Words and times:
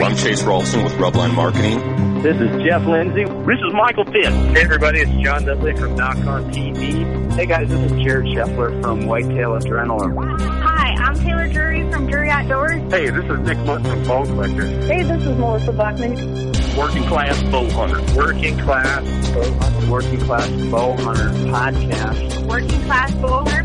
I'm 0.00 0.16
Chase 0.16 0.42
Rolfson 0.42 0.82
with 0.84 0.92
Rubline 0.94 1.34
Marketing. 1.34 2.22
This 2.22 2.36
is 2.36 2.50
Jeff 2.62 2.84
Lindsay. 2.86 3.24
This 3.24 3.58
is 3.66 3.72
Michael 3.72 4.04
Pitt. 4.04 4.32
Hey 4.32 4.62
everybody, 4.62 5.00
it's 5.00 5.10
John 5.22 5.44
Dudley 5.44 5.76
from 5.76 5.94
Nock 5.96 6.16
On 6.18 6.50
TV. 6.52 7.32
Hey 7.34 7.46
guys, 7.46 7.68
this 7.68 7.92
is 7.92 8.02
Jared 8.02 8.26
Scheffler 8.26 8.80
from 8.82 9.06
Whitetail 9.06 9.50
Adrenaline. 9.52 10.40
Hi, 10.40 10.94
I'm 10.98 11.14
Taylor 11.16 11.48
Drury 11.48 11.90
from 11.90 12.06
Drury 12.06 12.30
Outdoors. 12.30 12.80
Hey, 12.92 13.10
this 13.10 13.24
is 13.24 13.38
Nick 13.40 13.58
Mundt 13.58 13.86
from 13.86 14.04
Bone 14.04 14.26
Collector. 14.26 14.66
Hey, 14.86 15.02
this 15.02 15.22
is 15.22 15.36
Melissa 15.38 15.72
Bachman. 15.72 16.52
Working 16.76 17.04
Class 17.04 17.42
Bow 17.44 17.68
Hunter. 17.70 18.16
Working 18.16 18.58
Class 18.58 19.30
Bow 19.32 19.52
Hunter. 19.52 19.90
Working 19.90 20.20
Class 20.20 20.48
Bow 20.70 20.96
Hunter 20.96 21.28
Podcast. 21.50 22.46
Working 22.46 22.82
Class 22.84 23.14
Bow 23.16 23.44
Hunter 23.44 23.61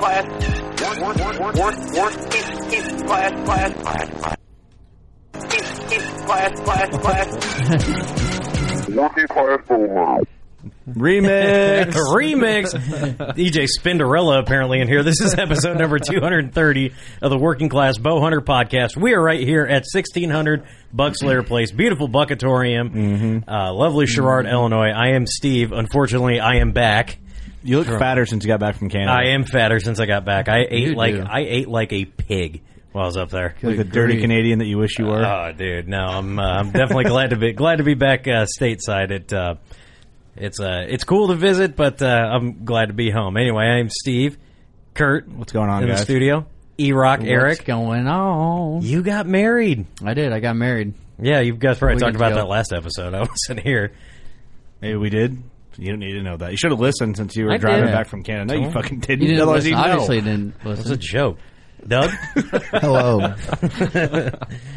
class. 0.00 0.24
Work, 0.80 0.98
work, 0.98 1.16
work, 1.18 1.38
work, 1.38 1.54
work, 1.56 1.74
class, 3.06 3.32
class, 3.44 3.72
class. 3.82 4.36
Class, 6.24 6.60
class, 6.60 6.88
class. 6.98 7.28
Class 8.88 10.26
Remix. 10.88 11.92
Remix. 12.14 12.74
DJ 13.34 13.66
Spinderella 13.78 14.40
apparently 14.40 14.80
in 14.80 14.88
here. 14.88 15.02
This 15.02 15.20
is 15.20 15.34
episode 15.38 15.78
number 15.78 15.98
230 16.04 16.92
of 17.20 17.30
the 17.30 17.38
Working 17.38 17.68
Class 17.68 17.98
Bow 17.98 18.20
Hunter 18.20 18.40
podcast. 18.40 18.96
We 18.96 19.12
are 19.14 19.22
right 19.22 19.40
here 19.40 19.64
at 19.64 19.84
1600 19.92 20.64
Buckslayer 20.94 21.46
Place. 21.46 21.72
Beautiful 21.72 22.08
Buckatorium. 22.08 23.44
Uh, 23.46 23.74
lovely 23.74 24.06
Sherrard, 24.06 24.46
Illinois. 24.46 24.90
I 24.90 25.10
am 25.10 25.26
Steve. 25.26 25.72
Unfortunately, 25.72 26.40
I 26.40 26.56
am 26.56 26.72
back. 26.72 27.18
You 27.62 27.78
look 27.78 27.88
fatter 27.88 28.26
since 28.26 28.44
you 28.44 28.48
got 28.48 28.60
back 28.60 28.76
from 28.76 28.88
Canada. 28.88 29.12
I 29.12 29.34
am 29.34 29.44
fatter 29.44 29.80
since 29.80 30.00
I 30.00 30.06
got 30.06 30.24
back. 30.24 30.48
I 30.48 30.66
ate 30.68 30.88
You 30.88 30.94
like 30.94 31.14
do. 31.14 31.22
I 31.28 31.40
ate 31.40 31.68
like 31.68 31.92
a 31.92 32.04
pig 32.04 32.62
while 32.92 33.04
I 33.04 33.06
was 33.06 33.16
up 33.16 33.30
there. 33.30 33.54
like 33.62 33.76
the 33.76 33.84
dirty 33.84 34.20
Canadian 34.20 34.60
that 34.60 34.66
you 34.66 34.78
wish 34.78 34.98
you 34.98 35.06
were. 35.06 35.24
Oh, 35.24 35.52
dude, 35.52 35.86
no, 35.88 35.98
I'm 35.98 36.38
uh, 36.38 36.42
I'm 36.42 36.70
definitely 36.70 37.04
glad 37.04 37.30
to 37.30 37.36
be 37.36 37.52
glad 37.54 37.76
to 37.76 37.84
be 37.84 37.94
back 37.94 38.26
uh, 38.26 38.46
stateside. 38.58 39.10
It 39.10 39.32
uh, 39.32 39.56
it's 40.36 40.58
uh, 40.60 40.86
it's 40.88 41.04
cool 41.04 41.28
to 41.28 41.34
visit, 41.34 41.76
but 41.76 42.00
uh, 42.02 42.06
I'm 42.06 42.64
glad 42.64 42.86
to 42.86 42.94
be 42.94 43.10
home. 43.10 43.36
Anyway, 43.36 43.64
I'm 43.64 43.90
Steve, 43.90 44.38
Kurt. 44.94 45.28
What's 45.28 45.52
going 45.52 45.68
on, 45.68 45.82
in 45.82 45.88
guys? 45.90 45.98
the 45.98 46.04
studio? 46.04 46.46
E 46.78 46.92
Rock, 46.92 47.20
Eric. 47.22 47.58
What's 47.58 47.66
going 47.66 48.06
on? 48.08 48.80
You 48.82 49.02
got 49.02 49.26
married. 49.26 49.84
I 50.02 50.14
did. 50.14 50.32
I 50.32 50.40
got 50.40 50.56
married. 50.56 50.94
Yeah, 51.20 51.40
you 51.40 51.54
guys 51.54 51.78
probably 51.78 51.96
talked 52.00 52.14
Weekends 52.14 52.16
about 52.16 52.32
ago. 52.32 52.40
that 52.40 52.48
last 52.48 52.72
episode. 52.72 53.12
I 53.14 53.20
wasn't 53.20 53.60
here. 53.60 53.92
Maybe 54.80 54.96
we 54.96 55.10
did. 55.10 55.42
You 55.76 55.90
don't 55.90 55.98
need 56.00 56.12
to 56.12 56.22
know 56.22 56.36
that. 56.36 56.50
You 56.50 56.56
should 56.56 56.72
have 56.72 56.80
listened 56.80 57.16
since 57.16 57.34
you 57.36 57.44
were 57.46 57.52
I 57.52 57.56
driving 57.56 57.86
did. 57.86 57.92
back 57.92 58.08
from 58.08 58.22
Canada. 58.22 58.54
No, 58.58 58.66
you 58.66 58.70
fucking 58.72 59.00
didn't. 59.00 59.22
You 59.22 59.28
didn't 59.28 59.42
Otherwise 59.42 59.64
listen. 59.64 59.78
you'd 59.78 59.86
know. 59.86 59.92
Obviously, 59.92 60.20
didn't 60.20 60.54
It 60.60 60.64
was 60.64 60.78
listen. 60.78 60.92
a 60.92 60.96
joke. 60.96 61.38
Doug? 61.86 62.10
Hello. 62.72 63.20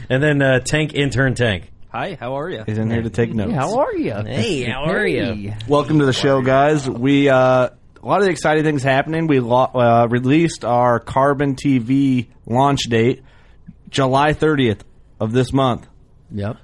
and 0.10 0.24
then 0.24 0.42
uh, 0.42 0.60
Tank 0.60 0.94
Intern 0.94 1.36
Tank. 1.36 1.70
Hi, 1.92 2.18
how 2.20 2.36
are 2.40 2.50
you? 2.50 2.64
He's 2.66 2.78
in 2.78 2.90
here 2.90 3.02
to 3.02 3.10
take 3.10 3.34
notes. 3.34 3.52
Hey, 3.52 3.58
how 3.58 3.80
are 3.80 3.94
you? 3.96 4.14
Hey, 4.26 4.64
how 4.64 4.84
are 4.86 5.06
you? 5.06 5.54
Welcome 5.68 6.00
to 6.00 6.06
the 6.06 6.14
show, 6.14 6.42
guys. 6.42 6.90
We 6.90 7.30
uh, 7.30 7.36
a 7.36 7.72
lot 8.08 8.20
of 8.20 8.26
the 8.26 8.32
exciting 8.32 8.64
things 8.64 8.82
happening. 8.84 9.28
We 9.28 9.40
lo- 9.40 9.70
uh, 9.74 10.08
released 10.10 10.66
our 10.66 11.00
Carbon 11.00 11.56
TV 11.56 12.28
launch 12.48 12.84
date, 12.90 13.24
July 13.90 14.34
30th 14.34 14.82
of 15.20 15.32
this 15.34 15.54
month, 15.54 15.88
Yep. 16.32 16.58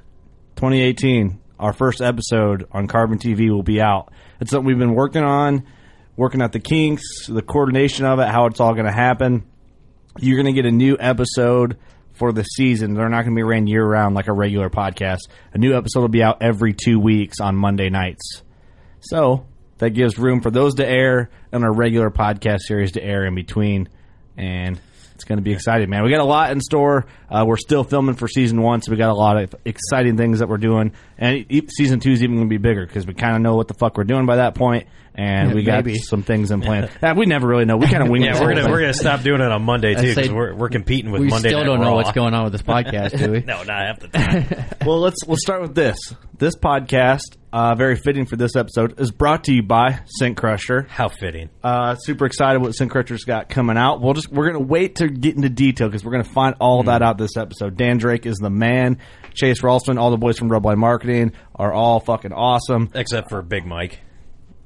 2018. 0.55 1.38
Our 1.59 1.73
first 1.73 2.01
episode 2.01 2.67
on 2.71 2.87
Carbon 2.87 3.19
TV 3.19 3.49
will 3.49 3.63
be 3.63 3.81
out. 3.81 4.13
It's 4.39 4.51
something 4.51 4.65
we've 4.65 4.79
been 4.79 4.95
working 4.95 5.23
on, 5.23 5.65
working 6.15 6.41
out 6.41 6.53
the 6.53 6.59
kinks, 6.61 7.27
the 7.27 7.41
coordination 7.41 8.05
of 8.05 8.19
it, 8.19 8.29
how 8.29 8.45
it's 8.45 8.61
all 8.61 8.73
going 8.73 8.85
to 8.85 8.91
happen. 8.93 9.45
You're 10.17 10.41
going 10.41 10.53
to 10.53 10.53
get 10.53 10.65
a 10.65 10.71
new 10.71 10.95
episode 10.97 11.77
for 12.13 12.31
the 12.31 12.43
season. 12.43 12.93
They're 12.93 13.09
not 13.09 13.23
going 13.23 13.35
to 13.35 13.39
be 13.39 13.43
ran 13.43 13.67
year 13.67 13.85
round 13.85 14.15
like 14.15 14.27
a 14.27 14.33
regular 14.33 14.69
podcast. 14.69 15.19
A 15.53 15.57
new 15.57 15.75
episode 15.75 15.99
will 15.99 16.07
be 16.07 16.23
out 16.23 16.41
every 16.41 16.73
two 16.73 16.97
weeks 16.97 17.41
on 17.41 17.57
Monday 17.57 17.89
nights. 17.89 18.41
So 19.01 19.45
that 19.79 19.91
gives 19.91 20.17
room 20.17 20.41
for 20.41 20.51
those 20.51 20.75
to 20.75 20.87
air 20.87 21.29
and 21.51 21.63
our 21.65 21.73
regular 21.73 22.09
podcast 22.09 22.59
series 22.61 22.93
to 22.93 23.03
air 23.03 23.25
in 23.25 23.35
between. 23.35 23.89
And 24.37 24.79
it's 25.19 25.25
going 25.25 25.37
to 25.37 25.43
be 25.43 25.51
exciting, 25.51 25.89
man. 25.89 26.03
We 26.05 26.11
got 26.11 26.21
a 26.21 26.23
lot 26.23 26.51
in 26.51 26.61
store. 26.61 27.05
Uh, 27.29 27.43
we're 27.45 27.57
still 27.57 27.83
filming 27.83 28.15
for 28.15 28.29
season 28.29 28.61
one, 28.61 28.81
so 28.81 28.89
we 28.91 28.97
got 28.97 29.09
a 29.09 29.13
lot 29.13 29.35
of 29.35 29.53
exciting 29.65 30.15
things 30.15 30.39
that 30.39 30.47
we're 30.47 30.57
doing. 30.57 30.93
And 31.17 31.45
e- 31.51 31.67
season 31.67 31.99
two 31.99 32.11
is 32.11 32.23
even 32.23 32.37
going 32.37 32.47
to 32.47 32.49
be 32.49 32.57
bigger 32.57 32.85
because 32.85 33.05
we 33.05 33.13
kind 33.13 33.35
of 33.35 33.41
know 33.41 33.55
what 33.55 33.67
the 33.67 33.73
fuck 33.73 33.97
we're 33.97 34.05
doing 34.05 34.25
by 34.25 34.37
that 34.37 34.55
point, 34.55 34.87
and 35.13 35.49
Yeah, 35.49 35.55
we 35.55 35.63
got 35.63 35.83
maybe. 35.85 35.97
some 35.99 36.23
things 36.23 36.51
in 36.51 36.61
plan. 36.61 36.89
Yeah, 37.03 37.13
we 37.15 37.25
never 37.25 37.47
really 37.47 37.65
know. 37.65 37.75
We 37.75 37.87
kind 37.87 38.01
of 38.01 38.09
wing. 38.09 38.21
yeah, 38.23 38.39
we're 38.39 38.53
gonna 38.55 38.69
we're 38.69 38.79
gonna 38.79 38.93
stop 38.93 39.21
doing 39.21 39.41
it 39.41 39.51
on 39.51 39.61
Monday 39.63 39.93
too 39.95 40.15
because 40.15 40.31
we're 40.31 40.53
we're 40.55 40.69
competing 40.69 41.11
with 41.11 41.21
we 41.21 41.27
Monday. 41.27 41.49
still 41.49 41.65
don't 41.65 41.81
know 41.81 41.87
Raw. 41.89 41.95
what's 41.95 42.11
going 42.13 42.33
on 42.33 42.45
with 42.45 42.53
this 42.53 42.61
podcast, 42.73 43.17
do 43.17 43.31
we? 43.31 43.41
no, 43.41 43.63
not 43.63 43.87
half 43.87 43.99
the 43.99 44.07
time. 44.07 44.65
well, 44.87 44.99
let's 44.99 45.17
let's 45.27 45.41
start 45.41 45.61
with 45.61 45.75
this. 45.75 45.97
This 46.37 46.55
podcast 46.55 47.35
uh, 47.51 47.75
very 47.75 47.95
fitting 47.95 48.25
for 48.25 48.35
this 48.35 48.55
episode, 48.55 48.99
is 48.99 49.11
brought 49.11 49.45
to 49.45 49.53
you 49.53 49.63
by 49.63 49.99
Scent 50.05 50.37
Crusher. 50.37 50.83
How 50.89 51.07
fitting. 51.09 51.49
Uh, 51.63 51.95
super 51.95 52.25
excited 52.25 52.61
what 52.61 52.73
Scent 52.73 52.91
Crusher's 52.91 53.23
got 53.23 53.49
coming 53.49 53.77
out. 53.77 54.01
We'll 54.01 54.13
just 54.13 54.31
we're 54.31 54.47
gonna 54.51 54.63
wait 54.65 54.95
to 54.97 55.07
get 55.07 55.35
into 55.35 55.49
detail 55.49 55.87
because 55.87 56.03
we're 56.03 56.11
gonna 56.11 56.23
find 56.23 56.55
all 56.59 56.83
that 56.83 57.01
out 57.01 57.17
this 57.17 57.37
episode. 57.37 57.77
Dan 57.77 57.97
Drake 57.97 58.25
is 58.25 58.37
the 58.37 58.49
man. 58.49 58.97
Chase 59.33 59.61
Rolfson, 59.61 59.97
all 59.99 60.11
the 60.11 60.17
boys 60.17 60.37
from 60.37 60.49
Rubline 60.49 60.77
Marketing 60.77 61.31
are 61.55 61.71
all 61.73 61.99
fucking 61.99 62.33
awesome. 62.33 62.89
Except 62.93 63.29
for 63.29 63.41
Big 63.41 63.65
Mike. 63.65 63.99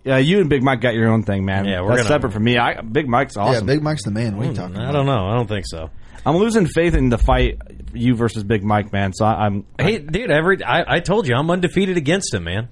Yeah, 0.04 0.18
you 0.18 0.42
and 0.42 0.50
Big 0.50 0.64
Mike 0.64 0.82
got 0.82 0.96
your 0.96 1.10
own 1.10 1.24
thing, 1.24 1.46
man. 1.46 1.64
Yeah, 1.66 1.82
we're 1.82 1.90
That's 1.96 2.04
gonna- 2.04 2.16
separate 2.16 2.34
from 2.34 2.44
me. 2.44 2.58
I 2.58 2.82
Big 2.82 3.08
Mike's 3.08 3.38
awesome. 3.38 3.68
Yeah, 3.68 3.74
Big 3.76 3.82
Mike's 3.84 4.04
the 4.04 4.12
man. 4.12 4.36
What 4.36 4.46
are 4.46 4.50
you 4.50 4.56
talking 4.56 4.76
I 4.78 4.84
about? 4.84 4.92
don't 4.92 5.06
know. 5.06 5.28
I 5.28 5.36
don't 5.36 5.48
think 5.48 5.66
so. 5.68 5.90
I'm 6.26 6.38
losing 6.38 6.68
faith 6.68 6.96
in 6.96 7.10
the 7.10 7.18
fight 7.18 7.60
you 7.94 8.16
versus 8.16 8.44
Big 8.44 8.64
Mike, 8.64 8.92
man. 8.92 9.14
So 9.14 9.26
I, 9.26 9.46
I'm 9.46 9.66
Hey, 9.80 10.00
dude, 10.00 10.32
every 10.32 10.64
I, 10.64 10.96
I 10.96 11.00
told 11.00 11.28
you 11.28 11.36
I'm 11.36 11.50
undefeated 11.50 11.98
against 11.98 12.34
him, 12.34 12.46
man. 12.46 12.70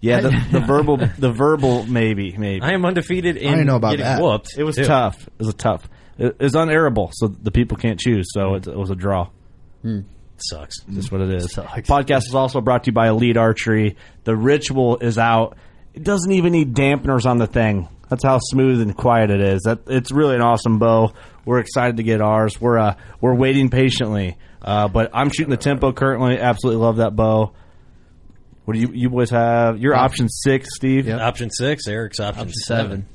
yeah 0.00 0.20
the, 0.20 0.30
the 0.50 0.60
verbal 0.66 0.96
the 0.96 1.30
verbal 1.30 1.84
maybe 1.86 2.36
maybe 2.36 2.62
I 2.62 2.72
am 2.72 2.84
undefeated 2.84 3.36
in 3.36 3.50
didn't 3.50 3.66
know 3.66 3.76
about 3.76 3.92
getting 3.92 4.04
that. 4.04 4.22
whooped. 4.22 4.56
It 4.56 4.64
was 4.64 4.76
too. 4.76 4.84
tough. 4.84 5.26
It 5.26 5.38
was 5.38 5.48
a 5.48 5.52
tough. 5.52 5.88
It, 6.18 6.36
it 6.38 6.42
was 6.42 6.54
unairable, 6.54 7.10
so 7.12 7.28
the 7.28 7.50
people 7.50 7.76
can't 7.76 7.98
choose. 7.98 8.28
So 8.32 8.50
hmm. 8.50 8.54
it, 8.56 8.66
it 8.66 8.76
was 8.76 8.90
a 8.90 8.96
draw. 8.96 9.28
Hmm. 9.82 10.00
Sucks. 10.38 10.80
That's 10.88 11.10
what 11.12 11.20
it 11.20 11.34
is. 11.34 11.54
Podcast 11.54 12.26
is 12.26 12.34
also 12.34 12.60
brought 12.60 12.84
to 12.84 12.88
you 12.88 12.92
by 12.92 13.08
Elite 13.08 13.36
Archery. 13.36 13.96
The 14.24 14.36
ritual 14.36 14.98
is 14.98 15.16
out. 15.16 15.56
It 15.94 16.02
doesn't 16.02 16.32
even 16.32 16.52
need 16.52 16.74
dampeners 16.74 17.26
on 17.26 17.38
the 17.38 17.46
thing. 17.46 17.88
That's 18.12 18.24
how 18.24 18.38
smooth 18.40 18.82
and 18.82 18.94
quiet 18.94 19.30
it 19.30 19.40
is. 19.40 19.62
That 19.62 19.84
it's 19.86 20.12
really 20.12 20.34
an 20.34 20.42
awesome 20.42 20.78
bow. 20.78 21.14
We're 21.46 21.60
excited 21.60 21.96
to 21.96 22.02
get 22.02 22.20
ours. 22.20 22.60
We're 22.60 22.76
uh, 22.76 22.96
we're 23.22 23.34
waiting 23.34 23.70
patiently. 23.70 24.36
Uh, 24.60 24.88
but 24.88 25.10
I'm 25.14 25.30
shooting 25.30 25.48
the 25.48 25.56
tempo 25.56 25.94
currently. 25.94 26.38
Absolutely 26.38 26.82
love 26.82 26.98
that 26.98 27.16
bow. 27.16 27.54
What 28.66 28.74
do 28.74 28.80
you 28.80 28.90
you 28.92 29.08
boys 29.08 29.30
have? 29.30 29.78
Your 29.78 29.94
option 29.94 30.28
six, 30.28 30.68
Steve. 30.76 31.06
Yep. 31.06 31.20
Option 31.22 31.48
six, 31.48 31.88
Eric's 31.88 32.20
option 32.20 32.50
Seven. 32.52 33.08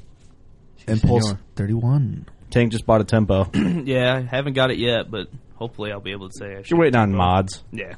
Impulse 0.88 1.26
Senor. 1.28 1.40
31. 1.56 2.26
Tank 2.50 2.72
just 2.72 2.88
bought 2.88 3.02
a 3.02 3.04
tempo. 3.04 3.52
Yeah, 3.54 4.20
haven't 4.20 4.54
got 4.54 4.72
it 4.72 4.80
yet, 4.80 5.12
but 5.12 5.28
hopefully 5.54 5.92
I'll 5.92 6.00
be 6.00 6.12
able 6.12 6.30
to 6.30 6.36
say 6.36 6.56
I. 6.56 6.64
You're 6.66 6.80
waiting 6.80 7.00
on 7.00 7.14
mods. 7.14 7.64
Yeah. 7.72 7.94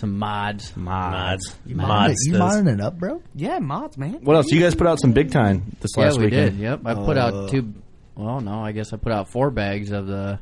Some 0.00 0.18
mods. 0.18 0.74
Mods. 0.76 1.56
You 1.66 1.76
Mods. 1.76 2.14
you 2.26 2.32
does- 2.32 2.40
modding 2.56 2.72
it 2.72 2.80
up, 2.80 2.98
bro? 2.98 3.20
Yeah, 3.34 3.58
mods, 3.58 3.98
man. 3.98 4.14
What 4.22 4.34
else? 4.34 4.50
You 4.50 4.58
guys 4.60 4.74
put 4.74 4.86
out 4.86 4.98
some 4.98 5.12
big 5.12 5.30
time 5.30 5.76
this 5.80 5.90
Yeah, 5.94 6.04
last 6.04 6.18
we 6.18 6.24
weekend. 6.24 6.52
did. 6.56 6.60
Yep. 6.62 6.80
I 6.86 6.94
put 6.94 7.18
out 7.18 7.34
uh. 7.34 7.48
two. 7.48 7.74
Well, 8.16 8.40
no, 8.40 8.60
I 8.64 8.72
guess 8.72 8.94
I 8.94 8.96
put 8.96 9.12
out 9.12 9.28
four 9.30 9.50
bags 9.50 9.92
of 9.92 10.06
the 10.06 10.38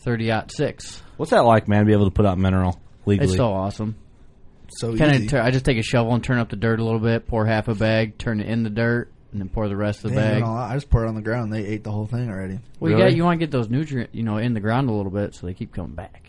30 0.00 0.30
six. 0.48 1.02
What's 1.18 1.32
that 1.32 1.44
like, 1.44 1.68
man? 1.68 1.80
To 1.80 1.84
be 1.84 1.92
able 1.92 2.06
to 2.06 2.10
put 2.14 2.24
out 2.24 2.38
mineral 2.38 2.80
legally? 3.04 3.28
It's 3.28 3.36
so 3.36 3.52
awesome. 3.52 3.94
So 4.70 4.96
Kind 4.96 5.16
easy. 5.24 5.36
of. 5.36 5.44
I 5.44 5.50
just 5.50 5.66
take 5.66 5.76
a 5.78 5.82
shovel 5.82 6.14
and 6.14 6.24
turn 6.24 6.38
up 6.38 6.48
the 6.48 6.56
dirt 6.56 6.80
a 6.80 6.84
little 6.84 6.98
bit, 6.98 7.26
pour 7.26 7.44
half 7.44 7.68
a 7.68 7.74
bag, 7.74 8.16
turn 8.16 8.40
it 8.40 8.46
in 8.48 8.62
the 8.62 8.70
dirt, 8.70 9.12
and 9.32 9.40
then 9.42 9.50
pour 9.50 9.68
the 9.68 9.76
rest 9.76 10.02
of 10.04 10.10
the 10.12 10.16
They 10.16 10.22
ain't 10.22 10.28
bag. 10.30 10.38
doing 10.38 10.44
all 10.50 10.56
that. 10.56 10.70
I 10.70 10.74
just 10.74 10.88
pour 10.88 11.04
it 11.04 11.08
on 11.08 11.14
the 11.14 11.20
ground. 11.20 11.52
They 11.52 11.66
ate 11.66 11.84
the 11.84 11.90
whole 11.92 12.06
thing 12.06 12.30
already. 12.30 12.58
Well, 12.80 12.90
you 12.90 12.96
Really? 12.96 13.10
got 13.10 13.16
you 13.16 13.24
want 13.24 13.38
to 13.38 13.46
get 13.46 13.50
those 13.50 13.68
nutrients, 13.68 14.14
you 14.14 14.22
know, 14.22 14.38
in 14.38 14.54
the 14.54 14.60
ground 14.60 14.88
a 14.88 14.92
little 14.94 15.12
bit, 15.12 15.34
so 15.34 15.46
they 15.46 15.52
keep 15.52 15.72
coming 15.74 15.92
back. 15.94 16.21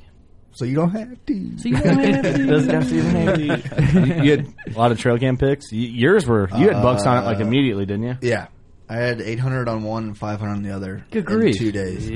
So 0.55 0.65
you 0.65 0.75
don't 0.75 0.91
have 0.91 1.25
to. 1.25 1.57
So 1.57 1.69
you 1.69 1.77
don't 1.77 1.97
have 1.99 2.21
to. 2.35 2.45
Doesn't 2.45 2.69
have 2.69 2.89
to 2.89 2.95
even 2.95 3.11
have 3.15 3.35
to- 3.35 3.99
you, 4.17 4.23
you 4.23 4.31
had 4.31 4.53
a 4.75 4.77
lot 4.77 4.91
of 4.91 4.99
trail 4.99 5.17
cam 5.17 5.37
picks. 5.37 5.71
Y- 5.71 5.77
Yours 5.79 6.25
were 6.27 6.47
you 6.57 6.69
had 6.69 6.81
bucks 6.83 7.05
on 7.05 7.23
it 7.23 7.25
like 7.25 7.39
immediately, 7.39 7.85
didn't 7.85 8.03
you? 8.03 8.17
Yeah. 8.21 8.47
I 8.89 8.97
had 8.97 9.21
800 9.21 9.67
on 9.67 9.83
one 9.83 10.03
and 10.03 10.17
500 10.17 10.51
on 10.51 10.61
the 10.61 10.71
other. 10.71 11.05
Good 11.09 11.19
in 11.29 11.39
grief. 11.39 11.57
two 11.57 11.71
days. 11.71 12.09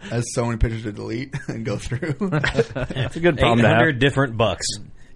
I 0.00 0.14
had 0.14 0.24
so 0.32 0.44
many 0.44 0.58
pictures 0.58 0.84
to 0.84 0.92
delete 0.92 1.34
and 1.48 1.64
go 1.64 1.76
through. 1.76 2.14
It's 2.20 3.16
a 3.16 3.20
good 3.20 3.38
problem 3.38 3.58
to 3.60 3.68
have. 3.68 3.76
800 3.78 3.98
different 3.98 4.36
bucks 4.36 4.66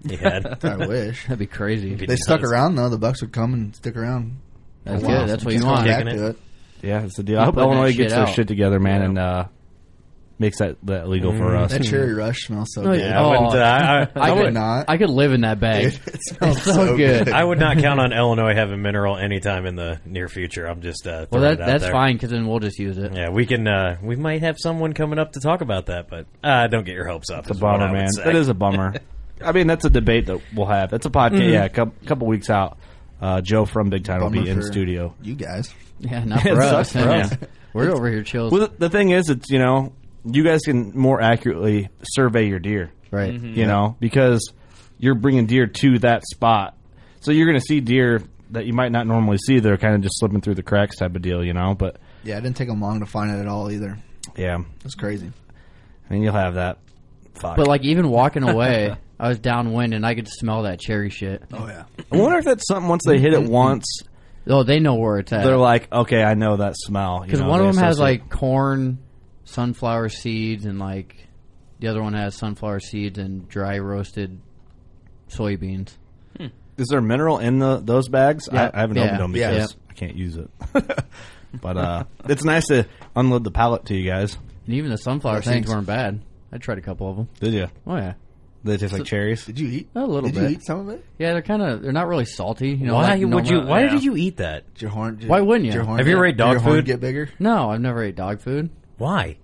he 0.09 0.17
had. 0.17 0.65
I 0.65 0.77
wish. 0.87 1.23
That'd 1.25 1.39
be 1.39 1.47
crazy. 1.47 1.95
They 1.95 2.17
stuck 2.17 2.43
around 2.43 2.75
though. 2.75 2.89
The 2.89 2.99
Bucks 2.99 3.23
would 3.23 3.33
come 3.33 3.55
and 3.55 3.77
stick 3.77 3.97
around. 3.97 4.39
That's 4.85 5.01
for 5.03 5.07
a 5.07 5.09
while. 5.11 5.21
good. 5.21 5.29
That's 5.29 5.45
what 5.45 5.53
Just 5.53 5.63
you 5.63 5.69
come 5.69 5.75
want. 5.77 5.87
Back 5.87 5.99
Kicking 6.05 6.19
to 6.19 6.27
it. 6.27 6.31
it. 6.31 6.39
Yeah, 6.89 7.03
it's 7.05 7.17
the 7.17 7.23
deal. 7.23 7.39
I 7.39 7.45
hope 7.45 7.55
putting 7.55 7.69
that 7.71 7.75
Illinois 7.77 7.91
shit 7.91 7.99
gets 7.99 8.13
their 8.15 8.23
out. 8.25 8.35
shit 8.35 8.49
together, 8.49 8.81
man, 8.81 9.01
Yeah. 9.01 9.07
and 9.07 9.19
uh, 9.19 9.45
makes 10.43 10.59
that, 10.59 10.77
that 10.83 11.09
legal 11.09 11.33
for 11.35 11.57
us. 11.57 11.71
That 11.73 11.85
cherry 11.85 12.13
rush 12.13 12.41
smells 12.47 12.69
so 12.75 12.83
good. 12.83 13.01
Yeah, 13.01 13.19
I, 13.19 13.27
wouldn't, 13.31 13.55
uh, 13.55 13.59
I, 13.59 13.61
I, 13.61 14.01
I, 14.01 14.25
I 14.27 14.35
could 14.35 14.43
would, 14.45 14.55
not. 14.55 14.85
I 14.89 14.99
could 14.99 15.09
live 15.11 15.33
in 15.33 15.41
that 15.41 15.59
bag. 15.59 15.87
It, 15.87 16.01
it 16.07 16.21
smells 16.23 16.57
It's 16.59 16.65
so 16.67 16.97
good. 16.97 17.29
I 17.31 17.43
would 17.43 17.59
not 17.59 17.79
count 17.79 18.01
on 18.01 18.13
Illinois 18.13 18.55
having 18.55 18.83
mineral 18.83 19.17
anytime 19.17 19.65
in 19.65 19.77
the 19.77 20.01
near 20.05 20.29
future. 20.29 20.67
I'm 20.67 20.83
just 20.83 21.07
uh, 21.07 21.27
well, 21.31 21.41
throwing 21.41 21.43
that 21.43 21.53
it 21.53 21.61
out 21.63 21.67
that's 21.67 21.83
there. 21.85 21.93
fine 21.93 22.17
because 22.17 22.31
then 22.31 22.47
we'll 22.47 22.59
just 22.61 22.79
use 22.79 22.99
it. 22.99 23.15
Yeah, 23.15 23.31
we 23.31 23.47
can. 23.47 23.67
Uh, 23.67 23.97
we 24.03 24.17
might 24.17 24.43
have 24.43 24.57
someone 24.59 24.93
coming 24.93 25.19
up 25.19 25.33
to 25.33 25.41
talk 25.41 25.63
about 25.63 25.87
that, 25.87 26.09
but 26.11 26.27
uh, 26.45 26.67
don't 26.67 26.85
get 26.85 26.95
your 26.95 27.07
hopes 27.09 27.31
up. 27.31 27.41
It's 27.41 27.51
a 27.51 27.55
is 27.55 27.61
what 27.61 27.75
I 27.75 27.79
bummer, 27.79 27.93
man. 27.93 28.13
say. 28.13 28.25
That 28.25 28.37
is 28.37 28.49
a 28.49 28.55
bummer. 28.55 28.95
I 29.45 29.53
mean, 29.53 29.67
that's 29.67 29.85
a 29.85 29.91
debate 29.91 30.27
that 30.27 30.41
we'll 30.55 30.67
have. 30.67 30.91
That's 30.91 31.07
a 31.07 31.11
podcast. 31.11 31.51
Yeah, 31.53 31.65
a 31.65 31.69
couple, 31.69 31.95
couple 32.07 32.27
weeks 32.29 32.51
out. 32.51 32.79
Uh, 33.21 33.41
Joe 33.41 33.65
from 33.65 33.89
Big 33.89 34.05
Time 34.05 34.21
will 34.21 34.31
Bummer 34.31 34.43
be 34.43 34.51
in 34.51 34.61
for 34.61 34.67
studio. 34.67 35.15
You 35.23 35.35
guys. 35.35 35.73
Yeah, 36.01 36.25
not 36.25 36.45
It 36.45 36.57
for 36.57 36.63
sucks 36.63 36.75
us. 36.75 36.93
for 36.93 36.99
Yeah. 37.09 37.25
us. 37.27 37.37
We're 37.73 37.91
over 37.93 38.11
here 38.11 38.25
chills. 38.25 38.51
Well, 38.51 38.63
the, 38.67 38.73
the 38.77 38.91
thing 38.91 39.11
is, 39.11 39.31
it's 39.31 39.49
you 39.51 39.61
know, 39.61 39.93
you 40.25 40.45
guys 40.45 40.61
can 40.65 40.97
more 40.97 41.21
accurately 41.21 41.89
survey 42.03 42.47
your 42.49 42.59
deer. 42.59 42.91
right. 43.11 43.33
Mm-hmm. 43.35 43.55
you 43.59 43.67
know, 43.67 43.97
because 44.01 44.53
you're 44.99 45.15
bringing 45.15 45.47
deer 45.47 45.67
to 45.67 45.99
that 46.01 46.23
spot. 46.33 46.77
So 47.21 47.31
you're 47.33 47.47
going 47.47 47.59
to 47.59 47.65
see 47.67 47.81
deer 47.81 48.23
that 48.51 48.67
you 48.67 48.73
might 48.73 48.93
not 48.93 49.07
normally 49.07 49.39
see. 49.39 49.59
They're 49.61 49.77
kind 49.79 49.95
of 49.95 50.03
just 50.03 50.19
slipping 50.19 50.41
through 50.41 50.55
the 50.57 50.63
cracks 50.63 50.97
type 50.97 51.15
of 51.17 51.23
deal, 51.23 51.43
you 51.45 51.53
know. 51.55 51.75
But 51.75 51.97
Yeah, 52.25 52.39
it 52.39 52.43
didn't 52.43 52.57
take 52.57 52.69
them 52.69 52.81
long 52.81 53.01
to 53.01 53.07
find 53.07 53.31
it 53.31 53.41
at 53.41 53.49
all 53.49 53.71
either. 53.71 53.99
yeah, 54.37 54.59
It's 54.85 54.95
crazy. 54.95 55.33
and 56.11 56.23
you'll 56.23 56.33
have 56.35 56.55
that. 56.55 56.79
Fuck. 57.35 57.57
But 57.57 57.67
like 57.67 57.83
even 57.85 58.09
walking 58.11 58.43
away, 58.43 58.95
I 59.21 59.29
was 59.29 59.39
downwind 59.39 59.95
and 59.95 60.05
I 60.05 60.15
could 60.15 60.29
smell 60.29 60.63
that 60.65 60.81
cherry 60.81 61.11
shit. 61.11 61.43
Oh 61.53 61.67
yeah. 61.67 61.85
I 62.13 62.17
wonder 62.17 62.39
if 62.39 62.45
that's 62.45 62.67
something 62.69 62.89
once 62.89 63.03
they 63.07 63.19
hit 63.19 63.33
it 63.35 63.43
once, 63.43 63.87
Oh, 64.47 64.65
they 64.65 64.81
know 64.81 64.97
where 64.97 65.19
it's 65.19 65.33
at. 65.33 65.45
they're 65.45 65.57
like, 65.57 65.91
okay, 65.93 66.23
I 66.23 66.35
know 66.35 66.57
that 66.57 66.75
smell. 66.77 67.21
Because 67.21 67.41
one 67.41 67.61
of 67.61 67.67
they 67.67 67.73
them 67.73 67.85
has 67.85 67.99
like 68.01 68.29
corn, 68.29 68.99
sunflower 69.45 70.09
seeds, 70.11 70.65
and 70.65 70.79
like 70.79 71.29
the 71.81 71.89
other 71.89 72.03
one 72.03 72.15
has 72.15 72.37
sunflower 72.37 72.81
seeds 72.81 73.19
and 73.19 73.49
dry 73.49 73.79
roasted 73.79 74.39
soybeans. 75.29 75.97
Is 76.79 76.89
there 76.89 77.03
mineral 77.03 77.39
in 77.39 77.59
the 77.59 77.77
those 77.79 78.09
bags? 78.09 78.49
Yeah. 78.51 78.71
I, 78.73 78.79
I 78.79 78.81
haven't 78.81 78.97
Yeah. 78.97 79.05
opened 79.05 79.21
them 79.21 79.37
Yeah. 79.37 79.51
because 79.53 79.77
I 79.91 79.93
can't 79.93 80.17
use 80.17 80.37
it. 80.37 80.51
but 81.61 81.77
uh, 81.77 82.05
it's 82.29 82.45
nice 82.45 82.67
to 82.69 82.87
unload 83.15 83.45
the 83.45 83.51
pallet 83.51 83.85
to 83.87 83.95
you 83.95 84.09
guys. 84.09 84.39
And 84.67 84.75
even 84.77 84.91
the 84.91 84.97
sunflower 84.97 85.43
seeds 85.43 85.69
weren't 85.69 85.87
bad. 85.87 86.23
I 86.51 86.59
tried 86.59 86.79
a 86.79 86.83
couple 86.83 87.11
of 87.11 87.17
them. 87.17 87.29
Did 87.41 87.53
you? 87.55 87.69
Oh 87.87 87.97
yeah, 87.97 88.15
They 88.65 88.79
taste 88.79 88.93
like 88.95 89.05
cherries. 89.05 89.45
Did 89.45 89.59
you 89.61 89.69
eat? 89.69 89.89
A 89.95 90.01
little 90.01 90.31
Did 90.31 90.35
bit. 90.35 90.43
you 90.45 90.49
eat 90.57 90.65
some 90.65 90.81
of 90.81 90.89
it? 90.89 91.05
yeah. 91.19 91.33
They're 91.33 91.43
kind 91.43 91.63
of 91.63 91.83
they're 91.83 91.93
not 91.93 92.09
really 92.09 92.25
salty. 92.25 92.71
You 92.71 92.87
know, 92.87 92.95
why 92.95 93.17
like 93.17 93.27
would 93.35 93.49
you? 93.49 93.61
Why 93.61 93.83
yeah. 93.85 93.91
did 93.91 94.03
you 94.05 94.17
eat 94.17 94.39
that? 94.39 94.73
Did 94.75 94.83
your 94.83 94.91
horn? 94.93 95.17
Did, 95.17 95.29
Why 95.29 95.41
wouldn't 95.43 95.67
you? 95.67 95.73
your 95.73 95.85
horn 95.85 95.99
Have 95.99 96.09
you 96.09 96.15
ever 96.17 96.25
ate 96.27 96.37
did 96.39 96.45
your 96.45 96.55
dog 96.55 96.63
horn 96.63 96.77
food? 96.77 96.85
Get 96.87 97.01
bigger. 97.01 97.29
No, 97.39 97.71
I've 97.71 97.81
never 97.83 98.03
ate 98.03 98.17
dog 98.17 98.41
food. 98.41 98.71
Why? 98.99 99.37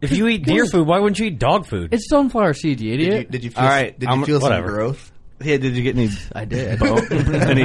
If 0.00 0.12
you 0.12 0.26
eat 0.28 0.44
deer 0.44 0.66
food, 0.66 0.86
why 0.86 0.98
wouldn't 0.98 1.18
you 1.18 1.26
eat 1.26 1.38
dog 1.38 1.66
food? 1.66 1.92
It's 1.94 2.08
sunflower 2.10 2.52
seeds, 2.54 2.82
you 2.82 2.90
Did 2.96 3.00
you, 3.00 3.06
idiot. 3.08 3.30
did 3.30 3.44
you 3.44 3.50
feel? 3.50 3.62
All 3.62 3.68
right, 3.68 3.98
Did 3.98 4.08
I'm- 4.08 4.20
you 4.20 4.26
feel 4.26 4.40
some 4.40 4.62
growth? 4.64 5.10
Yeah, 5.42 5.56
did 5.56 5.76
you 5.76 5.82
get 5.82 5.96
any? 5.96 6.10
I 6.32 6.44
did. 6.44 6.78
Bone? 6.78 6.98
any 7.10 7.64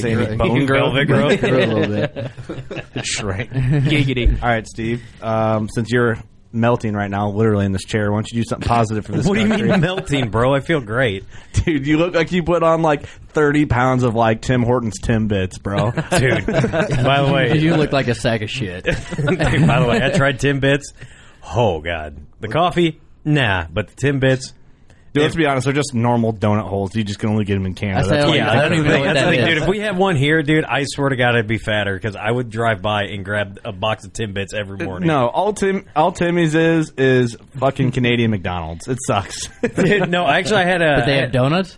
say 0.00 0.12
any 0.12 0.36
bone 0.36 0.66
growth? 0.66 0.92
Velvet 0.94 1.06
growth? 1.06 1.40
Grew 1.40 1.58
a 1.58 1.66
little 1.66 1.88
bit. 1.88 2.30
Shrank. 3.06 3.50
Giggity. 3.50 4.40
All 4.42 4.48
right, 4.48 4.66
Steve. 4.66 5.02
Um, 5.22 5.68
since 5.70 5.90
you're 5.90 6.18
melting 6.52 6.94
right 6.94 7.10
now, 7.10 7.30
literally 7.30 7.66
in 7.66 7.72
this 7.72 7.84
chair, 7.84 8.10
why 8.10 8.18
don't 8.18 8.30
you 8.32 8.42
do 8.42 8.48
something 8.48 8.68
positive 8.68 9.06
for 9.06 9.12
this? 9.12 9.26
What 9.26 9.34
do 9.34 9.40
you 9.40 9.48
mean 9.48 9.80
melting, 9.80 10.30
bro? 10.30 10.54
I 10.54 10.60
feel 10.60 10.80
great, 10.80 11.24
dude? 11.52 11.86
You 11.86 11.98
look 11.98 12.14
like 12.14 12.32
you 12.32 12.42
put 12.42 12.62
on 12.62 12.82
like 12.82 13.06
thirty 13.06 13.66
pounds 13.66 14.02
of 14.02 14.14
like 14.14 14.42
Tim 14.42 14.62
Hortons 14.62 15.00
Timbits, 15.00 15.60
bro. 15.62 15.90
dude. 15.90 16.46
By 16.46 17.22
the 17.22 17.30
way, 17.32 17.58
you 17.58 17.76
look 17.76 17.92
like 17.92 18.08
a 18.08 18.14
sack 18.14 18.42
of 18.42 18.50
shit. 18.50 18.84
Dude, 18.84 18.96
by 19.66 19.80
the 19.80 19.86
way, 19.88 20.00
I 20.02 20.10
tried 20.10 20.38
Timbits. 20.38 20.92
Oh 21.54 21.80
god, 21.80 22.18
the 22.40 22.48
coffee, 22.48 23.00
nah, 23.24 23.66
but 23.72 23.88
the 23.88 23.96
Timbits. 23.96 24.52
Dude, 25.12 25.24
let's 25.24 25.34
be 25.34 25.44
honest, 25.46 25.64
they're 25.64 25.74
just 25.74 25.92
normal 25.92 26.32
donut 26.32 26.68
holes. 26.68 26.94
You 26.94 27.02
just 27.02 27.18
can 27.18 27.30
only 27.30 27.44
get 27.44 27.54
them 27.54 27.66
in 27.66 27.74
Canada. 27.74 28.06
That's 28.08 28.26
why 28.28 28.36
Yeah, 28.36 28.50
I 28.50 28.56
don't 28.62 28.74
even 28.74 28.86
know 28.86 28.98
what 29.00 29.04
That's 29.14 29.18
the 29.18 29.24
that 29.24 29.30
thing, 29.30 29.40
is. 29.40 29.46
dude. 29.54 29.62
If 29.64 29.68
we 29.68 29.78
have 29.80 29.96
one 29.96 30.14
here, 30.14 30.42
dude, 30.42 30.64
I 30.64 30.84
swear 30.86 31.08
to 31.08 31.16
God, 31.16 31.34
I'd 31.36 31.48
be 31.48 31.58
fatter 31.58 31.94
because 31.94 32.14
I 32.14 32.30
would 32.30 32.48
drive 32.48 32.80
by 32.80 33.04
and 33.06 33.24
grab 33.24 33.58
a 33.64 33.72
box 33.72 34.04
of 34.04 34.12
Timbits 34.12 34.54
every 34.54 34.80
uh, 34.80 34.84
morning. 34.84 35.08
No, 35.08 35.26
all 35.28 35.52
Tim, 35.52 35.86
all 35.96 36.12
Timmy's 36.12 36.54
is 36.54 36.92
is 36.96 37.36
fucking 37.58 37.90
Canadian 37.90 38.30
McDonald's. 38.30 38.86
It 38.86 38.98
sucks. 39.04 39.48
Dude, 39.74 40.08
no. 40.10 40.26
Actually, 40.26 40.60
I 40.62 40.64
had 40.64 40.80
a. 40.82 40.96
But 40.98 41.06
they 41.06 41.16
have 41.18 41.32
donuts. 41.32 41.76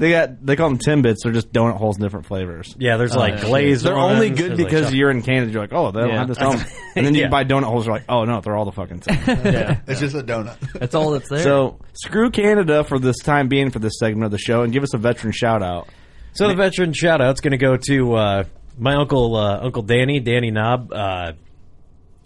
They 0.00 0.10
got 0.12 0.44
they 0.44 0.56
call 0.56 0.70
them 0.70 0.78
Timbits. 0.78 1.16
They're 1.22 1.32
just 1.32 1.52
donut 1.52 1.76
holes 1.76 1.98
in 1.98 2.02
different 2.02 2.24
flavors. 2.24 2.74
yeah, 2.78 2.96
there's 2.96 3.14
like 3.14 3.34
yeah. 3.34 3.44
glazed. 3.44 3.84
They're 3.84 3.94
ones, 3.94 4.14
only 4.14 4.30
good 4.30 4.52
there's, 4.52 4.56
because 4.56 4.80
chocolate- 4.84 4.94
you're 4.94 5.10
in 5.10 5.20
Canada. 5.20 5.52
You're 5.52 5.60
like, 5.60 5.74
oh, 5.74 5.90
they 5.90 6.00
don't 6.00 6.08
Yeah. 6.08 6.18
have 6.18 6.28
this 6.28 6.38
problem. 6.38 6.64
And 6.96 7.04
then 7.06 7.14
you 7.14 7.20
Yeah. 7.24 7.28
buy 7.28 7.44
donut 7.44 7.64
holes. 7.64 7.84
You're 7.84 7.96
like, 7.96 8.06
oh 8.08 8.24
no, 8.24 8.40
they're 8.40 8.56
all 8.56 8.64
the 8.64 8.72
fucking 8.72 9.02
same. 9.02 9.18
yeah. 9.44 9.80
It's 9.86 10.00
just 10.00 10.16
a 10.16 10.22
donut. 10.22 10.58
That's 10.72 10.94
all 10.94 11.10
that's 11.10 11.28
there. 11.28 11.40
So 11.42 11.78
screw 11.92 12.30
Canada 12.30 12.82
for 12.82 12.98
this 12.98 13.18
time 13.18 13.48
being 13.48 13.70
for 13.70 13.78
this 13.78 13.98
segment 13.98 14.24
of 14.24 14.30
the 14.30 14.38
show, 14.38 14.62
and 14.62 14.72
give 14.72 14.82
us 14.82 14.94
a 14.94 14.98
veteran 14.98 15.32
shout 15.34 15.62
out. 15.62 15.88
So 16.32 16.48
the 16.48 16.54
veteran 16.54 16.94
shout 16.94 17.20
out's 17.20 17.42
going 17.42 17.52
to 17.52 17.58
go 17.58 17.76
to 17.76 18.14
uh, 18.14 18.44
my 18.78 18.94
uncle, 18.94 19.36
uh, 19.36 19.60
Uncle 19.60 19.82
Danny, 19.82 20.18
Danny 20.20 20.50
Naab. 20.50 20.90
Uh, 20.92 21.32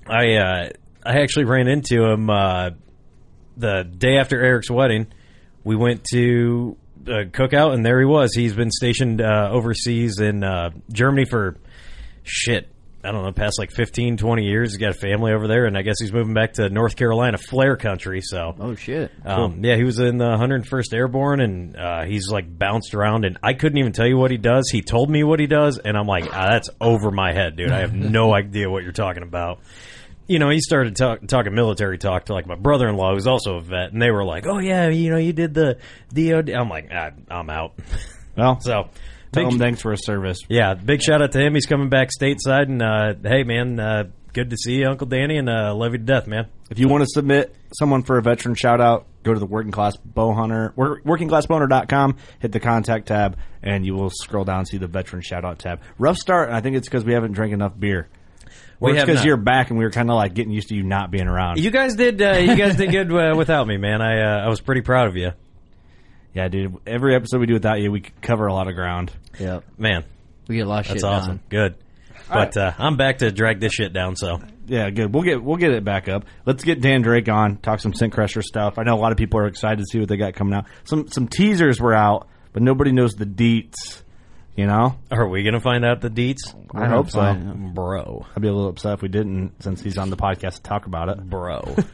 I 0.07 0.37
uh, 0.37 0.69
I 1.05 1.21
actually 1.23 1.47
ran 1.47 1.67
into 1.67 2.05
him 2.05 2.31
uh, 2.31 2.71
the 3.57 3.83
day 3.85 4.17
after 4.19 4.41
Eric's 4.41 4.71
wedding. 4.71 5.09
we 5.65 5.75
went 5.75 6.05
to 6.13 6.77
a 7.09 7.25
cookout, 7.27 7.75
and 7.75 7.85
there 7.85 7.99
he 7.99 8.07
was. 8.07 8.35
He's 8.35 8.55
been 8.55 8.71
stationed 8.71 9.21
uh, 9.21 9.51
overseas 9.53 10.19
in 10.21 10.43
uh, 10.45 10.71
Germany 10.93 11.25
for 11.25 11.57
shit. 12.23 12.69
I 13.03 13.13
don't 13.13 13.23
know, 13.23 13.33
past 13.33 13.59
like 13.59 13.71
15, 13.71 14.17
20 14.17 14.45
years. 14.45 14.71
He's 14.73 14.79
got 14.79 14.91
a 14.93 14.99
family 14.99 15.33
over 15.35 15.47
there, 15.47 15.67
and 15.67 15.77
I 15.77 15.83
guess 15.83 15.97
he's 16.01 16.13
moving 16.13 16.33
back 16.33 16.55
to 16.55 16.71
North 16.71 16.97
Carolina, 16.97 17.37
Flair 17.37 17.77
country. 17.77 18.23
So, 18.23 18.55
oh 18.59 18.75
shit, 18.77 19.11
um, 19.27 19.63
yeah, 19.63 19.77
he 19.77 19.85
was 19.85 19.99
in 19.99 20.17
the 20.17 20.25
101st 20.25 20.95
Airborne, 20.95 21.41
and 21.41 21.77
uh, 21.77 22.05
he's 22.05 22.31
like 22.31 22.47
bounced 22.59 22.95
around, 22.95 23.27
and 23.27 23.37
I 23.43 23.53
couldn't 23.53 23.77
even 23.77 23.93
tell 23.93 24.07
you 24.07 24.17
what 24.17 24.31
he 24.31 24.39
does. 24.39 24.71
He 24.73 24.81
told 24.81 25.11
me 25.11 25.23
what 25.23 25.39
he 25.39 25.47
does, 25.47 25.77
and 25.77 25.99
I'm 25.99 26.07
like, 26.07 26.25
ah, 26.33 26.49
that's 26.53 26.71
over 26.81 27.11
my 27.11 27.35
head, 27.35 27.57
dude. 27.57 27.71
I 27.71 27.81
have 27.81 27.93
no 27.93 28.33
idea 28.35 28.71
what 28.71 28.85
you're 28.85 28.93
talking 28.93 29.23
about. 29.23 29.61
You 30.27 30.39
know, 30.39 30.49
he 30.49 30.61
started 30.61 30.97
talk, 30.97 31.27
talking 31.27 31.55
military 31.55 31.99
talk 31.99 32.27
to 32.27 32.33
like 32.35 32.47
my 32.47 32.55
brother-in-law, 32.55 33.13
who's 33.15 33.27
also 33.27 33.57
a 33.57 33.61
vet, 33.61 33.93
and 33.93 34.01
they 34.01 34.11
were 34.11 34.25
like, 34.25 34.47
"Oh 34.47 34.59
yeah, 34.59 34.89
you 34.89 35.11
know, 35.11 35.19
you 35.19 35.33
did 35.33 35.53
the 35.55 35.79
DoD." 36.15 36.51
I'm 36.51 36.69
like, 36.69 36.89
ah, 36.93 37.11
I'm 37.31 37.51
out. 37.51 37.75
Well, 38.37 38.59
so 38.59 38.89
tell 39.31 39.47
him 39.49 39.61
thanks 39.61 39.81
for 39.81 39.93
his 39.93 40.05
service. 40.05 40.39
yeah, 40.49 40.75
big 40.75 41.01
shout 41.03 41.23
out 41.23 41.31
to 41.33 41.39
him. 41.41 41.55
He's 41.55 41.67
coming 41.67 41.89
back 41.89 42.09
stateside, 42.11 42.65
and 42.65 42.83
uh, 42.83 43.15
hey, 43.23 43.45
man, 43.45 43.79
uh, 43.79 44.05
good 44.33 44.51
to 44.51 44.57
see 44.57 44.79
you, 44.81 44.89
Uncle 44.89 45.07
Danny, 45.07 45.37
and 45.37 45.49
uh, 45.49 45.73
love 45.73 45.93
you 45.93 45.99
to 45.99 46.05
death, 46.05 46.27
man. 46.27 46.49
If 46.69 46.81
you 46.81 46.89
want 46.89 47.05
to 47.05 47.09
submit 47.09 47.55
someone 47.79 48.03
for 48.03 48.19
a 48.19 48.23
veteran 48.23 48.57
shout 48.57 48.81
out, 48.81 49.07
go 49.23 49.33
to 49.33 49.39
the 49.39 49.47
Working 49.47 49.71
Class 49.71 49.97
Bow 49.99 50.35
Hunter, 50.35 50.73
wor- 50.75 51.01
workingclassbowhunter.com, 51.03 52.17
hit 52.41 52.51
the 52.51 52.59
contact 52.59 53.07
tab, 53.07 53.37
and 53.63 53.87
you 53.87 53.95
will 53.95 54.11
scroll 54.11 54.45
down 54.45 54.59
and 54.59 54.69
see 54.69 54.79
the 54.79 54.89
veteran 54.89 55.23
shout 55.23 55.45
out 55.45 55.61
tab. 55.61 55.81
Rough 55.97 56.17
start, 56.17 56.49
and 56.49 56.57
I 56.57 56.61
think 56.61 56.75
it's 56.77 56.89
because 56.89 57.05
we 57.05 57.13
haven't 57.13 57.33
drank 57.35 57.53
enough 57.53 57.79
beer. 57.79 58.09
Or 58.85 58.93
We 58.93 58.99
it's 58.99 59.05
because 59.07 59.25
you're 59.25 59.37
back 59.37 59.71
and 59.71 59.79
we 59.79 59.85
were 59.85 59.91
kind 59.91 60.11
of 60.11 60.17
like 60.17 60.35
getting 60.35 60.53
used 60.53 60.69
to 60.69 60.75
you 60.75 60.83
not 60.83 61.11
being 61.11 61.27
around. 61.27 61.59
You 61.59 61.71
guys 61.71 61.95
did, 61.95 62.21
uh, 62.21 62.37
you 62.37 62.55
guys 62.57 62.77
did 62.77 62.91
good 62.91 63.11
uh, 63.13 63.35
without 63.37 63.67
me, 63.67 63.77
man. 63.77 64.03
I 64.03 64.21
uh, 64.21 64.47
I 64.47 64.49
was 64.49 64.61
pretty 64.61 64.83
proud 64.83 65.09
of 65.09 65.17
you. 65.17 65.33
yeah, 66.35 66.49
dude. 66.49 66.77
Every 66.87 67.15
episode 67.15 67.41
we 67.41 67.47
do 67.47 67.55
without 67.55 67.81
you, 67.81 67.91
we 67.91 68.01
cover 68.01 68.47
a 68.47 68.53
lot 68.53 68.69
of 68.69 68.75
ground. 68.75 69.13
Yeah, 69.41 69.61
Man, 69.79 70.05
We 70.49 70.57
get 70.57 70.67
a 70.67 70.69
lot 70.69 70.81
of 70.81 70.89
that's 70.89 71.01
shit 71.01 71.05
awesome. 71.05 71.37
done. 71.37 71.41
Good. 71.49 71.75
But 72.29 72.57
uh, 72.57 72.73
I'm 72.79 72.97
back 72.97 73.19
to 73.19 73.31
drag 73.31 73.61
this 73.61 73.73
shit 73.73 73.93
down. 73.93 74.17
So 74.17 74.41
Yeah, 74.67 74.89
good. 74.91 75.13
We'll 75.13 75.25
get 75.25 75.43
we'll 75.43 75.57
get 75.57 75.73
it 75.73 75.85
back 75.85 76.09
up. 76.09 76.25
Let's 76.47 76.65
get 76.65 76.81
Dan 76.81 77.03
Drake 77.03 77.29
on. 77.29 77.59
Talk 77.59 77.81
some 77.81 77.93
Scent 77.95 78.13
Crusher 78.13 78.43
stuff. 78.43 78.79
I 78.79 78.83
know 78.83 78.95
a 78.95 79.01
lot 79.01 79.13
of 79.13 79.19
people 79.19 79.41
are 79.41 79.47
excited 79.47 79.79
to 79.79 79.85
see 79.91 79.99
what 80.01 80.09
they 80.09 80.17
got 80.17 80.35
coming 80.35 80.55
out. 80.55 80.67
Some 80.85 81.09
some 81.09 81.29
teasers 81.29 81.81
were 81.81 81.95
out, 81.95 82.29
but 82.53 82.63
nobody 82.63 82.93
knows 82.93 83.15
the 83.15 83.27
deets. 83.27 84.03
You 84.57 84.67
know, 84.67 84.97
are 85.11 85.29
we 85.29 85.43
gonna 85.43 85.59
find 85.61 85.85
out 85.85 86.01
the 86.01 86.09
deets? 86.09 86.55
I 86.73 86.87
hope 86.87 87.11
so. 87.11 87.35
bro. 87.75 88.25
I'd 88.37 88.41
be 88.41 88.47
a 88.47 88.53
little 88.53 88.71
upset 88.71 88.95
if 88.95 89.03
we 89.03 89.09
didn't, 89.09 89.61
since 89.61 89.81
he's 89.81 89.99
on 89.99 90.11
the 90.11 90.17
podcast 90.17 90.55
to 90.57 90.63
talk 90.63 90.87
about 90.87 91.09
it, 91.09 91.19
bro. 91.29 91.75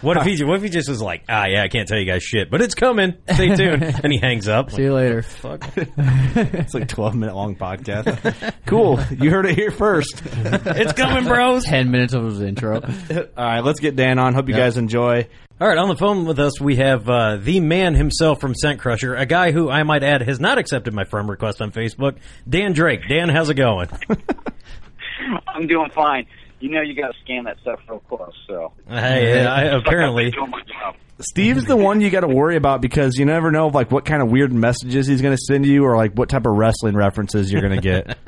What 0.00 0.16
if 0.16 0.24
he 0.24 0.42
what 0.44 0.56
if 0.56 0.62
he 0.62 0.70
just 0.70 0.88
was 0.88 1.02
like, 1.02 1.24
ah, 1.28 1.44
yeah, 1.44 1.62
I 1.62 1.68
can't 1.68 1.86
tell 1.86 1.98
you 1.98 2.06
guys 2.06 2.22
shit, 2.22 2.50
but 2.50 2.62
it's 2.62 2.74
coming. 2.74 3.16
Stay 3.34 3.54
tuned, 3.54 3.82
and 4.02 4.10
he 4.10 4.18
hangs 4.18 4.48
up. 4.48 4.70
See 4.70 4.84
you 4.84 4.94
later. 4.94 5.20
Fuck. 5.20 5.70
it's 5.76 6.72
like 6.72 6.88
twelve 6.88 7.14
minute 7.14 7.36
long 7.36 7.54
podcast. 7.54 8.54
cool, 8.64 8.98
you 9.10 9.30
heard 9.30 9.44
it 9.44 9.56
here 9.56 9.70
first. 9.70 10.22
it's 10.24 10.94
coming, 10.94 11.24
bros. 11.24 11.64
Ten 11.64 11.90
minutes 11.90 12.14
of 12.14 12.24
his 12.24 12.40
intro. 12.40 12.80
All 12.80 13.44
right, 13.44 13.60
let's 13.60 13.80
get 13.80 13.94
Dan 13.94 14.18
on. 14.18 14.32
Hope 14.32 14.48
you 14.48 14.54
guys 14.54 14.78
enjoy. 14.78 15.28
All 15.60 15.68
right, 15.68 15.76
on 15.76 15.88
the 15.88 15.96
phone 15.96 16.24
with 16.24 16.38
us, 16.38 16.58
we 16.58 16.76
have 16.76 17.06
uh, 17.06 17.36
the 17.36 17.60
man 17.60 17.94
himself 17.94 18.40
from 18.40 18.54
Scent 18.54 18.80
Crusher, 18.80 19.14
a 19.14 19.26
guy 19.26 19.52
who 19.52 19.68
I 19.68 19.82
might 19.82 20.02
add 20.02 20.22
has 20.22 20.40
not 20.40 20.56
accepted 20.56 20.94
my 20.94 21.04
friend 21.04 21.28
request 21.28 21.60
on 21.60 21.70
Facebook, 21.70 22.16
Dan 22.48 22.72
Drake. 22.72 23.02
Dan, 23.06 23.28
how's 23.28 23.50
it 23.50 23.56
going? 23.56 23.90
I'm 25.46 25.66
doing 25.66 25.90
fine. 25.90 26.26
You 26.60 26.70
know 26.70 26.80
you 26.80 26.94
got 26.94 27.08
to 27.08 27.18
scan 27.22 27.44
that 27.44 27.58
stuff 27.60 27.78
real 27.90 27.98
close. 28.00 28.32
So 28.46 28.72
Hey, 28.88 29.44
I, 29.44 29.64
apparently, 29.64 30.30
doing 30.30 30.48
my 30.48 30.62
job. 30.62 30.96
Steve's 31.20 31.66
the 31.66 31.76
one 31.76 32.00
you 32.00 32.08
got 32.08 32.20
to 32.20 32.28
worry 32.28 32.56
about 32.56 32.80
because 32.80 33.18
you 33.18 33.26
never 33.26 33.50
know 33.50 33.68
like 33.68 33.90
what 33.90 34.06
kind 34.06 34.22
of 34.22 34.30
weird 34.30 34.54
messages 34.54 35.06
he's 35.08 35.20
going 35.20 35.36
to 35.36 35.42
send 35.46 35.66
you 35.66 35.84
or 35.84 35.94
like 35.94 36.14
what 36.14 36.30
type 36.30 36.46
of 36.46 36.54
wrestling 36.54 36.96
references 36.96 37.52
you're 37.52 37.60
going 37.60 37.76
to 37.76 37.82
get. 37.82 38.16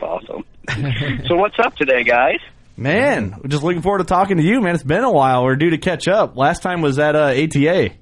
Awesome. 0.00 0.44
so 1.26 1.36
what's 1.36 1.58
up 1.58 1.74
today, 1.74 2.04
guys? 2.04 2.38
Man, 2.76 3.40
just 3.48 3.62
looking 3.62 3.80
forward 3.80 3.98
to 3.98 4.04
talking 4.04 4.36
to 4.36 4.42
you, 4.42 4.60
man. 4.60 4.74
It's 4.74 4.84
been 4.84 5.04
a 5.04 5.10
while. 5.10 5.44
We're 5.44 5.56
due 5.56 5.70
to 5.70 5.78
catch 5.78 6.08
up. 6.08 6.36
Last 6.36 6.62
time 6.62 6.82
was 6.82 6.98
at 6.98 7.16
uh, 7.16 7.28
ATA. 7.28 7.92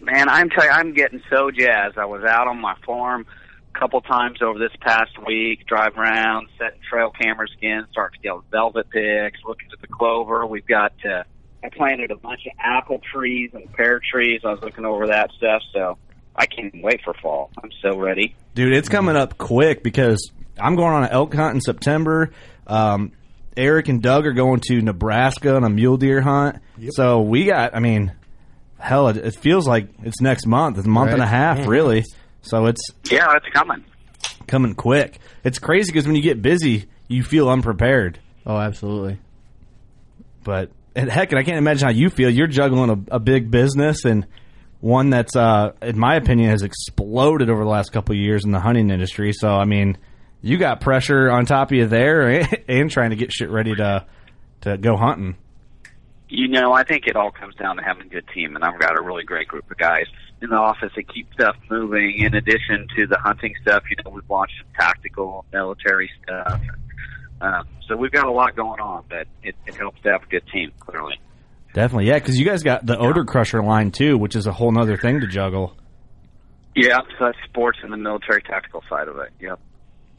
Man, 0.00 0.28
I'm 0.28 0.50
tell 0.50 0.64
you, 0.64 0.70
I'm 0.70 0.94
getting 0.94 1.22
so 1.30 1.50
jazzed. 1.52 1.96
I 1.96 2.06
was 2.06 2.24
out 2.24 2.48
on 2.48 2.60
my 2.60 2.74
farm 2.84 3.24
a 3.72 3.78
couple 3.78 4.00
times 4.00 4.42
over 4.42 4.58
this 4.58 4.72
past 4.80 5.12
week, 5.24 5.64
drive 5.66 5.96
around, 5.96 6.48
setting 6.58 6.80
trail 6.90 7.10
cameras 7.10 7.52
again, 7.56 7.86
starting 7.92 8.20
to 8.20 8.28
get 8.28 8.34
velvet 8.50 8.90
picks, 8.90 9.38
looking 9.46 9.68
at 9.72 9.80
the 9.80 9.86
clover. 9.86 10.44
We've 10.44 10.66
got 10.66 10.92
uh, 11.04 11.22
I 11.62 11.68
planted 11.68 12.10
a 12.10 12.16
bunch 12.16 12.40
of 12.46 12.52
apple 12.58 13.00
trees 13.12 13.50
and 13.54 13.72
pear 13.72 14.00
trees. 14.00 14.40
I 14.44 14.48
was 14.48 14.60
looking 14.62 14.84
over 14.84 15.06
that 15.06 15.30
stuff, 15.36 15.62
so 15.72 15.98
I 16.34 16.46
can't 16.46 16.82
wait 16.82 17.00
for 17.04 17.14
fall. 17.22 17.50
I'm 17.62 17.70
so 17.80 17.96
ready. 17.96 18.34
Dude, 18.56 18.74
it's 18.74 18.88
coming 18.88 19.14
up 19.14 19.38
quick 19.38 19.84
because 19.84 20.32
I'm 20.58 20.74
going 20.74 20.92
on 20.92 21.04
an 21.04 21.10
elk 21.10 21.32
hunt 21.32 21.54
in 21.54 21.60
September. 21.60 22.32
Um, 22.66 23.12
Eric 23.56 23.88
and 23.88 24.02
Doug 24.02 24.26
are 24.26 24.32
going 24.32 24.60
to 24.68 24.80
Nebraska 24.80 25.54
on 25.56 25.64
a 25.64 25.70
mule 25.70 25.96
deer 25.96 26.20
hunt. 26.20 26.56
So 26.90 27.20
we 27.20 27.44
got, 27.44 27.74
I 27.76 27.80
mean, 27.80 28.12
hell, 28.78 29.08
it, 29.08 29.16
it 29.18 29.34
feels 29.36 29.66
like 29.68 29.88
it's 30.02 30.20
next 30.20 30.46
month. 30.46 30.78
It's 30.78 30.86
a 30.86 30.90
month 30.90 31.12
and 31.12 31.22
a 31.22 31.26
half, 31.26 31.58
Yeah. 31.58 31.66
really. 31.68 32.04
So 32.42 32.66
it's 32.66 32.80
Yeah, 33.10 33.34
it's 33.36 33.46
coming. 33.54 33.84
coming 34.46 34.74
quick. 34.74 35.18
It's 35.44 35.58
crazy 35.58 35.92
because 35.92 36.06
when 36.06 36.16
you 36.16 36.22
get 36.22 36.40
busy, 36.42 36.86
you 37.08 37.22
feel 37.22 37.48
unprepared. 37.48 38.18
Oh, 38.46 38.56
absolutely. 38.56 39.18
But 40.44 40.70
and 40.96 41.08
heck, 41.10 41.30
and 41.32 41.38
I 41.38 41.42
can't 41.44 41.58
imagine 41.58 41.86
how 41.86 41.92
you 41.92 42.10
feel. 42.10 42.28
You're 42.30 42.46
juggling 42.48 42.90
a, 43.10 43.16
a 43.16 43.20
big 43.20 43.50
business 43.50 44.04
and 44.04 44.26
one 44.80 45.10
that's, 45.10 45.36
uh, 45.36 45.72
in 45.80 45.96
my 45.98 46.16
opinion, 46.16 46.50
has 46.50 46.62
exploded 46.62 47.48
over 47.48 47.62
the 47.62 47.70
last 47.70 47.92
couple 47.92 48.14
of 48.14 48.18
years 48.20 48.44
in 48.44 48.50
the 48.50 48.58
hunting 48.60 48.90
industry. 48.90 49.32
So 49.32 49.48
I 49.50 49.64
mean, 49.64 49.96
you 50.42 50.58
got 50.58 50.80
pressure 50.80 51.30
on 51.30 51.46
top 51.46 51.70
of 51.70 51.76
you 51.76 51.86
there, 51.86 52.28
and, 52.28 52.58
and 52.68 52.90
trying 52.90 53.10
to 53.10 53.16
get 53.16 53.32
shit 53.32 53.50
ready 53.50 53.74
to 53.74 54.06
to 54.62 54.76
go 54.76 54.96
hunting. 54.96 55.36
You 56.28 56.48
know, 56.48 56.72
I 56.72 56.84
think 56.84 57.06
it 57.06 57.16
all 57.16 57.30
comes 57.30 57.54
down 57.56 57.76
to 57.76 57.82
having 57.82 58.06
a 58.06 58.08
good 58.08 58.26
team, 58.34 58.56
and 58.56 58.64
I've 58.64 58.80
got 58.80 58.98
a 58.98 59.02
really 59.02 59.24
great 59.24 59.48
group 59.48 59.70
of 59.70 59.76
guys 59.76 60.06
in 60.40 60.50
the 60.50 60.56
office 60.56 60.90
that 60.96 61.12
keep 61.12 61.32
stuff 61.34 61.56
moving. 61.70 62.20
In 62.20 62.34
addition 62.34 62.86
to 62.96 63.06
the 63.06 63.18
hunting 63.18 63.54
stuff, 63.62 63.82
you 63.90 63.96
know, 64.02 64.10
we've 64.10 64.28
launched 64.30 64.54
some 64.58 64.72
tactical 64.78 65.44
military 65.52 66.10
stuff. 66.22 66.60
Uh, 67.40 67.62
so 67.86 67.96
we've 67.96 68.12
got 68.12 68.26
a 68.26 68.30
lot 68.30 68.56
going 68.56 68.80
on, 68.80 69.04
but 69.10 69.26
it, 69.42 69.54
it 69.66 69.74
helps 69.74 70.00
to 70.02 70.12
have 70.12 70.22
a 70.22 70.26
good 70.26 70.44
team, 70.52 70.72
clearly. 70.80 71.20
Definitely, 71.74 72.06
yeah, 72.06 72.18
because 72.18 72.38
you 72.38 72.44
guys 72.44 72.62
got 72.62 72.86
the 72.86 72.98
odor 72.98 73.24
crusher 73.24 73.62
line 73.62 73.90
too, 73.90 74.16
which 74.16 74.36
is 74.36 74.46
a 74.46 74.52
whole 74.52 74.78
other 74.78 74.96
thing 74.96 75.20
to 75.20 75.26
juggle. 75.26 75.76
Yeah, 76.74 76.98
so 77.18 77.26
that's 77.26 77.38
sports 77.44 77.78
and 77.82 77.92
the 77.92 77.96
military 77.96 78.42
tactical 78.42 78.82
side 78.88 79.08
of 79.08 79.18
it. 79.18 79.30
Yep. 79.40 79.58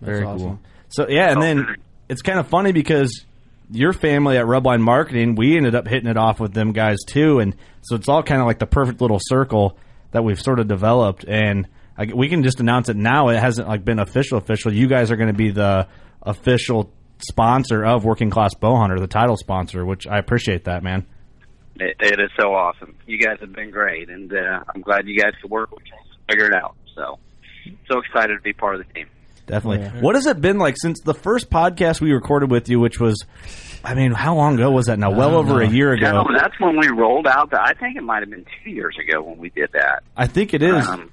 Very 0.03 0.23
cool. 0.23 0.59
So 0.89 1.07
yeah, 1.09 1.31
and 1.31 1.41
then 1.41 1.75
it's 2.09 2.21
kind 2.21 2.39
of 2.39 2.47
funny 2.47 2.71
because 2.71 3.25
your 3.71 3.93
family 3.93 4.37
at 4.37 4.45
Rubline 4.45 4.81
Marketing, 4.81 5.35
we 5.35 5.57
ended 5.57 5.75
up 5.75 5.87
hitting 5.87 6.09
it 6.09 6.17
off 6.17 6.39
with 6.39 6.53
them 6.53 6.71
guys 6.71 6.99
too, 7.07 7.39
and 7.39 7.55
so 7.81 7.95
it's 7.95 8.07
all 8.07 8.23
kind 8.23 8.41
of 8.41 8.47
like 8.47 8.59
the 8.59 8.67
perfect 8.67 9.01
little 9.01 9.19
circle 9.19 9.77
that 10.11 10.23
we've 10.23 10.39
sort 10.39 10.59
of 10.59 10.67
developed, 10.67 11.25
and 11.27 11.67
I, 11.97 12.05
we 12.05 12.29
can 12.29 12.43
just 12.43 12.59
announce 12.59 12.89
it 12.89 12.95
now. 12.95 13.29
It 13.29 13.39
hasn't 13.39 13.67
like 13.67 13.85
been 13.85 13.99
official. 13.99 14.37
Official. 14.37 14.73
You 14.73 14.87
guys 14.87 15.11
are 15.11 15.15
going 15.15 15.27
to 15.27 15.33
be 15.33 15.51
the 15.51 15.87
official 16.21 16.91
sponsor 17.19 17.83
of 17.83 18.03
Working 18.03 18.29
Class 18.29 18.53
Bow 18.53 18.75
Hunter, 18.75 18.99
the 18.99 19.07
title 19.07 19.37
sponsor, 19.37 19.85
which 19.85 20.07
I 20.07 20.17
appreciate 20.17 20.65
that, 20.65 20.83
man. 20.83 21.05
It, 21.79 21.95
it 21.99 22.19
is 22.19 22.29
so 22.39 22.53
awesome. 22.53 22.95
You 23.07 23.17
guys 23.17 23.37
have 23.41 23.53
been 23.53 23.71
great, 23.71 24.09
and 24.09 24.31
uh, 24.31 24.63
I'm 24.73 24.81
glad 24.81 25.07
you 25.07 25.19
guys 25.19 25.33
could 25.41 25.49
work 25.49 25.71
with 25.71 25.83
us 25.83 26.07
to 26.13 26.33
figure 26.33 26.45
it 26.45 26.53
out. 26.53 26.75
So, 26.95 27.17
so 27.89 27.99
excited 27.99 28.35
to 28.35 28.41
be 28.41 28.53
part 28.53 28.75
of 28.75 28.87
the 28.87 28.93
team. 28.93 29.07
Definitely. 29.45 29.99
What 30.01 30.15
has 30.15 30.25
it 30.25 30.39
been 30.41 30.57
like 30.57 30.75
since 30.77 31.01
the 31.01 31.13
first 31.13 31.49
podcast 31.49 31.99
we 32.01 32.11
recorded 32.13 32.49
with 32.49 32.69
you, 32.69 32.79
which 32.79 32.99
was, 32.99 33.23
I 33.83 33.93
mean, 33.93 34.11
how 34.13 34.35
long 34.35 34.55
ago 34.55 34.71
was 34.71 34.85
that 34.85 34.97
now? 34.99 35.11
Well 35.11 35.35
over 35.35 35.61
a 35.61 35.67
year 35.67 35.91
ago. 35.93 36.23
No, 36.23 36.25
that's 36.37 36.57
when 36.59 36.77
we 36.77 36.87
rolled 36.89 37.27
out. 37.27 37.49
The, 37.51 37.61
I 37.61 37.73
think 37.73 37.97
it 37.97 38.03
might 38.03 38.21
have 38.21 38.29
been 38.29 38.45
two 38.63 38.69
years 38.71 38.95
ago 38.97 39.21
when 39.21 39.37
we 39.37 39.49
did 39.49 39.69
that. 39.73 40.03
I 40.15 40.27
think 40.27 40.53
it 40.53 40.61
is. 40.63 40.87
Um, 40.87 41.11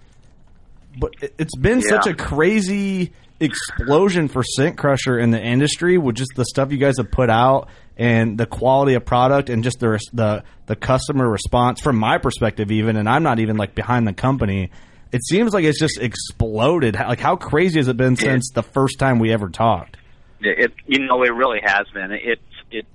but 0.99 1.13
it- 1.21 1.35
it's 1.39 1.57
been 1.57 1.81
Yeah. 1.81 1.89
such 1.89 2.07
a 2.07 2.15
crazy 2.15 3.13
explosion 3.41 4.29
for 4.29 4.43
Scent 4.43 4.77
Crusher 4.77 5.19
in 5.19 5.31
the 5.31 5.41
industry 5.43 5.99
with 5.99 6.15
just 6.17 6.31
the 6.37 6.45
stuff 6.45 6.71
you 6.71 6.79
guys 6.79 6.99
have 6.99 7.11
put 7.11 7.31
out 7.31 7.69
and 7.97 8.37
the 8.39 8.47
quality 8.47 8.95
of 8.95 9.05
product 9.05 9.49
and 9.51 9.65
just 9.65 9.81
the 9.81 9.99
the 10.13 10.45
the 10.67 10.77
customer 10.77 11.29
response 11.29 11.81
from 11.81 11.97
my 11.97 12.19
perspective 12.19 12.71
even 12.71 12.97
and 12.97 13.09
I'm 13.09 13.23
not 13.23 13.39
even 13.39 13.57
like 13.57 13.75
behind 13.75 14.07
the 14.07 14.13
company 14.13 14.71
it 15.12 15.25
seems 15.25 15.52
like 15.52 15.64
it's 15.64 15.79
just 15.79 15.99
exploded 15.99 16.95
like 16.95 17.21
how 17.21 17.37
crazy 17.37 17.79
has 17.79 17.88
it 17.88 17.97
been 17.97 18.17
since 18.17 18.50
the 18.50 18.62
first 18.62 18.99
time 18.99 19.19
we 19.19 19.33
ever 19.33 19.49
talked 19.49 19.97
It, 20.40 20.59
it 20.59 20.73
you 20.87 21.00
know 21.07 21.23
it 21.23 21.35
really 21.35 21.61
has 21.64 21.87
been. 21.93 22.12
It 22.12 22.40
it 22.71 22.87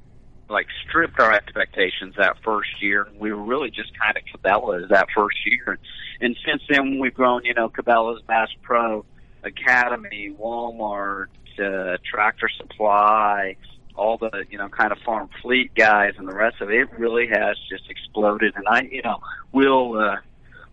like 0.50 0.68
stripped 0.88 1.20
our 1.20 1.32
expectations 1.32 2.16
that 2.18 2.38
first 2.44 2.82
year. 2.82 3.08
We 3.20 3.34
were 3.34 3.42
really 3.42 3.72
just 3.72 3.92
kind 4.00 4.16
of 4.18 4.24
Cabela's 4.42 4.90
that 4.90 5.08
first 5.16 5.38
year, 5.46 5.80
and 6.22 6.38
since 6.46 6.62
then 6.70 7.00
we've 7.00 7.14
grown. 7.14 7.44
You 7.46 7.54
know, 7.54 7.70
Cabela's, 7.70 8.22
Bass 8.28 8.50
Pro, 8.62 9.06
Academy, 9.44 10.36
Walmart, 10.40 11.28
uh, 11.60 11.98
Tractor 12.10 12.50
Supply, 12.58 13.56
all 13.96 14.18
the 14.18 14.46
you 14.50 14.58
know 14.58 14.70
kind 14.70 14.92
of 14.92 15.00
farm 15.00 15.30
fleet 15.42 15.74
guys, 15.76 16.14
and 16.18 16.28
the 16.28 16.36
rest 16.36 16.62
of 16.62 16.70
it. 16.70 16.76
It 16.76 17.00
really 17.00 17.28
has 17.28 17.58
just 17.70 17.90
exploded. 17.90 18.54
And 18.56 18.66
I, 18.68 18.82
you 18.82 19.02
know, 19.02 19.20
we'll 19.52 19.98
uh, 19.98 20.18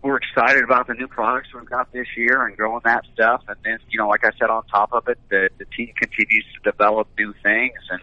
we're 0.03 0.17
excited 0.17 0.63
about 0.63 0.87
the 0.87 0.93
new 0.93 1.07
products 1.07 1.49
we've 1.53 1.69
got 1.69 1.91
this 1.93 2.07
year 2.17 2.45
and 2.45 2.57
growing 2.57 2.81
that 2.83 3.05
stuff. 3.13 3.41
And 3.47 3.55
then, 3.63 3.79
you 3.89 3.97
know, 3.97 4.07
like 4.09 4.25
I 4.25 4.31
said, 4.37 4.49
on 4.49 4.65
top 4.65 4.91
of 4.91 5.07
it, 5.07 5.17
the 5.29 5.49
the 5.57 5.65
team 5.65 5.93
continues 5.97 6.45
to 6.55 6.71
develop 6.71 7.07
new 7.17 7.33
things, 7.41 7.79
and 7.89 8.01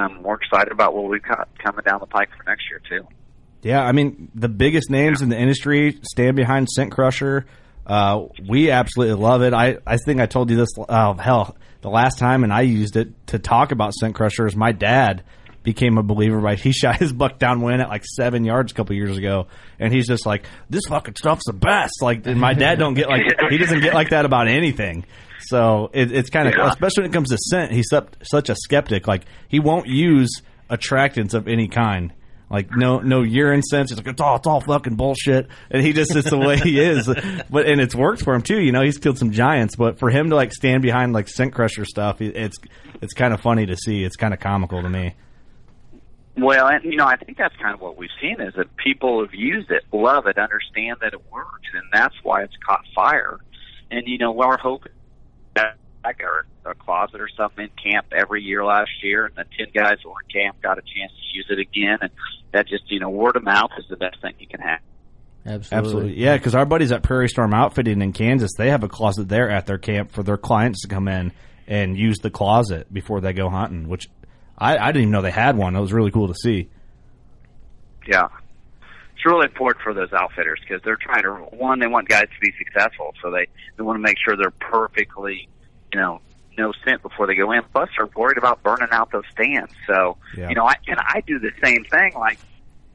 um, 0.00 0.22
we're 0.22 0.34
excited 0.34 0.72
about 0.72 0.94
what 0.94 1.08
we've 1.08 1.22
got 1.22 1.48
coming 1.64 1.84
down 1.84 2.00
the 2.00 2.06
pike 2.06 2.28
for 2.36 2.42
next 2.44 2.64
year 2.68 2.82
too. 2.88 3.06
Yeah, 3.62 3.82
I 3.82 3.92
mean 3.92 4.30
the 4.34 4.48
biggest 4.48 4.90
names 4.90 5.22
in 5.22 5.28
the 5.28 5.38
industry 5.38 5.98
stand 6.02 6.36
behind 6.36 6.68
Scent 6.68 6.90
Crusher. 6.92 7.46
Uh, 7.86 8.26
we 8.48 8.72
absolutely 8.72 9.14
love 9.14 9.42
it. 9.42 9.54
I, 9.54 9.78
I 9.86 9.96
think 9.96 10.20
I 10.20 10.26
told 10.26 10.50
you 10.50 10.56
this. 10.56 10.70
Uh, 10.76 11.14
hell, 11.14 11.56
the 11.82 11.90
last 11.90 12.18
time, 12.18 12.42
and 12.42 12.52
I 12.52 12.62
used 12.62 12.96
it 12.96 13.26
to 13.28 13.38
talk 13.38 13.70
about 13.70 13.94
Scent 13.94 14.16
Crusher. 14.16 14.46
Is 14.46 14.56
my 14.56 14.72
dad 14.72 15.22
became 15.66 15.98
a 15.98 16.02
believer 16.02 16.40
by 16.40 16.54
he 16.54 16.72
shot 16.72 16.96
his 16.96 17.12
buck 17.12 17.38
downwind 17.38 17.82
at 17.82 17.90
like 17.90 18.04
seven 18.06 18.44
yards 18.44 18.72
a 18.72 18.74
couple 18.74 18.96
years 18.96 19.18
ago, 19.18 19.48
and 19.78 19.92
he's 19.92 20.06
just 20.06 20.24
like, 20.24 20.46
"This 20.70 20.84
fucking 20.88 21.16
stuff's 21.16 21.44
the 21.44 21.52
best." 21.52 22.00
Like, 22.00 22.24
my 22.24 22.54
dad 22.54 22.78
don't 22.78 22.94
get 22.94 23.08
like 23.10 23.22
he 23.50 23.58
doesn't 23.58 23.80
get 23.82 23.92
like 23.92 24.10
that 24.10 24.24
about 24.24 24.48
anything. 24.48 25.04
So 25.40 25.90
it, 25.92 26.10
it's 26.12 26.30
kind 26.30 26.48
of 26.48 26.54
Yeah. 26.56 26.68
especially 26.68 27.02
when 27.02 27.10
it 27.10 27.12
comes 27.12 27.28
to 27.28 27.36
scent. 27.38 27.72
He's 27.72 27.88
such, 27.90 28.08
such 28.22 28.48
a 28.48 28.54
skeptic. 28.54 29.06
Like 29.06 29.24
he 29.48 29.60
won't 29.60 29.86
use 29.86 30.30
attractants 30.70 31.34
of 31.34 31.46
any 31.48 31.68
kind. 31.68 32.12
Like 32.48 32.70
no 32.70 33.00
no 33.00 33.22
urine 33.22 33.62
scents. 33.62 33.90
He's 33.90 33.98
like 33.98 34.06
it's 34.06 34.20
all 34.20 34.36
it's 34.36 34.46
all 34.46 34.60
fucking 34.60 34.94
bullshit, 34.94 35.48
and 35.68 35.82
he 35.84 35.92
just 35.92 36.14
it's 36.14 36.30
the 36.30 36.38
way 36.38 36.56
he 36.58 36.78
is. 36.80 37.06
But 37.50 37.66
and 37.66 37.80
it's 37.80 37.94
worked 37.94 38.22
for 38.22 38.34
him 38.34 38.42
too. 38.42 38.60
You 38.60 38.70
know 38.70 38.82
he's 38.82 38.98
killed 38.98 39.18
some 39.18 39.32
giants, 39.32 39.74
but 39.74 39.98
for 39.98 40.10
him 40.10 40.30
to 40.30 40.36
like 40.36 40.52
stand 40.52 40.82
behind 40.82 41.12
like 41.12 41.28
scent 41.28 41.52
crusher 41.54 41.84
stuff, 41.84 42.20
it's 42.20 42.56
it's 43.02 43.14
kind 43.14 43.34
of 43.34 43.40
funny 43.40 43.66
to 43.66 43.76
see. 43.76 44.04
It's 44.04 44.14
kind 44.16 44.32
of 44.32 44.38
comical 44.38 44.80
to 44.80 44.88
me. 44.88 45.14
Well, 46.36 46.68
and 46.68 46.84
you 46.84 46.96
know, 46.96 47.06
I 47.06 47.16
think 47.16 47.38
that's 47.38 47.56
kind 47.56 47.74
of 47.74 47.80
what 47.80 47.96
we've 47.96 48.10
seen 48.20 48.40
is 48.40 48.54
that 48.54 48.76
people 48.76 49.22
have 49.24 49.34
used 49.34 49.70
it, 49.70 49.84
love 49.92 50.26
it, 50.26 50.36
understand 50.38 50.98
that 51.00 51.14
it 51.14 51.32
works, 51.32 51.68
and 51.72 51.84
that's 51.92 52.14
why 52.22 52.42
it's 52.42 52.56
caught 52.66 52.84
fire. 52.94 53.38
And 53.90 54.06
you 54.06 54.18
know, 54.18 54.38
our 54.40 54.58
hope 54.58 54.84
that 55.54 55.76
I 56.04 56.12
got 56.12 56.44
a 56.70 56.74
closet 56.74 57.20
or 57.20 57.28
something 57.36 57.64
in 57.64 57.92
camp 57.92 58.08
every 58.12 58.42
year 58.42 58.64
last 58.64 58.90
year, 59.02 59.26
and 59.26 59.34
the 59.34 59.44
ten 59.56 59.72
guys 59.72 59.98
that 60.02 60.08
were 60.08 60.20
in 60.28 60.42
camp 60.42 60.62
got 60.62 60.78
a 60.78 60.82
chance 60.82 61.12
to 61.12 61.36
use 61.36 61.46
it 61.48 61.58
again, 61.58 61.98
and 62.02 62.10
that 62.52 62.68
just 62.68 62.90
you 62.90 63.00
know, 63.00 63.08
word 63.08 63.36
of 63.36 63.42
mouth 63.42 63.70
is 63.78 63.86
the 63.88 63.96
best 63.96 64.20
thing 64.20 64.34
you 64.38 64.46
can 64.46 64.60
have. 64.60 64.80
Absolutely. 65.46 65.78
Absolutely, 65.78 66.20
yeah. 66.20 66.36
Because 66.36 66.54
our 66.54 66.66
buddies 66.66 66.92
at 66.92 67.02
Prairie 67.02 67.28
Storm 67.28 67.54
Outfitting 67.54 68.02
in 68.02 68.12
Kansas, 68.12 68.50
they 68.58 68.70
have 68.70 68.82
a 68.82 68.88
closet 68.88 69.28
there 69.28 69.48
at 69.48 69.66
their 69.66 69.78
camp 69.78 70.10
for 70.10 70.22
their 70.22 70.36
clients 70.36 70.82
to 70.82 70.88
come 70.88 71.08
in 71.08 71.32
and 71.68 71.96
use 71.96 72.18
the 72.18 72.30
closet 72.30 72.92
before 72.92 73.20
they 73.20 73.32
go 73.32 73.48
hunting. 73.48 73.88
Which 73.88 74.08
I, 74.58 74.78
I 74.78 74.86
didn't 74.86 75.02
even 75.02 75.10
know 75.12 75.22
they 75.22 75.30
had 75.30 75.56
one. 75.56 75.76
It 75.76 75.80
was 75.80 75.92
really 75.92 76.10
cool 76.10 76.28
to 76.28 76.34
see. 76.34 76.68
Yeah. 78.06 78.28
It's 79.14 79.24
really 79.24 79.46
important 79.46 79.82
for 79.82 79.94
those 79.94 80.12
outfitters 80.12 80.60
because 80.60 80.82
they're 80.84 80.96
trying 81.00 81.22
to 81.22 81.30
one, 81.56 81.78
they 81.78 81.86
want 81.86 82.08
guys 82.08 82.24
to 82.28 82.40
be 82.40 82.52
successful, 82.58 83.14
so 83.22 83.30
they 83.30 83.46
they 83.76 83.82
want 83.82 83.96
to 83.96 84.02
make 84.02 84.16
sure 84.22 84.36
they're 84.36 84.50
perfectly, 84.50 85.48
you 85.92 86.00
know, 86.00 86.20
no 86.58 86.72
scent 86.84 87.02
before 87.02 87.26
they 87.26 87.34
go 87.34 87.50
in. 87.52 87.62
Plus, 87.72 87.88
they're 87.96 88.08
worried 88.14 88.38
about 88.38 88.62
burning 88.62 88.88
out 88.92 89.10
those 89.12 89.24
stands. 89.32 89.72
So, 89.86 90.16
Yeah. 90.36 90.48
you 90.50 90.54
know, 90.54 90.66
I 90.66 90.74
and 90.86 90.98
I 91.00 91.22
do 91.26 91.38
the 91.38 91.50
same 91.64 91.84
thing. 91.84 92.12
Like 92.14 92.38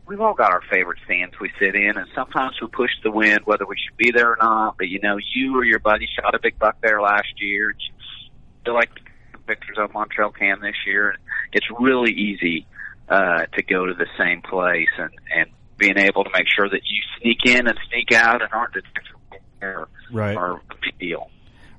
we've 0.07 0.21
all 0.21 0.33
got 0.35 0.51
our 0.51 0.61
favorite 0.71 0.99
stands 1.05 1.39
we 1.39 1.51
sit 1.59 1.75
in, 1.75 1.97
and 1.97 2.07
sometimes 2.13 2.55
we 2.61 2.67
push 2.67 2.91
the 3.03 3.11
wind 3.11 3.41
whether 3.45 3.65
we 3.65 3.75
should 3.83 3.97
be 3.97 4.11
there 4.11 4.31
or 4.33 4.37
not. 4.39 4.77
But 4.77 4.89
you 4.89 4.99
know, 5.01 5.17
you 5.33 5.55
or 5.57 5.63
your 5.65 5.79
buddy 5.79 6.07
shot 6.19 6.35
a 6.35 6.39
big 6.39 6.57
buck 6.59 6.77
there 6.81 7.01
last 7.01 7.33
year. 7.41 7.69
and 7.69 7.79
you 7.81 8.73
Feel 9.45 9.55
pictures 9.55 9.77
of 9.79 9.95
on 9.95 10.09
trail 10.09 10.31
cam 10.31 10.61
this 10.61 10.75
year. 10.85 11.15
It's 11.53 11.67
really 11.79 12.11
easy 12.11 12.65
uh, 13.09 13.45
to 13.53 13.63
go 13.63 13.85
to 13.85 13.93
the 13.93 14.07
same 14.17 14.41
place 14.41 14.89
and 14.97 15.11
and 15.35 15.49
being 15.77 15.97
able 15.97 16.23
to 16.23 16.29
make 16.33 16.47
sure 16.55 16.69
that 16.69 16.81
you 16.85 17.01
sneak 17.19 17.39
in 17.45 17.67
and 17.67 17.77
sneak 17.89 18.11
out 18.13 18.41
and 18.43 18.51
aren't 18.53 18.73
detectable 18.73 19.19
are, 19.63 19.87
Right. 20.11 20.37
are 20.37 20.53
a 20.53 20.61
big 20.83 20.97
deal. 20.99 21.29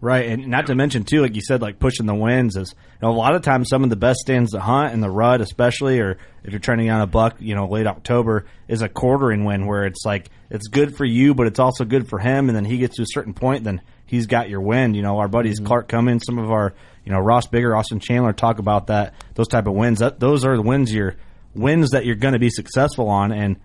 Right, 0.00 0.26
and 0.30 0.48
not 0.48 0.66
to 0.66 0.74
mention 0.74 1.04
too, 1.04 1.20
like 1.22 1.36
you 1.36 1.40
said, 1.40 1.62
like 1.62 1.78
pushing 1.78 2.06
the 2.06 2.14
winds 2.14 2.56
is 2.56 2.74
you 3.00 3.06
know, 3.06 3.12
a 3.12 3.14
lot 3.14 3.36
of 3.36 3.42
times 3.42 3.68
some 3.68 3.84
of 3.84 3.90
the 3.90 3.94
best 3.96 4.18
stands 4.18 4.50
to 4.50 4.58
hunt 4.58 4.92
in 4.92 5.00
the 5.00 5.08
rut, 5.08 5.40
especially, 5.40 6.00
or 6.00 6.18
if 6.42 6.50
you're 6.50 6.58
training 6.58 6.90
on 6.90 7.00
a 7.00 7.06
buck, 7.06 7.36
you 7.38 7.54
know, 7.54 7.68
late 7.68 7.86
October, 7.86 8.46
is 8.66 8.82
a 8.82 8.88
quartering 8.88 9.44
wind 9.44 9.68
where 9.68 9.84
it's 9.84 10.04
like 10.04 10.28
it's 10.50 10.66
good 10.66 10.96
for 10.96 11.04
you, 11.04 11.34
but 11.34 11.46
it's 11.46 11.60
also 11.60 11.84
good 11.84 12.08
for 12.08 12.18
him, 12.18 12.48
and 12.48 12.56
then 12.56 12.64
he 12.64 12.78
gets 12.78 12.96
to 12.96 13.02
a 13.02 13.06
certain 13.06 13.32
point, 13.32 13.62
then 13.62 13.80
he's 14.06 14.26
got 14.26 14.48
your 14.50 14.60
wind. 14.60 14.96
You 14.96 15.02
know, 15.02 15.18
our 15.18 15.28
buddies 15.28 15.60
Clark 15.60 15.86
Cummins, 15.86 16.24
some 16.26 16.38
of 16.38 16.50
our, 16.50 16.74
you 17.04 17.12
know, 17.12 17.18
Ross 17.18 17.46
Bigger, 17.46 17.74
Austin 17.74 18.00
Chandler 18.00 18.32
talk 18.32 18.58
about 18.58 18.86
that. 18.86 19.14
Those 19.34 19.48
type 19.48 19.66
of 19.66 19.74
winds, 19.74 20.00
that 20.00 20.20
those 20.20 20.44
are 20.44 20.56
the 20.56 20.62
winds 20.62 20.92
you're 20.92 21.16
wins 21.54 21.90
that 21.90 22.06
you're 22.06 22.16
going 22.16 22.32
to 22.32 22.38
be 22.38 22.50
successful 22.50 23.08
on, 23.08 23.32
and 23.32 23.56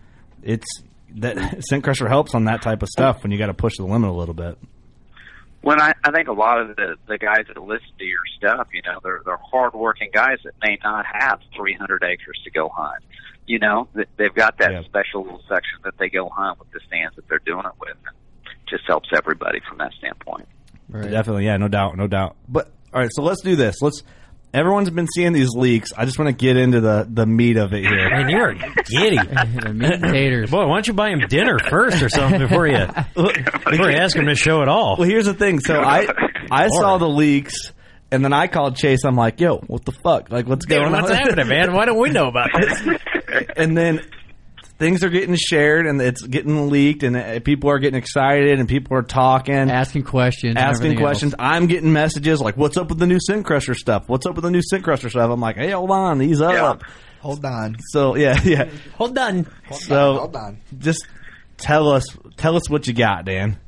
it's 0.44 0.68
that 1.16 1.64
scent 1.70 1.84
crusher 1.84 2.08
helps 2.08 2.34
on 2.36 2.46
that 2.46 2.62
type 2.62 2.82
of 2.82 2.90
stuff 2.90 3.24
when 3.24 3.32
you 3.32 3.38
got 3.38 3.48
to 3.48 3.54
push 3.54 3.78
the 3.78 3.86
limit 3.86 4.10
a 4.10 4.14
little 4.14 4.34
bit. 4.34 4.58
When 5.62 5.82
I, 5.82 5.94
I 6.04 6.12
think 6.12 6.28
a 6.28 6.34
lot 6.34 6.62
of 6.62 6.76
the 6.76 6.96
the 7.08 7.18
guys 7.18 7.46
that 7.48 7.62
listen 7.62 7.90
to 7.98 8.06
your 8.06 8.20
stuff, 8.38 8.68
you 8.74 8.82
know, 8.84 9.00
they're 9.04 9.22
they're 9.26 9.38
hardworking 9.38 10.10
guys 10.14 10.38
that 10.44 10.54
may 10.64 10.78
not 10.84 11.06
have 11.12 11.40
300 11.56 12.04
acres 12.04 12.40
to 12.44 12.52
go 12.52 12.70
hunt. 12.70 13.04
You 13.46 13.60
know, 13.60 13.88
they've 14.18 14.34
got 14.34 14.58
that 14.58 14.84
special 14.86 15.24
little 15.24 15.42
section 15.48 15.80
that 15.86 15.98
they 15.98 16.10
go 16.10 16.28
hunt 16.28 16.60
with 16.60 16.70
the 16.72 16.82
stands 16.86 17.16
that 17.16 17.30
they're 17.30 17.40
doing 17.40 17.66
it 17.66 17.72
with. 17.80 17.92
It 17.92 18.70
Just 18.70 18.84
helps 18.86 19.10
everybody 19.16 19.62
from 19.68 19.78
that 19.78 19.94
standpoint. 19.94 20.48
Definitely, 20.92 21.46
yeah, 21.46 21.56
no 21.58 21.70
doubt, 21.70 21.98
no 21.98 22.08
doubt. 22.08 22.36
But 22.48 22.72
all 22.98 23.04
right, 23.04 23.12
so 23.14 23.22
let's 23.22 23.44
do 23.44 23.56
this. 23.56 23.76
Let's. 23.80 24.02
Everyone's 24.56 24.90
been 24.90 25.06
seeing 25.14 25.34
these 25.34 25.54
leaks. 25.54 25.92
I 25.96 26.06
just 26.06 26.18
want 26.18 26.30
to 26.30 26.46
get 26.46 26.58
into 26.58 26.82
the 26.82 27.08
the 27.08 27.28
meat 27.28 27.58
of 27.58 27.74
it 27.74 27.82
here. 27.82 28.10
Man, 28.10 28.28
you 28.28 28.38
are 28.38 28.54
giddy. 28.56 29.18
the 29.62 29.72
meat 29.72 29.94
and 29.94 30.04
taters. 30.04 30.50
Boy, 30.50 30.66
why 30.66 30.78
don't 30.78 30.88
you 30.88 30.94
buy 30.94 31.10
him 31.10 31.20
dinner 31.28 31.60
first 31.60 32.02
or 32.02 32.10
something 32.10 32.40
before 32.40 32.66
you 32.66 32.88
before 33.14 33.92
you 33.92 33.98
ask 33.98 34.16
him 34.16 34.26
to 34.26 34.34
show 34.34 34.64
it 34.64 34.68
all? 34.68 34.96
Well, 34.98 35.08
here's 35.08 35.26
the 35.26 35.36
thing. 35.36 35.60
So 35.60 35.76
I 35.76 36.08
I 36.50 36.70
saw 36.70 36.98
the 36.98 37.08
leaks, 37.08 37.72
and 38.10 38.24
then 38.24 38.34
I 38.34 38.48
called 38.48 38.78
Chase. 38.78 39.06
I'm 39.06 39.16
like, 39.16 39.40
"Yo, 39.40 39.58
what 39.58 39.86
the 39.86 39.92
fuck? 39.92 40.32
Like, 40.32 40.48
what's 40.48 40.66
Dude, 40.66 40.80
going 40.80 40.92
what's 40.92 41.04
on? 41.04 41.18
What's 41.18 41.30
happening, 41.30 41.50
man? 41.50 41.76
Why 41.76 41.86
don't 41.86 42.00
we 42.00 42.10
know 42.10 42.26
about 42.30 42.50
this? 42.60 42.82
and 43.56 43.78
then 43.78 44.00
things 44.78 45.04
are 45.04 45.10
getting 45.10 45.36
shared, 45.36 45.88
and 45.88 46.02
it's 46.02 46.22
getting 46.22 46.70
leaked, 46.70 47.04
and 47.04 47.16
uh, 47.16 47.40
people 47.40 47.70
are 47.70 47.80
getting 47.80 47.98
excited, 47.98 48.60
and 48.60 48.68
people 48.70 48.98
are 48.98 49.04
talking, 49.04 49.56
asking 49.72 50.04
questions, 50.04 50.56
asking 50.58 50.86
everything 50.88 51.04
questions. 51.04 51.36
I'm 51.40 51.68
getting 51.68 51.94
messages 51.94 52.40
like, 52.40 52.58
"What's 52.58 52.78
up 52.78 52.90
with 52.90 53.00
the 53.00 53.08
new 53.08 53.20
Scent 53.20 53.46
Crusher 53.46 53.74
stuff? 53.74 54.08
What's 54.08 54.26
up 54.26 54.36
with 54.36 54.44
the 54.44 54.52
new 54.52 54.62
Scent 54.62 54.84
Crusher 54.84 55.10
stuff?" 55.10 55.30
I'm 55.30 55.40
like, 55.40 55.56
"Hey, 55.58 55.72
hold 55.72 55.92
on, 55.92 56.22
ease 56.22 56.42
up." 56.42 56.84
Hold 57.22 57.44
on. 57.46 57.78
So 57.92 58.16
yeah, 58.16 58.40
yeah. 58.44 58.70
Hold 58.96 59.18
on. 59.18 59.48
So 59.72 60.20
Hold 60.20 60.36
on. 60.36 60.62
just 60.78 61.08
tell 61.58 61.90
us 61.90 62.06
tell 62.38 62.56
us 62.56 62.70
what 62.70 62.88
you 62.88 62.94
got, 62.94 63.26
Dan. 63.26 63.60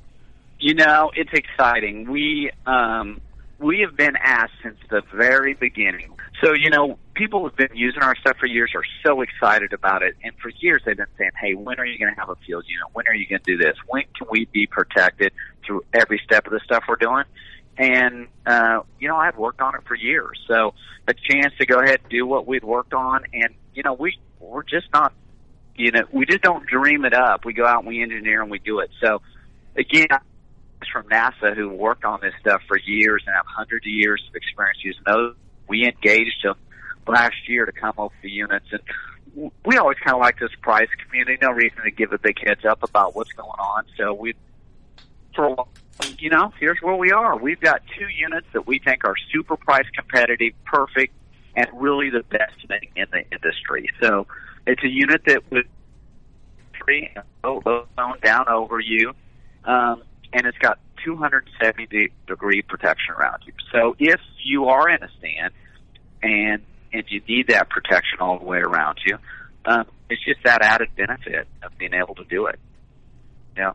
You 0.59 0.75
know, 0.75 1.11
it's 1.15 1.31
exciting. 1.33 2.09
We 2.09 2.51
um, 2.65 3.21
we 3.59 3.79
have 3.81 3.95
been 3.97 4.15
asked 4.15 4.53
since 4.63 4.77
the 4.89 5.01
very 5.13 5.53
beginning. 5.53 6.13
So 6.43 6.53
you 6.53 6.69
know, 6.69 6.97
people 7.19 7.43
who've 7.43 7.55
been 7.55 7.75
using 7.75 8.01
our 8.01 8.15
stuff 8.15 8.37
for 8.39 8.45
years, 8.45 8.71
are 8.73 8.83
so 9.05 9.21
excited 9.21 9.73
about 9.73 10.01
it, 10.01 10.15
and 10.23 10.33
for 10.41 10.49
years 10.59 10.81
they've 10.85 10.97
been 10.97 11.05
saying, 11.17 11.31
"Hey, 11.39 11.53
when 11.53 11.79
are 11.79 11.85
you 11.85 11.99
going 11.99 12.13
to 12.13 12.19
have 12.19 12.29
a 12.29 12.35
field 12.47 12.63
unit? 12.67 12.87
When 12.93 13.07
are 13.07 13.13
you 13.13 13.27
going 13.27 13.41
to 13.41 13.57
do 13.57 13.57
this? 13.57 13.75
When 13.87 14.03
can 14.17 14.27
we 14.31 14.45
be 14.45 14.65
protected 14.65 15.33
through 15.65 15.83
every 15.93 16.19
step 16.23 16.47
of 16.47 16.53
the 16.53 16.61
stuff 16.63 16.85
we're 16.87 16.95
doing?" 16.95 17.25
And 17.77 18.27
uh, 18.45 18.81
you 18.99 19.09
know, 19.09 19.17
I've 19.17 19.37
worked 19.37 19.61
on 19.61 19.75
it 19.75 19.81
for 19.85 19.95
years, 19.95 20.39
so 20.47 20.73
a 21.07 21.13
chance 21.13 21.53
to 21.59 21.65
go 21.65 21.79
ahead 21.79 21.99
and 22.01 22.09
do 22.09 22.25
what 22.25 22.47
we'd 22.47 22.63
worked 22.63 22.93
on, 22.93 23.25
and 23.33 23.53
you 23.73 23.83
know, 23.83 23.93
we 23.93 24.17
we're 24.39 24.63
just 24.63 24.87
not 24.93 25.13
you 25.75 25.91
know, 25.91 26.03
we 26.11 26.25
just 26.25 26.41
don't 26.41 26.65
dream 26.65 27.05
it 27.05 27.13
up. 27.13 27.45
We 27.45 27.53
go 27.53 27.65
out 27.65 27.79
and 27.79 27.87
we 27.87 28.01
engineer 28.01 28.41
and 28.41 28.51
we 28.51 28.59
do 28.59 28.79
it. 28.79 28.89
So, 29.01 29.21
again, 29.77 30.07
from 30.91 31.07
NASA 31.07 31.55
who 31.55 31.69
worked 31.69 32.03
on 32.03 32.19
this 32.21 32.33
stuff 32.41 32.61
for 32.67 32.77
years 32.77 33.23
and 33.25 33.35
have 33.35 33.45
hundreds 33.47 33.85
of 33.85 33.91
years 33.91 34.21
of 34.29 34.35
experience 34.35 34.79
using 34.83 35.03
those. 35.05 35.35
We 35.67 35.85
engaged 35.85 36.43
them 36.43 36.55
last 37.09 37.47
year 37.47 37.65
to 37.65 37.71
come 37.71 37.93
with 37.97 38.11
the 38.21 38.29
units, 38.29 38.67
and 38.71 39.51
we 39.65 39.77
always 39.77 39.97
kind 39.97 40.15
of 40.15 40.21
like 40.21 40.37
to 40.39 40.49
surprise 40.49 40.87
the 40.95 41.03
community. 41.03 41.37
No 41.41 41.51
reason 41.51 41.83
to 41.83 41.91
give 41.91 42.13
a 42.13 42.17
big 42.17 42.39
heads 42.45 42.65
up 42.65 42.83
about 42.83 43.15
what's 43.15 43.31
going 43.33 43.59
on. 43.59 43.85
So 43.97 44.13
we, 44.13 44.33
for 45.35 45.67
you 46.17 46.29
know, 46.29 46.53
here's 46.59 46.79
where 46.81 46.95
we 46.95 47.11
are. 47.11 47.37
We've 47.37 47.59
got 47.59 47.81
two 47.97 48.07
units 48.07 48.47
that 48.53 48.65
we 48.65 48.79
think 48.79 49.03
are 49.05 49.15
super 49.31 49.57
price 49.57 49.87
competitive, 49.95 50.53
perfect, 50.65 51.13
and 51.55 51.67
really 51.73 52.09
the 52.09 52.23
best 52.23 52.67
thing 52.67 52.89
in 52.95 53.05
the 53.11 53.23
industry. 53.31 53.89
So 54.01 54.27
it's 54.65 54.83
a 54.83 54.87
unit 54.87 55.23
that 55.25 55.49
would 55.51 55.67
free 56.83 57.11
low 57.43 57.61
zone 57.95 58.17
down 58.23 58.47
over 58.47 58.79
you, 58.79 59.13
um, 59.65 60.03
and 60.33 60.45
it's 60.45 60.57
got 60.57 60.79
270 61.03 62.11
degree 62.27 62.61
protection 62.61 63.13
around 63.15 63.43
you. 63.45 63.53
So 63.71 63.95
if 63.99 64.19
you 64.43 64.65
are 64.65 64.89
in 64.89 65.03
a 65.03 65.09
stand 65.19 65.53
and 66.21 66.63
and 66.93 67.03
you 67.07 67.21
need 67.27 67.47
that 67.47 67.69
protection 67.69 68.19
all 68.19 68.39
the 68.39 68.45
way 68.45 68.59
around 68.59 68.99
you, 69.05 69.17
um, 69.65 69.85
it's 70.09 70.23
just 70.23 70.39
that 70.43 70.61
added 70.61 70.89
benefit 70.95 71.47
of 71.63 71.77
being 71.77 71.93
able 71.93 72.15
to 72.15 72.23
do 72.25 72.47
it. 72.47 72.59
Yeah. 73.55 73.71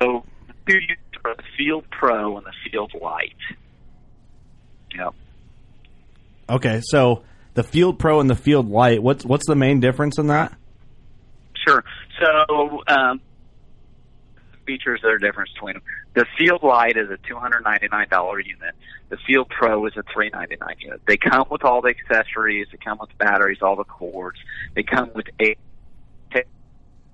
So 0.00 0.24
units 0.66 1.00
are 1.24 1.34
the 1.34 1.42
Field 1.56 1.84
Pro 1.90 2.36
and 2.36 2.46
the 2.46 2.52
Field 2.70 2.92
Light. 3.00 3.36
Yeah. 4.94 5.10
Okay, 6.48 6.80
so 6.84 7.22
the 7.54 7.62
Field 7.62 7.98
Pro 7.98 8.20
and 8.20 8.28
the 8.28 8.34
Field 8.34 8.68
Light. 8.68 9.02
What's 9.02 9.24
what's 9.24 9.46
the 9.46 9.56
main 9.56 9.80
difference 9.80 10.18
in 10.18 10.28
that? 10.28 10.52
Sure. 11.66 11.84
So, 12.20 12.82
um, 12.86 13.20
features 14.70 15.00
that 15.02 15.08
are 15.08 15.18
different 15.18 15.50
between 15.52 15.74
them. 15.74 15.82
The 16.14 16.26
Field 16.38 16.62
Light 16.62 16.96
is 16.96 17.10
a 17.10 17.16
$299 17.28 18.46
unit. 18.46 18.74
The 19.08 19.16
Field 19.26 19.48
Pro 19.48 19.84
is 19.86 19.96
a 19.96 20.04
399 20.12 20.76
unit. 20.78 21.00
They 21.08 21.16
come 21.16 21.46
with 21.50 21.64
all 21.64 21.82
the 21.82 21.88
accessories. 21.88 22.68
They 22.70 22.78
come 22.78 22.98
with 23.00 23.10
batteries, 23.18 23.58
all 23.62 23.74
the 23.74 23.84
cords. 23.84 24.38
They 24.74 24.84
come 24.84 25.10
with 25.14 25.26
a 25.40 25.56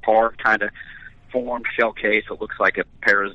hard 0.04 0.38
kind 0.38 0.62
of 0.62 0.70
formed 1.32 1.64
shell 1.76 1.92
case. 1.92 2.24
It 2.30 2.40
looks 2.40 2.56
like 2.60 2.78
a 2.78 2.84
pair 3.00 3.24
of 3.24 3.32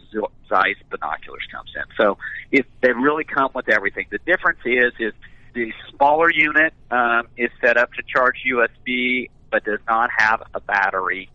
Zeiss 0.47 0.77
binoculars 0.89 1.47
comes 1.51 1.71
in. 1.75 1.83
So 1.97 2.17
it, 2.51 2.65
they 2.81 2.93
really 2.93 3.23
come 3.23 3.49
with 3.55 3.69
everything. 3.69 4.05
The 4.11 4.19
difference 4.19 4.59
is, 4.65 4.93
is 4.99 5.13
the 5.53 5.73
smaller 5.89 6.31
unit 6.31 6.73
um, 6.91 7.27
is 7.37 7.49
set 7.59 7.77
up 7.77 7.91
to 7.93 8.03
charge 8.03 8.43
USB, 8.47 9.29
but 9.49 9.65
does 9.65 9.79
not 9.87 10.09
have 10.15 10.43
a 10.53 10.61
battery 10.61 11.29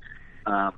um, 0.47 0.73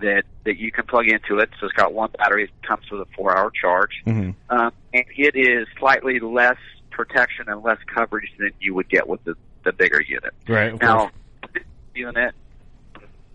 that 0.00 0.24
that 0.44 0.58
you 0.58 0.70
can 0.70 0.84
plug 0.86 1.06
into 1.08 1.38
it. 1.38 1.50
So 1.58 1.66
it's 1.66 1.74
got 1.74 1.92
one 1.92 2.10
battery. 2.18 2.44
It 2.44 2.50
comes 2.66 2.84
with 2.90 3.00
a 3.00 3.06
four-hour 3.16 3.50
charge, 3.50 4.02
Mm-hmm. 4.06 4.30
um, 4.56 4.72
and 4.92 5.04
it 5.16 5.36
is 5.36 5.66
slightly 5.78 6.20
less 6.20 6.58
protection 6.90 7.48
and 7.48 7.62
less 7.62 7.78
coverage 7.94 8.30
than 8.38 8.50
you 8.60 8.74
would 8.74 8.88
get 8.88 9.08
with 9.08 9.22
the 9.24 9.34
the 9.64 9.72
bigger 9.72 10.00
unit. 10.00 10.32
Right. 10.48 10.80
Now, 10.80 11.10
this 11.52 11.64
unit, 11.94 12.34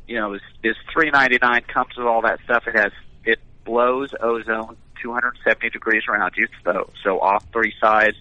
you 0.08 0.16
know, 0.20 0.34
is 0.34 0.42
is 0.64 0.76
three 0.94 1.10
ninety 1.12 1.38
nine. 1.42 1.62
Comes 1.68 1.96
with 1.98 2.08
all 2.08 2.22
that 2.22 2.40
stuff. 2.46 2.64
It 2.68 2.76
has 2.76 2.92
it 3.26 3.40
blows 3.66 4.14
ozone 4.20 4.78
two 5.02 5.14
hundred 5.14 5.38
seventy 5.44 5.70
degrees 5.70 6.04
around 6.08 6.34
you. 6.38 6.48
So 6.64 6.90
so 7.04 7.20
off 7.20 7.46
three 7.52 7.74
sides, 7.82 8.18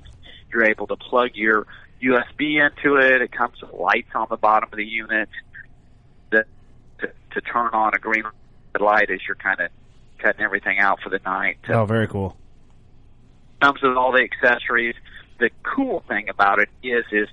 you're 0.52 0.64
able 0.64 0.86
to 0.88 0.96
plug 0.96 1.30
your 1.34 1.66
USB 2.02 2.58
into 2.64 2.96
it. 2.96 3.20
It 3.22 3.32
comes 3.32 3.60
with 3.60 3.72
lights 3.72 4.10
on 4.14 4.26
the 4.30 4.36
bottom 4.38 4.68
of 4.72 4.76
the 4.76 4.84
unit 4.86 5.28
to, 7.00 7.12
to 7.32 7.40
turn 7.40 7.70
on 7.72 7.94
a 7.94 7.98
green 7.98 8.24
light 8.78 9.10
as 9.10 9.20
you're 9.26 9.36
kind 9.36 9.60
of 9.60 9.70
cutting 10.18 10.42
everything 10.42 10.78
out 10.78 11.00
for 11.02 11.10
the 11.10 11.20
night. 11.24 11.58
Oh, 11.68 11.84
very 11.84 12.06
cool. 12.06 12.36
comes 13.60 13.80
with 13.82 13.96
all 13.96 14.12
the 14.12 14.22
accessories. 14.22 14.94
The 15.38 15.50
cool 15.62 16.02
thing 16.08 16.28
about 16.28 16.58
it 16.58 16.68
is, 16.82 17.04
is 17.12 17.28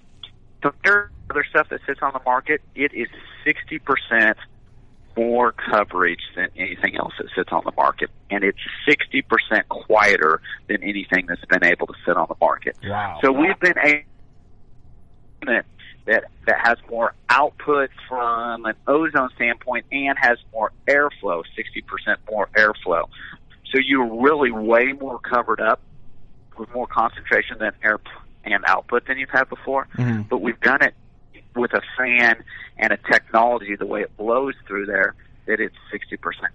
compared 0.62 1.10
to 1.10 1.34
other 1.34 1.46
stuff 1.50 1.68
that 1.70 1.82
sits 1.86 2.00
on 2.02 2.14
the 2.14 2.22
market, 2.26 2.62
it 2.76 2.94
is 2.94 3.08
sixty 3.46 3.80
percent 3.80 4.38
more 5.16 5.52
coverage 5.52 6.22
than 6.36 6.48
anything 6.56 6.96
else 6.96 7.14
that 7.18 7.28
sits 7.36 7.50
on 7.52 7.64
the 7.66 7.72
market, 7.76 8.10
and 8.30 8.44
it's 8.44 8.60
sixty 8.88 9.22
percent 9.22 9.68
quieter 9.68 10.42
than 10.68 10.84
anything 10.84 11.26
that's 11.28 11.44
been 11.46 11.66
able 11.66 11.88
to 11.88 11.94
sit 12.06 12.16
on 12.16 12.28
the 12.30 12.36
market. 12.40 12.78
Wow. 12.84 13.20
So 13.22 13.32
we've 13.32 13.60
been 13.60 13.78
a 13.78 14.06
unit 15.46 15.66
that 16.08 16.24
that 16.46 16.60
has 16.66 16.78
more 16.90 17.14
output 17.30 17.92
from 18.08 18.66
an 18.66 18.74
ozone 18.88 19.30
standpoint 19.36 19.86
and 19.92 20.18
has 20.20 20.38
more 20.52 20.72
airflow, 20.88 21.44
sixty 21.56 21.82
percent 21.82 22.20
more 22.32 22.50
airflow. 22.58 23.08
So 23.72 23.80
you're 23.80 24.22
really 24.22 24.50
way 24.52 24.94
more 24.94 25.20
covered 25.20 25.62
up 25.62 25.82
with 26.58 26.74
more 26.74 26.88
concentration 26.88 27.60
than 27.60 27.74
air 27.84 28.00
and 28.46 28.64
output 28.66 29.06
than 29.06 29.18
you've 29.20 29.30
had 29.30 29.50
before. 29.50 29.88
Mhm. 29.98 30.28
But 30.30 30.42
we've 30.42 30.60
done 30.62 30.82
it 30.82 30.96
with 31.56 31.74
a 31.74 31.82
fan 31.98 32.44
and 32.78 32.94
a 32.94 32.98
technology, 32.98 33.76
the 33.76 33.86
way 33.86 34.02
it 34.02 34.16
blows 34.16 34.56
through 34.66 34.86
there, 34.86 35.14
that 35.46 35.60
it's 35.60 35.76
sixty 35.92 36.18
percent. 36.18 36.54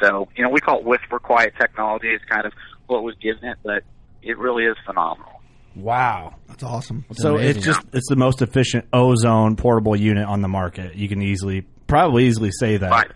So 0.00 0.28
you 0.36 0.44
know, 0.44 0.50
we 0.50 0.60
call 0.60 0.80
it 0.80 0.84
whisper 0.84 1.18
quiet 1.18 1.54
technology. 1.58 2.10
It's 2.10 2.24
kind 2.26 2.46
of 2.46 2.52
what 2.86 3.02
was 3.02 3.14
given 3.16 3.44
it, 3.44 3.58
but 3.62 3.84
it 4.22 4.36
really 4.36 4.66
is 4.66 4.76
phenomenal. 4.84 5.39
Wow. 5.76 6.34
That's 6.48 6.62
awesome. 6.62 7.04
so 7.12 7.36
it's 7.36 7.64
just 7.64 7.80
it's 7.92 8.08
the 8.08 8.16
most 8.16 8.42
efficient 8.42 8.86
ozone 8.92 9.56
portable 9.56 9.96
unit 9.96 10.26
on 10.26 10.42
the 10.42 10.48
market. 10.48 10.94
You 10.96 11.08
can 11.08 11.22
easily 11.22 11.62
probably 11.86 12.26
easily 12.26 12.50
say 12.52 12.76
that. 12.76 12.90
Right. 12.90 13.10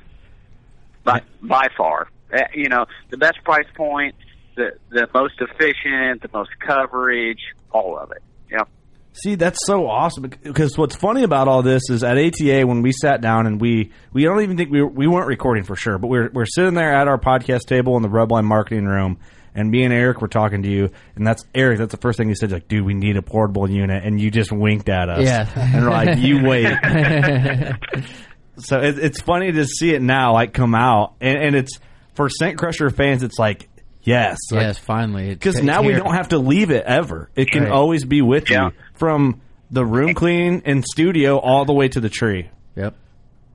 By, 1.05 1.21
by 1.43 1.67
far, 1.77 2.09
Uh, 2.33 2.39
you 2.55 2.69
know, 2.69 2.87
the 3.11 3.19
best 3.19 3.43
price 3.45 3.67
point, 3.77 4.15
the 4.57 4.73
the 4.91 5.07
most 5.13 5.35
efficient, 5.41 6.23
the 6.23 6.31
most 6.33 6.51
coverage, 6.67 7.41
all 7.71 7.99
of 7.99 8.11
it. 8.13 8.23
Yep. 8.51 8.69
See, 9.13 9.35
that's 9.35 9.59
so 9.67 9.87
awesome 9.87 10.31
because 10.43 10.77
what's 10.79 10.97
funny 10.97 11.23
about 11.25 11.47
all 11.47 11.63
this 11.63 11.83
is 11.91 12.03
at 12.03 12.17
ATA 12.17 12.67
when 12.67 12.83
we 12.83 12.91
sat 12.93 13.21
down 13.21 13.47
and 13.47 13.61
we 13.61 13.93
we 14.13 14.23
don't 14.25 14.41
even 14.43 14.57
think 14.57 14.71
we 14.71 14.81
were, 14.81 14.89
we 14.89 15.07
weren't 15.07 15.27
recording 15.29 15.65
for 15.65 15.77
sure, 15.77 15.99
but 15.99 16.09
we 16.09 16.19
we're 16.21 16.31
we're 16.33 16.47
sitting 16.47 16.75
there 16.75 16.93
at 16.95 17.07
our 17.07 17.19
podcast 17.19 17.67
table 17.67 17.97
in 17.97 18.03
the 18.03 18.09
Rubline 18.09 18.45
marketing 18.45 18.87
room, 18.87 19.19
and 19.55 19.71
me 19.71 19.85
and 19.85 19.93
Eric 19.93 20.21
were 20.21 20.29
talking 20.29 20.63
to 20.63 20.69
you, 20.71 20.91
and 21.17 21.27
that's 21.27 21.45
Eric. 21.55 21.79
That's 21.79 21.91
the 21.93 21.97
first 22.01 22.17
thing 22.19 22.29
he 22.29 22.35
said, 22.35 22.51
like, 22.53 22.69
"Dude, 22.69 22.85
we 22.85 22.95
need 22.95 23.17
a 23.17 23.23
portable 23.23 23.71
unit," 23.71 24.03
and 24.05 24.21
you 24.21 24.31
just 24.31 24.51
winked 24.53 24.89
at 24.89 25.09
us, 25.09 25.25
Yeah. 25.25 25.49
and 25.57 25.85
we're 25.85 25.91
like, 25.91 26.19
"You 26.19 26.43
wait." 26.43 26.67
so 28.59 28.81
it, 28.81 28.99
it's 28.99 29.21
funny 29.21 29.53
to 29.53 29.67
see 29.67 29.95
it 29.95 30.03
now, 30.03 30.33
like 30.33 30.53
come 30.53 30.75
out, 30.75 31.15
and, 31.21 31.39
and 31.39 31.57
it's 31.57 31.79
for 32.15 32.29
Scent 32.29 32.59
Crusher 32.59 32.91
fans. 32.91 33.23
It's 33.23 33.39
like. 33.39 33.69
Yes, 34.07 34.37
Yes, 34.53 34.77
finally. 34.77 35.31
Because 35.31 35.55
it's 35.57 35.65
now 35.65 35.81
we 35.81 35.95
don't 35.95 36.13
have 36.13 36.29
to 36.29 36.37
leave 36.39 36.71
it 36.71 36.85
ever. 36.85 37.31
It 37.35 37.51
can 37.51 37.63
Right. 37.63 37.73
always 37.73 38.05
be 38.05 38.21
with 38.21 38.51
Yeah. 38.51 38.67
you 38.67 38.71
from 38.97 39.41
the 39.71 39.83
room 39.83 40.13
clean 40.13 40.61
and 40.67 40.85
studio 40.85 41.39
all 41.39 41.65
the 41.65 41.73
way 41.73 41.89
to 41.89 42.01
the 42.01 42.11
tree. 42.11 42.51
Yep. 42.77 42.95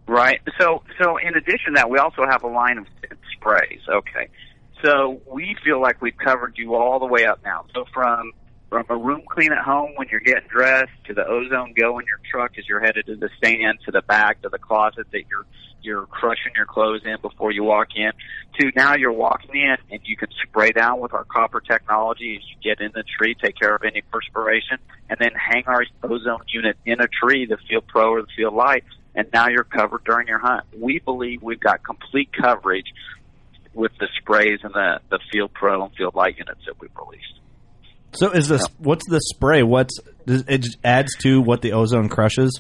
Right. 0.08 0.40
So, 0.60 0.82
so 1.00 1.18
in 1.18 1.36
addition 1.38 1.74
to 1.74 1.76
that, 1.76 1.92
we 1.92 2.00
also 2.00 2.24
have 2.28 2.42
a 2.42 2.48
line 2.48 2.80
of 2.80 2.88
sprays. 3.36 3.80
Okay. 3.88 4.28
So 4.84 5.22
we 5.26 5.56
feel 5.64 5.82
like 5.82 6.02
we've 6.02 6.18
covered 6.18 6.58
you 6.58 6.76
all 6.76 7.00
the 7.00 7.06
way 7.06 7.26
up 7.26 7.42
now. 7.44 7.66
So 7.74 7.86
from 7.94 8.32
from 8.70 8.86
a 8.90 8.96
room 8.96 9.24
clean 9.28 9.52
at 9.52 9.64
home 9.64 9.94
when 9.96 10.08
you're 10.10 10.20
getting 10.20 10.48
dressed 10.48 10.92
to 11.06 11.14
the 11.14 11.26
ozone 11.26 11.74
go 11.74 11.98
in 11.98 12.06
your 12.06 12.20
truck 12.30 12.52
as 12.60 12.68
you're 12.68 12.80
headed 12.80 13.08
to 13.08 13.16
the 13.16 13.30
stand 13.38 13.80
to 13.84 13.92
the 13.92 14.04
back 14.04 14.40
to 14.44 14.50
the 14.50 14.60
closet 14.60 15.08
that 15.12 15.24
you're 15.28 15.48
you're 15.82 16.06
crushing 16.06 16.52
your 16.56 16.66
clothes 16.66 17.02
in 17.04 17.18
before 17.22 17.52
you 17.52 17.64
walk 17.64 17.88
in 17.96 18.12
to 18.60 18.72
now 18.76 18.96
you're 18.96 19.12
walking 19.12 19.56
in 19.56 19.78
and 19.92 20.02
you 20.04 20.16
can 20.16 20.28
spray 20.44 20.72
down 20.72 21.00
with 21.00 21.14
our 21.14 21.24
copper 21.24 21.62
technology 21.62 22.38
as 22.38 22.44
you 22.50 22.56
get 22.62 22.82
in 22.84 22.92
the 22.94 23.04
tree, 23.18 23.36
take 23.42 23.56
care 23.58 23.76
of 23.76 23.84
any 23.84 24.02
perspiration, 24.12 24.78
and 25.10 25.18
then 25.20 25.32
hang 25.34 25.64
our 25.68 25.86
ozone 26.04 26.44
unit 26.48 26.78
in 26.86 27.00
a 27.00 27.08
tree, 27.08 27.46
the 27.46 27.58
Field 27.70 27.86
Pro 27.88 28.12
or 28.12 28.22
the 28.22 28.28
Field 28.36 28.54
Light, 28.54 28.84
and 29.16 29.28
now 29.34 29.48
you're 29.48 29.64
covered 29.64 30.04
during 30.04 30.28
your 30.28 30.40
hunt. 30.40 30.66
We 30.78 31.00
believe 31.00 31.42
we've 31.42 31.60
got 31.60 31.84
complete 31.84 32.30
coverage 32.34 32.94
with 33.74 33.92
the 34.00 34.08
sprays 34.20 34.60
and 34.64 34.74
the, 34.74 35.00
the 35.10 35.20
Field 35.32 35.54
Pro 35.54 35.84
and 35.84 35.96
Field 35.96 36.16
Light 36.16 36.38
units 36.38 36.62
that 36.66 36.80
we've 36.80 36.92
released. 36.98 37.40
So 38.14 38.32
is 38.32 38.48
this 38.48 38.66
what's 38.80 39.08
the 39.08 39.20
spray? 39.20 39.62
What's 39.62 40.00
it 40.26 40.66
adds 40.84 41.16
to 41.20 41.42
what 41.42 41.62
the 41.62 41.74
ozone 41.74 42.10
crushes? 42.10 42.60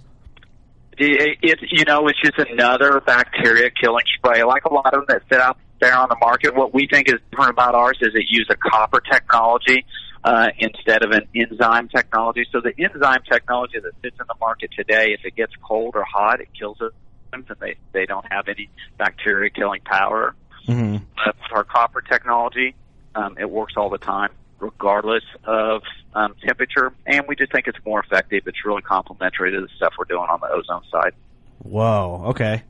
It, 0.97 1.37
it 1.41 1.59
you 1.71 1.85
know 1.85 2.07
it's 2.07 2.21
just 2.21 2.37
another 2.37 3.01
bacteria 3.05 3.69
killing 3.71 4.03
spray. 4.17 4.43
Like 4.43 4.65
a 4.65 4.73
lot 4.73 4.93
of 4.93 5.05
them 5.05 5.05
that 5.09 5.23
sit 5.31 5.41
out 5.41 5.57
there 5.79 5.97
on 5.97 6.09
the 6.09 6.17
market, 6.19 6.55
what 6.55 6.73
we 6.73 6.87
think 6.91 7.07
is 7.07 7.19
different 7.31 7.51
about 7.51 7.73
ours 7.73 7.97
is 8.01 8.09
it 8.13 8.25
uses 8.29 8.49
a 8.51 8.69
copper 8.69 8.99
technology 8.99 9.85
uh, 10.23 10.47
instead 10.57 11.03
of 11.03 11.11
an 11.11 11.27
enzyme 11.33 11.87
technology. 11.87 12.45
So 12.51 12.61
the 12.61 12.73
enzyme 12.77 13.23
technology 13.29 13.79
that 13.79 13.93
sits 14.01 14.17
in 14.19 14.25
the 14.27 14.35
market 14.39 14.71
today, 14.75 15.15
if 15.17 15.25
it 15.25 15.35
gets 15.35 15.53
cold 15.67 15.95
or 15.95 16.03
hot, 16.03 16.41
it 16.41 16.49
kills 16.57 16.77
it, 16.81 16.91
and 17.33 17.45
they 17.59 17.75
they 17.93 18.05
don't 18.05 18.25
have 18.31 18.47
any 18.47 18.69
bacteria 18.97 19.49
killing 19.49 19.81
power. 19.85 20.35
Mm-hmm. 20.69 21.03
But 21.15 21.35
with 21.35 21.51
our 21.53 21.63
copper 21.63 22.01
technology, 22.01 22.75
um, 23.15 23.37
it 23.39 23.49
works 23.49 23.73
all 23.75 23.89
the 23.89 23.97
time, 23.97 24.29
regardless 24.59 25.23
of 25.45 25.81
um, 26.13 26.35
temperature, 26.45 26.93
and 27.05 27.25
we 27.27 27.35
just 27.35 27.51
think 27.51 27.67
it's 27.67 27.83
more 27.85 28.01
effective. 28.03 28.43
It's 28.45 28.65
really 28.65 28.81
complementary 28.81 29.51
to 29.51 29.61
the 29.61 29.67
stuff 29.75 29.93
we're 29.97 30.05
doing 30.05 30.27
on 30.29 30.39
the 30.39 30.47
ozone 30.47 30.83
side. 30.91 31.13
Whoa. 31.59 32.25
Okay. 32.29 32.63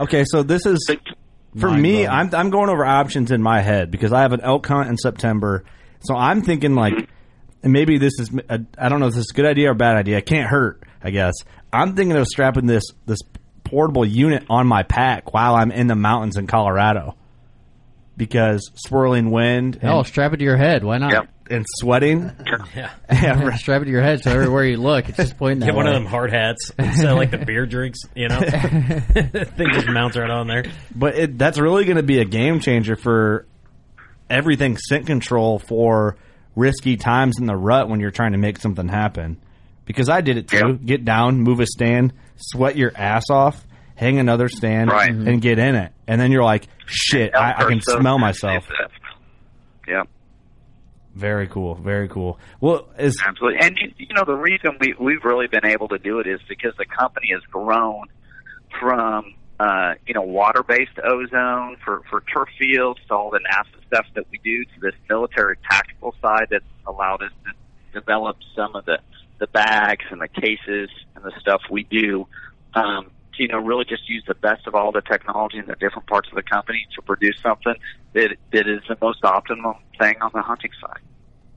Okay. 0.00 0.24
So 0.26 0.42
this 0.42 0.66
is 0.66 0.90
for 1.58 1.70
me. 1.70 2.06
I'm 2.06 2.34
I'm 2.34 2.50
going 2.50 2.68
over 2.68 2.84
options 2.84 3.30
in 3.30 3.42
my 3.42 3.60
head 3.60 3.90
because 3.90 4.12
I 4.12 4.22
have 4.22 4.32
an 4.32 4.40
elk 4.40 4.66
hunt 4.66 4.88
in 4.88 4.96
September. 4.96 5.64
So 6.00 6.14
I'm 6.14 6.42
thinking 6.42 6.74
like, 6.74 6.94
and 7.62 7.72
maybe 7.72 7.98
this 7.98 8.12
is 8.18 8.30
I 8.50 8.60
I 8.76 8.88
don't 8.88 9.00
know 9.00 9.06
if 9.06 9.14
this 9.14 9.24
is 9.24 9.30
a 9.30 9.34
good 9.34 9.46
idea 9.46 9.68
or 9.68 9.72
a 9.72 9.76
bad 9.76 9.96
idea. 9.96 10.18
It 10.18 10.26
can't 10.26 10.48
hurt. 10.48 10.82
I 11.02 11.10
guess 11.10 11.34
I'm 11.72 11.94
thinking 11.94 12.16
of 12.16 12.26
strapping 12.26 12.66
this 12.66 12.84
this 13.06 13.20
portable 13.62 14.04
unit 14.04 14.44
on 14.50 14.66
my 14.66 14.82
pack 14.82 15.32
while 15.32 15.54
I'm 15.54 15.70
in 15.70 15.86
the 15.86 15.94
mountains 15.94 16.36
in 16.36 16.46
Colorado 16.46 17.16
because 18.16 18.70
swirling 18.74 19.30
wind. 19.30 19.78
And, 19.82 19.90
Oh, 19.90 20.02
strap 20.02 20.32
it 20.32 20.38
to 20.38 20.44
your 20.44 20.56
head. 20.56 20.84
Why 20.84 20.98
not? 20.98 21.28
And 21.50 21.64
sweating. 21.68 22.30
Yeah. 22.74 23.56
strap 23.56 23.82
it 23.82 23.84
to 23.84 23.90
your 23.90 24.02
head 24.02 24.22
so 24.22 24.30
everywhere 24.32 24.64
you 24.64 24.76
look, 24.78 25.08
it's 25.08 25.18
just 25.18 25.36
pointing 25.36 25.60
that 25.60 25.66
Get 25.66 25.74
one 25.74 25.84
way. 25.86 25.92
of 25.92 25.94
them 25.94 26.06
hard 26.06 26.32
hats 26.32 26.72
instead 26.78 27.10
of 27.10 27.16
like 27.18 27.30
the 27.30 27.38
beer 27.38 27.66
drinks, 27.66 27.98
you 28.16 28.28
know? 28.28 28.40
Thing 28.40 29.68
just 29.72 29.88
mounts 29.88 30.16
right 30.16 30.30
on 30.30 30.46
there. 30.48 30.64
But 30.94 31.16
it, 31.16 31.38
that's 31.38 31.58
really 31.58 31.84
going 31.84 31.98
to 31.98 32.02
be 32.02 32.18
a 32.18 32.24
game 32.24 32.60
changer 32.60 32.96
for 32.96 33.46
everything 34.30 34.76
scent 34.78 35.06
control 35.06 35.58
for 35.58 36.16
risky 36.56 36.96
times 36.96 37.38
in 37.38 37.46
the 37.46 37.56
rut 37.56 37.88
when 37.88 38.00
you're 38.00 38.10
trying 38.10 38.32
to 38.32 38.38
make 38.38 38.58
something 38.58 38.88
happen. 38.88 39.36
Because 39.84 40.08
I 40.08 40.22
did 40.22 40.38
it 40.38 40.48
too. 40.48 40.78
Get 40.82 41.04
down, 41.04 41.40
move 41.40 41.60
a 41.60 41.66
stand, 41.66 42.14
sweat 42.36 42.76
your 42.76 42.92
ass 42.96 43.24
off, 43.30 43.64
hang 43.94 44.18
another 44.18 44.48
stand, 44.48 44.90
Right. 44.90 45.10
and 45.10 45.40
get 45.40 45.58
in 45.58 45.74
it. 45.74 45.92
And 46.06 46.20
then 46.20 46.32
you're 46.32 46.44
like, 46.44 46.66
shit, 46.86 47.34
I, 47.34 47.52
I 47.58 47.64
can 47.68 47.80
smell 47.80 48.18
myself. 48.18 48.64
Yeah, 49.86 50.02
Very 51.14 51.46
cool. 51.46 51.74
Very 51.74 52.08
cool. 52.08 52.38
Well, 52.60 52.88
is 52.98 53.20
absolutely. 53.24 53.60
And 53.60 53.78
you, 53.78 53.92
you 54.08 54.14
know, 54.14 54.24
the 54.26 54.34
reason 54.34 54.76
we 54.80 54.94
we've 54.98 55.24
really 55.24 55.46
been 55.46 55.66
able 55.66 55.88
to 55.88 55.98
do 55.98 56.18
it 56.20 56.26
is 56.26 56.40
because 56.48 56.72
the 56.78 56.86
company 56.86 57.28
has 57.32 57.42
grown 57.50 58.04
from 58.80 59.34
uh, 59.60 59.94
you 60.06 60.14
know 60.14 60.22
water-based 60.22 60.98
ozone 61.04 61.76
for 61.84 62.02
for 62.10 62.22
turf 62.22 62.48
fields 62.58 62.98
to 63.08 63.14
all 63.14 63.30
the 63.30 63.38
NASA 63.40 63.86
stuff 63.86 64.06
that 64.14 64.24
we 64.32 64.38
do 64.42 64.64
to 64.64 64.80
this 64.80 64.94
military 65.08 65.56
tactical 65.70 66.14
side 66.20 66.46
that's 66.50 66.64
allowed 66.86 67.22
us 67.22 67.30
to 67.44 68.00
develop 68.00 68.36
some 68.56 68.74
of 68.74 68.84
the 68.86 68.98
the 69.38 69.46
bags 69.48 70.04
and 70.10 70.20
the 70.20 70.28
cases 70.28 70.88
and 71.14 71.24
the 71.24 71.32
stuff 71.40 71.60
we 71.70 71.84
do. 71.84 72.26
Um, 72.74 73.04
to, 73.06 73.13
you 73.38 73.48
know, 73.48 73.58
really 73.58 73.84
just 73.84 74.08
use 74.08 74.22
the 74.26 74.34
best 74.34 74.66
of 74.66 74.74
all 74.74 74.92
the 74.92 75.00
technology 75.02 75.58
in 75.58 75.66
the 75.66 75.74
different 75.76 76.06
parts 76.06 76.28
of 76.28 76.34
the 76.34 76.42
company 76.42 76.86
to 76.96 77.02
produce 77.02 77.36
something 77.42 77.74
that 78.12 78.36
that 78.52 78.68
is 78.68 78.80
the 78.88 78.96
most 79.00 79.22
optimal 79.22 79.76
thing 79.98 80.14
on 80.20 80.30
the 80.34 80.42
hunting 80.42 80.70
side. 80.80 81.00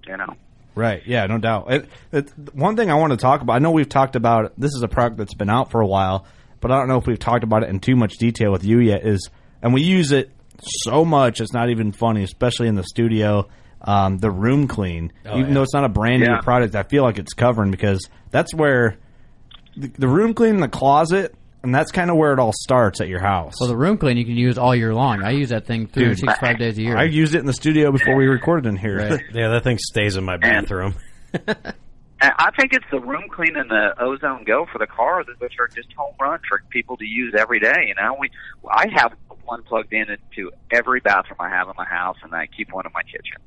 You 0.08 0.18
know. 0.18 0.36
Right. 0.76 1.02
Yeah, 1.08 1.26
no 1.26 1.40
doubt. 1.40 1.72
It, 1.72 1.90
it, 2.12 2.32
one 2.54 2.76
thing 2.76 2.92
I 2.92 2.96
want 2.96 3.12
to 3.12 3.18
talk 3.18 3.42
about, 3.42 3.54
I 3.54 3.60
know 3.60 3.72
we've 3.72 3.90
talked 3.90 4.16
about 4.16 4.54
this 4.60 4.74
is 4.76 4.84
a 4.84 4.88
product 4.88 5.18
that's 5.18 5.34
been 5.34 5.50
out 5.50 5.72
for 5.72 5.82
a 5.82 5.88
while, 5.88 6.26
but 6.60 6.72
I 6.72 6.78
don't 6.78 6.88
know 6.88 6.98
if 7.00 7.08
we've 7.08 7.18
talked 7.18 7.44
about 7.44 7.64
it 7.64 7.70
in 7.70 7.80
too 7.80 7.96
much 7.96 8.18
detail 8.18 8.52
with 8.52 8.64
you 8.64 8.80
yet. 8.80 9.06
Is 9.06 9.30
and 9.62 9.74
we 9.74 9.82
use 9.82 10.12
it 10.12 10.32
so 10.62 11.04
much, 11.04 11.42
it's 11.42 11.52
not 11.54 11.70
even 11.70 11.92
funny, 11.92 12.24
especially 12.24 12.68
in 12.68 12.76
the 12.76 12.84
studio. 12.84 13.48
Um, 13.82 14.18
the 14.18 14.32
room 14.32 14.68
clean, 14.68 15.14
Oh, 15.26 15.38
even 15.38 15.50
yeah. 15.50 15.54
though 15.54 15.62
it's 15.64 15.74
not 15.74 15.84
a 15.84 15.90
brand 15.90 16.24
new 16.24 16.38
product, 16.42 16.74
I 16.76 16.82
feel 16.84 17.04
like 17.04 17.20
it's 17.20 17.34
covering 17.34 17.70
because 17.70 18.10
that's 18.32 18.54
where 18.54 18.98
the, 19.76 19.88
the 19.90 20.08
room 20.08 20.34
clean 20.34 20.56
in 20.56 20.62
the 20.62 20.68
closet, 20.68 21.36
and 21.64 21.74
that's 21.74 21.92
kind 21.92 22.10
of 22.10 22.18
where 22.18 22.34
it 22.34 22.40
all 22.40 22.54
starts 22.54 23.02
at 23.02 23.08
your 23.08 23.22
house. 23.22 23.56
Well, 23.60 23.70
the 23.70 23.78
room 23.78 23.98
clean 23.98 24.18
you 24.18 24.26
can 24.26 24.38
use 24.38 24.58
all 24.58 24.76
year 24.76 24.94
long. 24.94 25.24
I 25.24 25.32
use 25.32 25.50
that 25.50 25.66
thing 25.66 25.88
365 25.88 26.60
days 26.60 26.78
a 26.78 26.82
year. 26.82 26.98
I 26.98 27.04
used 27.04 27.36
it 27.36 27.40
in 27.40 27.46
the 27.46 27.54
studio 27.54 27.92
before 27.92 28.16
we 28.16 28.28
recorded 28.28 28.68
in 28.68 28.78
here. 28.78 28.98
Right. 28.98 29.22
Yeah, 29.34 29.50
that 29.50 29.64
thing 29.64 29.78
stays 29.80 30.16
in 30.16 30.24
my 30.24 30.38
bathroom. 30.38 30.96
And 32.20 32.32
I 32.40 32.50
think 32.60 32.74
it's 32.74 32.86
the 32.90 33.00
room 33.00 33.26
clean 33.30 33.56
and 33.56 33.70
the 33.70 33.94
ozone 34.00 34.44
go 34.44 34.66
for 34.72 34.80
the 34.80 34.88
cars, 34.88 35.28
which 35.38 35.54
are 35.60 35.68
just 35.68 35.94
home 35.94 36.16
run 36.20 36.40
for 36.50 36.64
people 36.70 36.98
to 36.98 37.06
use 37.06 37.36
every 37.38 37.60
day. 37.60 37.86
You 37.88 37.94
know, 37.94 38.18
we 38.20 38.32
I 38.68 38.88
have 38.96 39.14
one 39.44 39.62
plugged 39.64 39.94
in 39.94 40.08
into 40.10 40.52
every 40.72 41.00
bathroom 41.00 41.38
I 41.40 41.50
have 41.50 41.68
in 41.68 41.76
my 41.78 41.86
house, 41.86 42.18
and 42.24 42.34
I 42.34 42.48
keep 42.48 42.74
one 42.74 42.86
in 42.88 42.92
my 42.92 43.04
kitchen. 43.04 43.38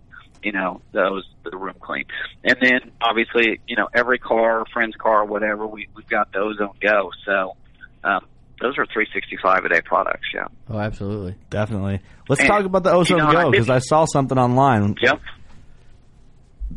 You 0.43 0.53
know, 0.53 0.81
those 0.93 1.29
the 1.43 1.57
room 1.57 1.75
clean, 1.81 2.05
and 2.45 2.57
then 2.63 2.93
obviously, 3.03 3.61
you 3.67 3.77
know, 3.77 3.89
every 3.93 4.19
car, 4.19 4.65
friend's 4.73 4.97
car, 4.97 5.25
whatever, 5.25 5.67
we 5.67 5.89
we've 5.97 6.09
got 6.09 6.33
the 6.33 6.39
ozone 6.39 6.77
go. 6.81 7.11
So 7.27 7.57
um, 8.05 8.27
those 8.61 8.77
are 8.79 8.85
365 8.87 9.65
a 9.65 9.69
day 9.69 9.81
products. 9.83 10.27
Yeah. 10.35 10.47
Oh, 10.69 10.79
absolutely. 10.79 11.35
Definitely. 11.49 12.01
Let's 12.29 12.41
And, 12.43 12.49
talk 12.51 12.65
about 12.65 12.83
the 12.85 12.93
Ozone 12.93 13.19
you 13.19 13.25
know, 13.25 13.33
Go 13.33 13.51
because 13.51 13.67
did- 13.67 13.75
I 13.75 13.79
saw 13.79 14.05
something 14.05 14.37
online. 14.39 14.97
Yep. 15.01 15.21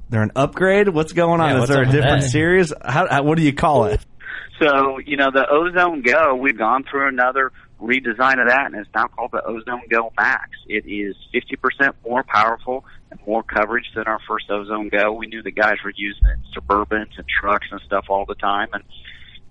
They're 0.09 0.23
an 0.23 0.31
upgrade. 0.35 0.89
What's 0.89 1.13
going 1.13 1.41
on? 1.41 1.49
Yeah, 1.57 1.63
Is 1.63 1.69
there 1.69 1.81
a 1.83 1.85
different 1.85 2.21
that? 2.21 2.29
series? 2.29 2.73
How, 2.83 3.07
how, 3.09 3.23
what 3.23 3.37
do 3.37 3.43
you 3.43 3.53
call 3.53 3.85
it? 3.85 3.99
So, 4.61 4.97
you 4.99 5.17
know, 5.17 5.29
the 5.31 5.45
Ozone 5.49 6.01
Go, 6.01 6.35
we've 6.35 6.57
gone 6.57 6.83
through 6.89 7.09
another 7.09 7.51
redesign 7.81 8.39
of 8.41 8.47
that, 8.47 8.67
and 8.67 8.75
it's 8.75 8.89
now 8.95 9.05
called 9.07 9.31
the 9.31 9.43
Ozone 9.43 9.81
Go 9.89 10.11
Max. 10.17 10.49
It 10.67 10.85
is 10.87 11.15
50% 11.33 11.93
more 12.07 12.23
powerful 12.23 12.85
and 13.11 13.19
more 13.27 13.43
coverage 13.43 13.85
than 13.95 14.05
our 14.05 14.19
first 14.27 14.49
Ozone 14.49 14.89
Go. 14.89 15.11
We 15.13 15.27
knew 15.27 15.41
the 15.43 15.51
guys 15.51 15.75
were 15.83 15.91
using 15.95 16.23
it 16.25 16.37
in 16.39 16.61
Suburbans 16.61 17.17
and 17.17 17.25
trucks 17.27 17.67
and 17.71 17.81
stuff 17.85 18.05
all 18.09 18.25
the 18.25 18.35
time, 18.35 18.67
and, 18.73 18.83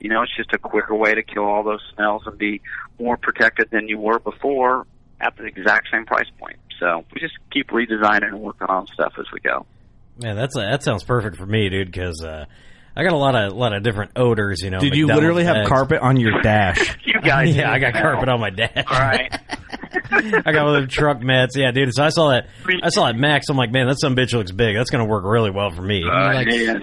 you 0.02 0.10
know, 0.10 0.22
it's 0.22 0.36
just 0.36 0.52
a 0.52 0.58
quicker 0.58 0.96
way 0.96 1.14
to 1.14 1.22
kill 1.22 1.44
all 1.44 1.62
those 1.62 1.80
smells 1.94 2.22
and 2.26 2.36
be 2.36 2.60
more 2.98 3.16
protected 3.16 3.70
than 3.70 3.86
you 3.86 3.98
were 3.98 4.18
before 4.18 4.84
at 5.20 5.36
the 5.36 5.44
exact 5.44 5.86
same 5.92 6.04
price 6.04 6.26
point. 6.40 6.56
So 6.80 7.04
we 7.14 7.20
just 7.20 7.34
keep 7.52 7.68
redesigning 7.68 8.26
and 8.26 8.40
working 8.40 8.66
on 8.68 8.88
stuff 8.88 9.12
as 9.16 9.26
we 9.32 9.38
go. 9.38 9.64
Man, 10.18 10.34
that's 10.34 10.56
a, 10.56 10.60
that 10.60 10.82
sounds 10.82 11.04
perfect 11.04 11.36
for 11.36 11.46
me, 11.46 11.68
dude. 11.68 11.86
Because 11.86 12.20
uh, 12.24 12.46
I 12.94 13.04
got 13.04 13.12
a 13.12 13.16
lot 13.16 13.34
of 13.34 13.52
lot 13.54 13.72
of 13.72 13.82
different 13.82 14.12
odors. 14.16 14.60
You 14.60 14.70
know, 14.70 14.78
Did 14.80 14.94
you 14.94 15.06
literally 15.06 15.44
have 15.44 15.54
bags. 15.54 15.68
carpet 15.68 16.00
on 16.02 16.16
your 16.18 16.40
dash? 16.42 16.96
You 17.04 17.20
guys, 17.20 17.54
yeah, 17.56 17.70
I 17.72 17.78
got 17.78 17.94
carpet 17.94 18.28
on 18.28 18.40
my 18.40 18.50
dash. 18.50 18.84
Right. 18.90 19.32
I 20.10 20.52
got 20.52 20.64
one 20.66 20.74
of 20.74 20.80
them 20.82 20.88
truck 20.88 21.20
mats. 21.22 21.56
Yeah, 21.56 21.70
dude. 21.70 21.94
So 21.94 22.04
I 22.04 22.10
saw 22.10 22.30
that. 22.30 22.48
I 22.82 22.90
saw 22.90 23.06
that 23.06 23.16
Max. 23.16 23.48
I'm 23.48 23.56
like, 23.56 23.70
man, 23.70 23.88
that 23.88 23.98
some 24.00 24.14
bitch 24.14 24.32
looks 24.34 24.50
big. 24.52 24.76
That's 24.76 24.90
gonna 24.90 25.06
work 25.06 25.24
really 25.24 25.50
well 25.50 25.70
for 25.70 25.80
me. 25.82 26.04
Uh, 26.04 26.40
yeah, 26.46 26.78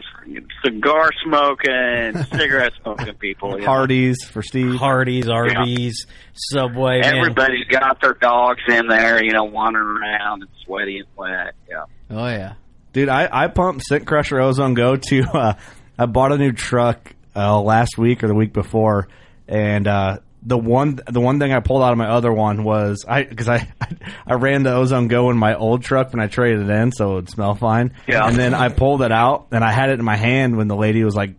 cigar 0.65 1.09
smoking, 1.23 2.23
cigarette 2.37 2.73
smoking 2.81 3.13
people. 3.15 3.51
you 3.51 3.59
know. 3.59 3.65
Hardee's 3.67 4.23
for 4.23 4.41
Steve. 4.41 4.75
Hardee's, 4.75 5.29
Arby's, 5.29 6.07
Subway. 6.33 7.01
Man. 7.01 7.17
Everybody's 7.17 7.65
got 7.67 8.01
their 8.01 8.13
dogs 8.15 8.61
in 8.67 8.87
there, 8.87 9.23
you 9.23 9.31
know, 9.31 9.43
wandering 9.43 9.97
around 9.97 10.41
and 10.41 10.49
sweaty 10.65 10.97
and 10.99 11.07
wet. 11.15 11.53
Yeah. 11.69 11.83
Oh 12.09 12.27
yeah. 12.27 12.53
Dude, 12.93 13.09
I, 13.09 13.29
I 13.31 13.47
pumped 13.47 13.83
Scent 13.85 14.07
Crusher 14.07 14.39
Ozone 14.39 14.73
Go 14.73 14.95
to. 14.95 15.23
Uh, 15.31 15.53
I 15.99 16.05
bought 16.05 16.31
a 16.31 16.37
new 16.37 16.53
truck 16.53 17.13
uh, 17.35 17.59
last 17.61 17.97
week 17.97 18.23
or 18.23 18.27
the 18.27 18.33
week 18.33 18.53
before, 18.53 19.09
and 19.49 19.85
uh, 19.85 20.19
the 20.41 20.57
one 20.57 20.99
the 21.07 21.19
one 21.19 21.39
thing 21.39 21.51
I 21.51 21.59
pulled 21.59 21.83
out 21.83 21.91
of 21.91 21.97
my 21.97 22.07
other 22.09 22.31
one 22.31 22.63
was 22.63 23.03
I 23.05 23.23
because 23.23 23.49
I 23.49 23.67
I 24.25 24.35
ran 24.35 24.63
the 24.63 24.73
Ozone 24.73 25.09
Go 25.09 25.29
in 25.29 25.37
my 25.37 25.55
old 25.55 25.83
truck 25.83 26.13
when 26.13 26.21
I 26.21 26.27
traded 26.27 26.69
it 26.69 26.69
in, 26.69 26.93
so 26.93 27.11
it 27.11 27.15
would 27.15 27.29
smell 27.29 27.53
fine. 27.55 27.93
Yeah. 28.07 28.25
And 28.25 28.37
then 28.37 28.53
I 28.53 28.69
pulled 28.69 29.01
it 29.01 29.11
out, 29.11 29.47
and 29.51 29.61
I 29.61 29.73
had 29.73 29.89
it 29.89 29.99
in 29.99 30.05
my 30.05 30.15
hand 30.15 30.55
when 30.55 30.69
the 30.69 30.77
lady 30.77 31.03
was 31.03 31.15
like 31.15 31.31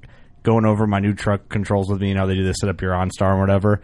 going 0.42 0.66
over 0.66 0.86
my 0.86 0.98
new 0.98 1.14
truck 1.14 1.48
controls 1.48 1.90
with 1.90 2.00
me. 2.00 2.08
You 2.08 2.14
know, 2.14 2.26
they 2.26 2.34
do 2.34 2.44
this 2.44 2.56
set 2.60 2.68
up 2.68 2.82
your 2.82 2.92
OnStar 2.92 3.36
or 3.36 3.40
whatever. 3.40 3.74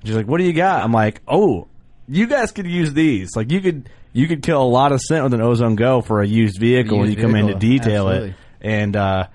And 0.00 0.06
she's 0.08 0.16
like, 0.16 0.26
"What 0.26 0.38
do 0.38 0.44
you 0.44 0.54
got?" 0.54 0.82
I'm 0.82 0.92
like, 0.92 1.20
"Oh, 1.28 1.68
you 2.08 2.26
guys 2.26 2.52
could 2.52 2.66
use 2.66 2.94
these. 2.94 3.36
Like 3.36 3.52
you 3.52 3.60
could 3.60 3.90
you 4.14 4.28
could 4.28 4.42
kill 4.42 4.62
a 4.62 4.64
lot 4.64 4.92
of 4.92 5.00
scent 5.02 5.24
with 5.24 5.34
an 5.34 5.42
Ozone 5.42 5.76
Go 5.76 6.00
for 6.00 6.22
a 6.22 6.26
used 6.26 6.58
vehicle 6.58 6.98
when 6.98 7.08
you 7.08 7.16
Used 7.16 7.22
come 7.22 7.36
in 7.36 7.48
to 7.48 7.54
detail 7.54 8.08
absolutely. 8.08 8.30
it." 8.30 8.36
And 8.62 8.96
uh, 8.96 9.26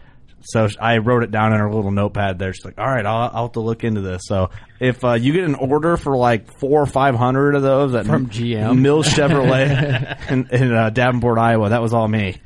so 0.48 0.68
I 0.80 1.00
wrote 1.00 1.24
it 1.24 1.32
down 1.32 1.52
in 1.52 1.60
her 1.60 1.70
little 1.72 1.92
notepad 1.92 2.40
there. 2.40 2.54
She's 2.54 2.64
like, 2.64 2.80
"All 2.80 2.86
right, 2.88 3.06
I'll, 3.06 3.30
I'll 3.34 3.44
have 3.44 3.52
to 3.54 3.60
look 3.60 3.84
into 3.84 4.00
this." 4.02 4.22
So 4.26 4.50
if 4.80 5.04
uh, 5.04 5.14
you 5.14 5.34
get 5.34 5.44
an 5.44 5.56
order 5.56 5.98
for 5.98 6.16
like 6.16 6.58
four 6.60 6.82
or 6.82 6.86
five 6.86 7.16
hundred 7.16 7.56
of 7.56 7.64
those 7.64 7.94
at 7.94 8.06
From 8.06 8.28
GM. 8.28 8.80
Mills 8.80 9.08
Chevrolet 9.08 10.30
in, 10.32 10.48
in 10.52 10.74
uh, 10.74 10.90
Davenport, 10.90 11.38
Iowa, 11.38 11.70
that 11.70 11.82
was 11.82 11.94
all 11.94 12.08
me. 12.08 12.38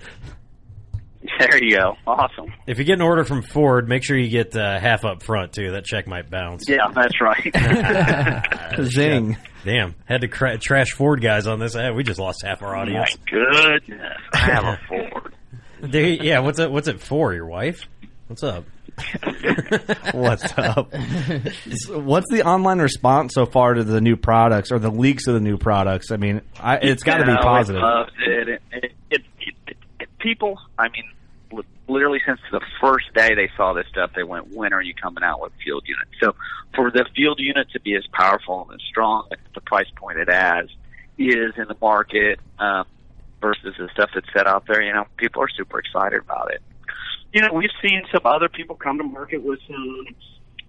There 1.40 1.64
you 1.64 1.78
go. 1.78 1.96
Awesome. 2.08 2.54
If 2.66 2.80
you 2.80 2.84
get 2.84 2.94
an 2.94 3.02
order 3.02 3.24
from 3.24 3.44
Ford, 3.44 3.88
make 3.88 4.04
sure 4.04 4.18
you 4.18 4.30
get 4.30 4.56
uh, 4.56 4.80
half 4.80 5.06
up 5.06 5.22
front 5.24 5.54
too. 5.54 5.72
That 5.72 5.86
check 5.86 6.08
might 6.08 6.30
bounce. 6.30 6.68
Yeah, 6.68 6.88
that's 6.94 7.22
right. 7.22 8.76
Zing. 8.84 9.38
Damn, 9.64 9.94
had 10.06 10.22
to 10.22 10.28
cra- 10.28 10.58
trash 10.58 10.90
Ford 10.92 11.22
guys 11.22 11.46
on 11.46 11.60
this. 11.60 11.76
Eh, 11.76 11.92
we 11.92 12.04
just 12.04 12.20
lost 12.20 12.44
half 12.44 12.64
our 12.64 12.76
audience. 12.76 13.16
My 13.16 13.32
goodness, 13.32 14.18
I 14.34 14.38
have 14.38 14.64
a 14.64 14.80
Ford. 14.88 15.21
They- 15.82 16.20
yeah, 16.20 16.40
what's 16.40 16.60
it? 16.60 16.72
What's 16.72 16.88
it 16.88 17.02
for? 17.02 17.34
Your 17.34 17.46
wife? 17.46 17.88
What's 18.28 18.44
up? 18.44 18.66
What's 20.14 20.58
up? 20.58 20.94
What's 21.90 22.30
the 22.30 22.44
online 22.46 22.80
response 22.80 23.34
so 23.34 23.46
far 23.46 23.74
to 23.74 23.84
the 23.84 24.02
new 24.02 24.16
products 24.16 24.72
or 24.72 24.80
the 24.80 24.92
leaks 24.92 25.28
of 25.28 25.34
the 25.34 25.40
new 25.40 25.58
products? 25.58 26.12
I 26.12 26.18
mean, 26.18 26.42
I, 26.60 26.78
it's 26.78 27.04
got 27.04 27.18
to 27.18 27.26
be 27.26 27.36
positive. 27.36 27.82
It 27.82 27.86
loves 27.86 28.12
it. 28.26 28.48
It, 28.50 28.62
it, 28.72 28.92
it, 29.10 29.22
it, 29.40 29.78
it. 30.00 30.10
People, 30.20 30.58
I 30.78 30.90
mean, 30.90 31.64
literally 31.88 32.20
since 32.26 32.40
the 32.52 32.62
first 32.80 33.14
day 33.14 33.34
they 33.36 33.50
saw 33.58 33.74
this 33.74 33.86
stuff, 33.90 34.12
they 34.16 34.24
went, 34.24 34.54
"When 34.54 34.74
are 34.74 34.82
you 34.82 34.94
coming 34.94 35.24
out 35.24 35.42
with 35.42 35.52
field 35.64 35.84
unit?" 35.88 36.08
So, 36.22 36.36
for 36.76 36.92
the 36.92 37.06
field 37.16 37.40
unit 37.40 37.68
to 37.72 37.80
be 37.80 37.96
as 37.96 38.06
powerful 38.14 38.68
and 38.70 38.80
as 38.80 38.86
strong 38.88 39.28
at 39.32 39.40
the 39.56 39.62
price 39.62 39.90
point 39.96 40.20
it 40.20 40.30
has 40.30 40.68
is 41.18 41.54
in 41.58 41.68
the 41.68 41.78
market 41.82 42.40
um, 42.60 42.86
versus 43.42 43.76
the 43.78 43.90
stuff 43.94 44.10
that's 44.14 44.28
set 44.34 44.48
out 44.48 44.66
there, 44.68 44.82
you 44.82 44.94
know, 44.94 45.06
people 45.18 45.42
are 45.42 45.50
super 45.50 45.80
excited 45.80 46.20
about 46.20 46.54
it. 46.54 46.62
You 47.34 47.42
know, 47.42 47.54
we've 47.54 47.70
seen 47.82 48.04
some 48.12 48.22
other 48.26 48.50
people 48.50 48.76
come 48.76 48.98
to 48.98 49.04
market 49.04 49.44
with 49.44 49.60
some 49.68 50.06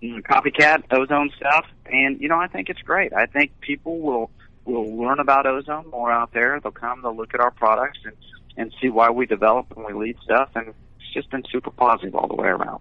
you 0.01 0.17
know, 0.17 0.23
copycat 0.23 0.83
ozone 0.91 1.31
stuff, 1.37 1.67
and 1.87 2.21
you 2.21 2.29
know, 2.29 2.39
I 2.39 2.49
think 2.49 2.69
it's 2.69 2.81
great. 2.81 3.13
I 3.13 3.27
think 3.27 3.61
people 3.61 4.01
will 4.01 4.31
will 4.65 4.97
learn 4.97 5.19
about 5.19 5.47
ozone 5.47 5.91
more 5.91 6.11
out 6.13 6.33
there. 6.33 6.59
They'll 6.61 6.73
come, 6.73 7.03
they'll 7.03 7.17
look 7.17 7.35
at 7.35 7.41
our 7.41 7.51
products 7.51 7.99
and 8.05 8.15
and 8.57 8.73
see 8.83 8.89
why 8.89 9.11
we 9.11 9.27
develop 9.27 9.73
and 9.77 9.85
we 9.85 9.93
lead 9.93 10.17
stuff, 10.25 10.51
and 10.55 10.69
it's 10.69 11.15
just 11.15 11.31
been 11.31 11.45
super 11.51 11.71
positive 11.71 12.15
all 12.15 12.29
the 12.29 12.35
way 12.35 12.49
around. 12.49 12.81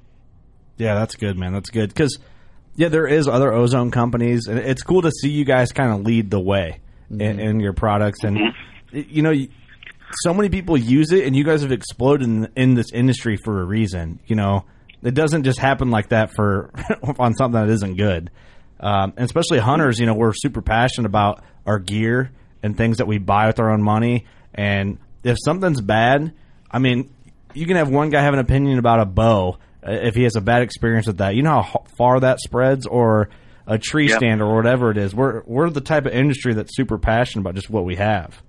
Yeah, 0.78 0.96
that's 0.96 1.16
good, 1.16 1.38
man. 1.38 1.54
That's 1.54 1.70
good 1.70 1.90
because 1.90 2.18
yeah, 2.76 2.90
there 2.90 3.08
is 3.08 3.28
other 3.28 3.54
ozone 3.54 3.92
companies, 3.92 4.48
and 4.48 4.58
it's 4.58 4.82
cool 4.82 5.04
to 5.04 5.12
see 5.12 5.30
you 5.30 5.46
guys 5.46 5.72
kind 5.72 5.92
of 5.92 6.02
lead 6.06 6.32
the 6.32 6.40
way 6.40 6.80
in, 7.10 7.18
mm-hmm. 7.18 7.40
in 7.40 7.60
your 7.60 7.74
products. 7.74 8.24
And 8.24 8.38
mm-hmm. 8.38 9.02
you 9.10 9.22
know, 9.22 9.34
so 10.24 10.34
many 10.34 10.50
people 10.50 10.78
use 10.78 11.12
it, 11.12 11.26
and 11.26 11.36
you 11.36 11.44
guys 11.44 11.62
have 11.62 11.72
exploded 11.72 12.28
in, 12.28 12.50
in 12.56 12.74
this 12.76 12.92
industry 12.94 13.38
for 13.38 13.62
a 13.62 13.66
reason. 13.66 14.20
You 14.28 14.36
know, 14.36 14.66
it 15.04 15.14
doesn't 15.14 15.44
just 15.44 15.60
happen 15.60 15.92
like 15.92 16.10
that 16.10 16.32
for 16.34 16.72
on 17.20 17.34
something 17.34 17.60
that 17.60 17.70
isn't 17.70 17.96
good. 17.98 18.32
Um, 18.80 19.14
and 19.16 19.26
especially 19.26 19.60
hunters, 19.60 20.00
you 20.00 20.06
know, 20.06 20.14
we're 20.14 20.34
super 20.34 20.62
passionate 20.62 21.06
about 21.08 21.44
our 21.66 21.78
gear 21.80 22.32
and 22.64 22.76
things 22.76 22.98
that 22.98 23.08
we 23.08 23.18
buy 23.20 23.48
with 23.48 23.60
our 23.60 23.72
own 23.72 23.82
money. 23.82 24.26
And 24.54 24.98
if 25.24 25.38
something's 25.44 25.82
bad, 25.82 26.34
I 26.70 26.80
mean, 26.80 27.14
you 27.54 27.66
can 27.68 27.76
have 27.78 27.90
one 27.90 28.10
guy 28.10 28.22
have 28.22 28.34
an 28.34 28.40
opinion 28.40 28.80
about 28.80 29.00
a 29.00 29.06
bow 29.06 29.58
uh, 29.86 29.92
if 29.92 30.16
he 30.16 30.24
has 30.24 30.36
a 30.36 30.42
bad 30.42 30.62
experience 30.64 31.06
with 31.08 31.18
that. 31.18 31.36
You 31.36 31.44
know 31.44 31.62
how 31.62 31.84
far 31.98 32.20
that 32.22 32.40
spreads, 32.40 32.86
or 32.88 33.30
a 33.68 33.78
tree 33.78 34.08
Yep. 34.10 34.18
stand, 34.18 34.42
or 34.42 34.56
whatever 34.56 34.90
it 34.92 34.98
is. 34.98 35.14
We're 35.14 35.44
we're 35.46 35.70
the 35.70 35.82
type 35.82 36.06
of 36.06 36.14
industry 36.14 36.54
that's 36.54 36.76
super 36.76 36.98
passionate 36.98 37.42
about 37.42 37.56
just 37.56 37.70
what 37.70 37.86
we 37.86 37.96
have. 37.98 38.42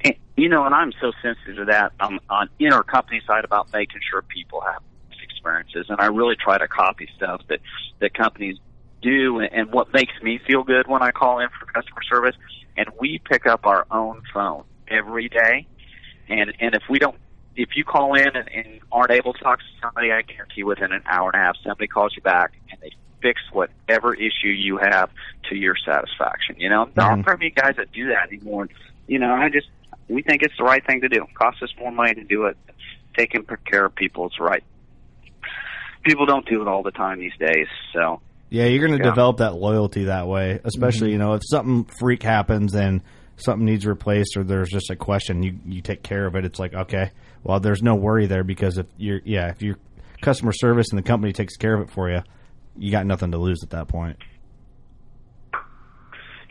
And, 0.00 0.14
you 0.36 0.48
know, 0.48 0.64
and 0.64 0.74
I'm 0.74 0.92
so 1.00 1.12
sensitive 1.22 1.56
to 1.56 1.64
that 1.66 1.92
um, 2.00 2.20
on 2.30 2.48
in 2.58 2.72
our 2.72 2.82
company 2.82 3.20
side 3.26 3.44
about 3.44 3.72
making 3.72 4.00
sure 4.08 4.22
people 4.22 4.60
have 4.60 4.82
experiences, 5.22 5.86
and 5.88 6.00
I 6.00 6.06
really 6.06 6.36
try 6.36 6.58
to 6.58 6.68
copy 6.68 7.08
stuff 7.16 7.42
that 7.48 7.60
that 8.00 8.14
companies 8.14 8.58
do 9.02 9.38
and 9.38 9.52
and 9.52 9.72
what 9.72 9.92
makes 9.92 10.12
me 10.22 10.38
feel 10.46 10.62
good 10.64 10.86
when 10.86 11.02
I 11.02 11.10
call 11.10 11.38
in 11.38 11.48
for 11.48 11.66
customer 11.66 12.02
service. 12.08 12.36
And 12.76 12.88
we 13.00 13.20
pick 13.24 13.46
up 13.46 13.66
our 13.66 13.86
own 13.90 14.22
phone 14.32 14.64
every 14.86 15.28
day. 15.28 15.66
And 16.28 16.52
and 16.60 16.74
if 16.74 16.82
we 16.88 16.98
don't, 16.98 17.16
if 17.56 17.70
you 17.74 17.84
call 17.84 18.14
in 18.14 18.28
and, 18.36 18.48
and 18.48 18.80
aren't 18.92 19.10
able 19.10 19.32
to 19.32 19.38
talk 19.40 19.58
to 19.58 19.64
somebody, 19.82 20.12
I 20.12 20.22
guarantee 20.22 20.62
within 20.62 20.92
an 20.92 21.02
hour 21.06 21.30
and 21.32 21.40
a 21.40 21.44
half 21.44 21.56
somebody 21.64 21.88
calls 21.88 22.14
you 22.14 22.22
back 22.22 22.52
and 22.70 22.80
they 22.80 22.92
fix 23.20 23.40
whatever 23.52 24.14
issue 24.14 24.48
you 24.48 24.76
have 24.78 25.10
to 25.48 25.56
your 25.56 25.74
satisfaction. 25.84 26.54
You 26.58 26.68
know, 26.68 26.88
there 26.94 27.04
aren't 27.04 27.24
very 27.24 27.38
many 27.38 27.50
guys 27.50 27.74
that 27.76 27.90
do 27.92 28.08
that 28.08 28.28
anymore. 28.28 28.68
You 29.08 29.18
know, 29.18 29.32
I 29.34 29.48
just 29.48 29.66
we 30.08 30.22
think 30.22 30.42
it's 30.42 30.56
the 30.58 30.64
right 30.64 30.84
thing 30.86 31.00
to 31.02 31.08
do. 31.08 31.22
It 31.24 31.34
costs 31.34 31.62
us 31.62 31.70
more 31.78 31.90
money 31.92 32.14
to 32.14 32.24
do 32.24 32.44
it. 32.46 32.56
Taking 33.16 33.44
care 33.70 33.84
of 33.86 33.94
people 33.94 34.26
is 34.26 34.38
right. 34.40 34.62
People 36.04 36.26
don't 36.26 36.46
do 36.46 36.62
it 36.62 36.68
all 36.68 36.82
the 36.82 36.90
time 36.92 37.18
these 37.18 37.36
days, 37.38 37.66
so 37.92 38.20
Yeah, 38.50 38.64
you're 38.64 38.86
going 38.86 38.98
to 38.98 39.04
Yeah. 39.04 39.10
develop 39.10 39.38
that 39.38 39.56
loyalty 39.56 40.04
that 40.04 40.26
way, 40.26 40.58
especially 40.64 41.08
Mhm. 41.08 41.12
you 41.12 41.18
know 41.18 41.34
if 41.34 41.42
something 41.44 41.84
freak 41.98 42.22
happens 42.22 42.74
and 42.74 43.02
something 43.36 43.66
needs 43.66 43.84
replaced 43.86 44.36
or 44.38 44.42
there's 44.44 44.70
just 44.70 44.88
a 44.90 44.96
question, 44.96 45.42
you 45.42 45.58
you 45.66 45.82
take 45.82 46.02
care 46.02 46.24
of 46.26 46.34
it. 46.34 46.46
It's 46.46 46.58
like 46.58 46.72
okay, 46.74 47.10
well 47.44 47.60
there's 47.60 47.82
no 47.82 47.94
worry 47.94 48.24
there 48.26 48.44
because 48.44 48.78
if 48.78 48.86
you're 48.96 49.20
yeah 49.24 49.48
if 49.50 49.60
your 49.60 49.76
customer 50.22 50.52
service 50.52 50.86
and 50.90 50.98
the 50.98 51.02
company 51.02 51.32
takes 51.34 51.56
care 51.58 51.74
of 51.74 51.82
it 51.82 51.90
for 51.90 52.10
you, 52.10 52.22
you 52.78 52.90
got 52.90 53.04
nothing 53.04 53.32
to 53.32 53.38
lose 53.38 53.62
at 53.62 53.70
that 53.70 53.86
point. 53.88 54.16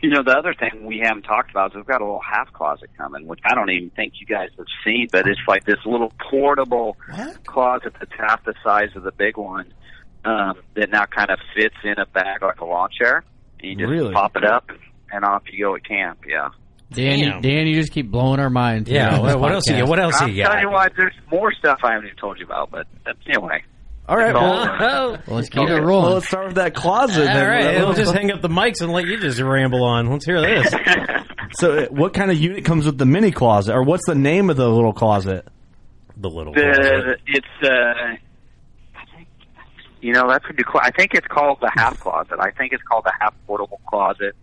You 0.00 0.10
know, 0.10 0.22
the 0.22 0.30
other 0.32 0.54
thing 0.54 0.86
we 0.86 1.00
haven't 1.04 1.22
talked 1.24 1.50
about 1.50 1.72
is 1.72 1.76
we've 1.76 1.86
got 1.86 2.00
a 2.00 2.04
little 2.04 2.20
half 2.20 2.52
closet 2.52 2.88
coming, 2.96 3.26
which 3.26 3.40
I 3.44 3.54
don't 3.54 3.68
even 3.70 3.90
think 3.90 4.14
you 4.20 4.26
guys 4.26 4.50
have 4.56 4.66
seen, 4.84 5.08
but 5.10 5.26
it's 5.26 5.40
like 5.48 5.64
this 5.64 5.78
little 5.84 6.12
portable 6.30 6.96
closet 7.46 7.94
that's 7.98 8.12
half 8.16 8.44
the 8.44 8.54
size 8.62 8.90
of 8.94 9.02
the 9.02 9.10
big 9.12 9.36
one 9.36 9.72
um, 10.24 10.54
that 10.74 10.90
now 10.90 11.04
kind 11.06 11.30
of 11.30 11.38
fits 11.54 11.74
in 11.82 11.98
a 11.98 12.06
bag 12.06 12.42
like 12.42 12.60
a 12.60 12.64
lawn 12.64 12.90
chair. 12.96 13.24
And 13.60 13.70
you 13.72 13.76
just 13.76 13.90
Really? 13.90 14.14
pop 14.14 14.36
it 14.36 14.44
up 14.44 14.70
and 15.10 15.24
off 15.24 15.42
you 15.50 15.64
go 15.64 15.74
at 15.74 15.84
camp. 15.84 16.20
Yeah. 16.28 16.50
Dan, 16.92 17.18
you, 17.18 17.40
Dan, 17.40 17.66
you 17.66 17.74
just 17.74 17.92
keep 17.92 18.08
blowing 18.10 18.38
our 18.40 18.50
minds. 18.50 18.88
Yeah, 18.88 19.18
what- 19.20 19.40
what 19.40 19.52
else 19.52 19.64
you 19.68 19.84
What 19.84 19.98
else 19.98 20.14
I'm 20.22 20.32
telling 20.34 20.60
you 20.60 20.70
what, 20.70 20.92
there's 20.96 21.14
more 21.30 21.52
stuff 21.52 21.78
I 21.82 21.92
haven't 21.94 22.06
even 22.06 22.18
told 22.18 22.38
you 22.38 22.46
about, 22.46 22.70
but 22.70 22.86
anyway. 23.26 23.64
All 24.08 24.16
right, 24.16 24.32
well, 24.32 24.76
Well, 25.26 25.36
let's 25.36 25.50
keep 25.50 25.68
it 25.68 25.74
rolling. 25.74 25.86
Well, 25.86 26.14
let's 26.14 26.28
start 26.28 26.46
with 26.46 26.54
that 26.56 26.74
closet. 26.74 27.28
All 27.28 27.34
then. 27.34 27.46
right, 27.46 27.76
Well, 27.76 27.88
we'll 27.88 27.96
just 27.96 28.14
hang 28.14 28.30
up 28.30 28.40
the 28.40 28.48
mics 28.48 28.80
and 28.80 28.90
let 28.90 29.06
you 29.06 29.18
just 29.18 29.38
ramble 29.38 29.84
on. 29.84 30.10
Let's 30.10 30.24
hear 30.24 30.40
this. 30.40 30.74
So, 31.52 31.78
uh, 31.78 31.86
what 31.86 32.12
kind 32.12 32.30
of 32.30 32.36
unit 32.36 32.66
comes 32.66 32.84
with 32.84 32.98
the 32.98 33.06
mini 33.06 33.30
closet, 33.30 33.74
or 33.74 33.82
what's 33.82 34.04
the 34.06 34.14
name 34.14 34.50
of 34.50 34.58
the 34.58 34.68
little 34.68 34.92
closet? 34.92 35.48
The 36.18 36.28
little 36.28 36.52
The, 36.52 37.16
it's 37.26 37.46
uh, 37.62 38.16
you 40.02 40.12
know 40.12 40.28
that's 40.28 40.44
a 40.48 40.52
good. 40.52 40.66
I 40.74 40.90
think 40.90 41.14
it's 41.14 41.26
called 41.26 41.58
the 41.62 41.72
half 41.74 41.98
closet. 42.00 42.36
I 42.38 42.50
think 42.50 42.74
it's 42.74 42.82
called 42.82 43.04
the 43.04 43.14
half 43.18 43.34
portable 43.46 43.80
closet, 43.88 44.36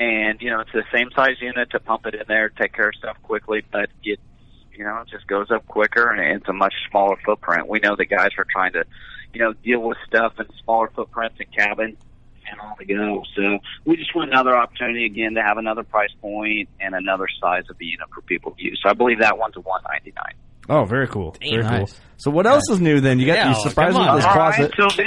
and 0.00 0.40
you 0.40 0.50
know 0.50 0.58
it's 0.60 0.72
the 0.72 0.82
same 0.92 1.10
size 1.14 1.36
unit 1.40 1.70
to 1.70 1.78
pump 1.78 2.06
it 2.06 2.14
in 2.14 2.24
there, 2.26 2.48
take 2.48 2.72
care 2.72 2.88
of 2.88 2.94
stuff 2.96 3.16
quickly, 3.22 3.62
but 3.70 3.88
it 4.02 4.18
you 4.80 4.86
know 4.86 5.02
it 5.02 5.08
just 5.10 5.26
goes 5.26 5.50
up 5.50 5.66
quicker 5.66 6.10
and 6.10 6.36
it's 6.40 6.48
a 6.48 6.54
much 6.54 6.72
smaller 6.90 7.16
footprint. 7.22 7.68
We 7.68 7.80
know 7.80 7.96
the 7.96 8.06
guys 8.06 8.30
are 8.38 8.46
trying 8.50 8.72
to 8.72 8.84
you 9.34 9.40
know 9.40 9.52
deal 9.52 9.80
with 9.80 9.98
stuff 10.06 10.32
in 10.38 10.46
smaller 10.64 10.90
footprints 10.96 11.36
and 11.38 11.54
cabins 11.54 11.98
and 12.50 12.58
all 12.62 12.74
to 12.76 12.84
go. 12.86 13.22
So 13.36 13.58
we 13.84 13.98
just 13.98 14.14
want 14.16 14.30
another 14.30 14.56
opportunity 14.56 15.04
again 15.04 15.34
to 15.34 15.42
have 15.42 15.58
another 15.58 15.82
price 15.82 16.08
point 16.22 16.70
and 16.80 16.94
another 16.94 17.26
size 17.42 17.64
of 17.68 17.76
the 17.76 17.84
unit 17.84 18.08
for 18.14 18.22
people 18.22 18.52
to 18.52 18.62
use. 18.64 18.80
So 18.82 18.88
I 18.88 18.94
believe 18.94 19.18
that 19.20 19.36
one's 19.36 19.56
a 19.56 19.60
one 19.60 19.82
ninety 19.86 20.14
nine. 20.16 20.34
Oh, 20.70 20.84
very 20.86 21.08
cool. 21.08 21.36
Very 21.40 21.62
Nice. 21.62 21.92
cool. 21.92 22.00
So, 22.16 22.30
what 22.30 22.46
else 22.46 22.62
is 22.70 22.80
new 22.80 23.00
then? 23.00 23.18
You 23.18 23.26
got 23.26 23.36
Yeah, 23.36 23.48
you 23.50 23.54
surprised 23.68 23.96
come 23.96 24.06
with 24.06 24.16
this 24.16 24.24
All 24.24 24.32
closet. 24.32 24.72
right, 24.78 24.90
so 24.90 24.96
then, 24.96 25.06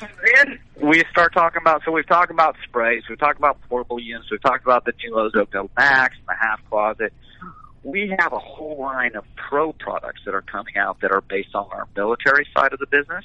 so 0.00 0.06
then 0.34 0.58
we 0.90 1.02
start 1.10 1.32
talking 1.34 1.60
about. 1.62 1.82
So 1.84 1.92
we've 1.92 2.06
talked 2.06 2.30
about 2.30 2.56
sprays. 2.66 3.02
We've 3.08 3.18
talked 3.18 3.38
about 3.38 3.60
portable 3.68 4.00
units. 4.00 4.30
We've 4.30 4.42
talked 4.42 4.64
about 4.64 4.84
the 4.86 4.92
new 5.04 5.14
Ozone 5.14 5.46
Go 5.52 5.70
Max 5.76 6.16
and 6.18 6.26
the 6.26 6.34
half 6.40 6.60
closet. 6.70 7.12
We 7.84 8.14
have 8.18 8.32
a 8.32 8.38
whole 8.38 8.78
line 8.80 9.14
of 9.14 9.24
pro 9.36 9.72
products 9.74 10.22
that 10.24 10.34
are 10.34 10.42
coming 10.42 10.76
out 10.76 11.00
that 11.02 11.12
are 11.12 11.20
based 11.20 11.54
on 11.54 11.68
our 11.70 11.86
military 11.94 12.46
side 12.56 12.72
of 12.72 12.78
the 12.78 12.86
business. 12.86 13.24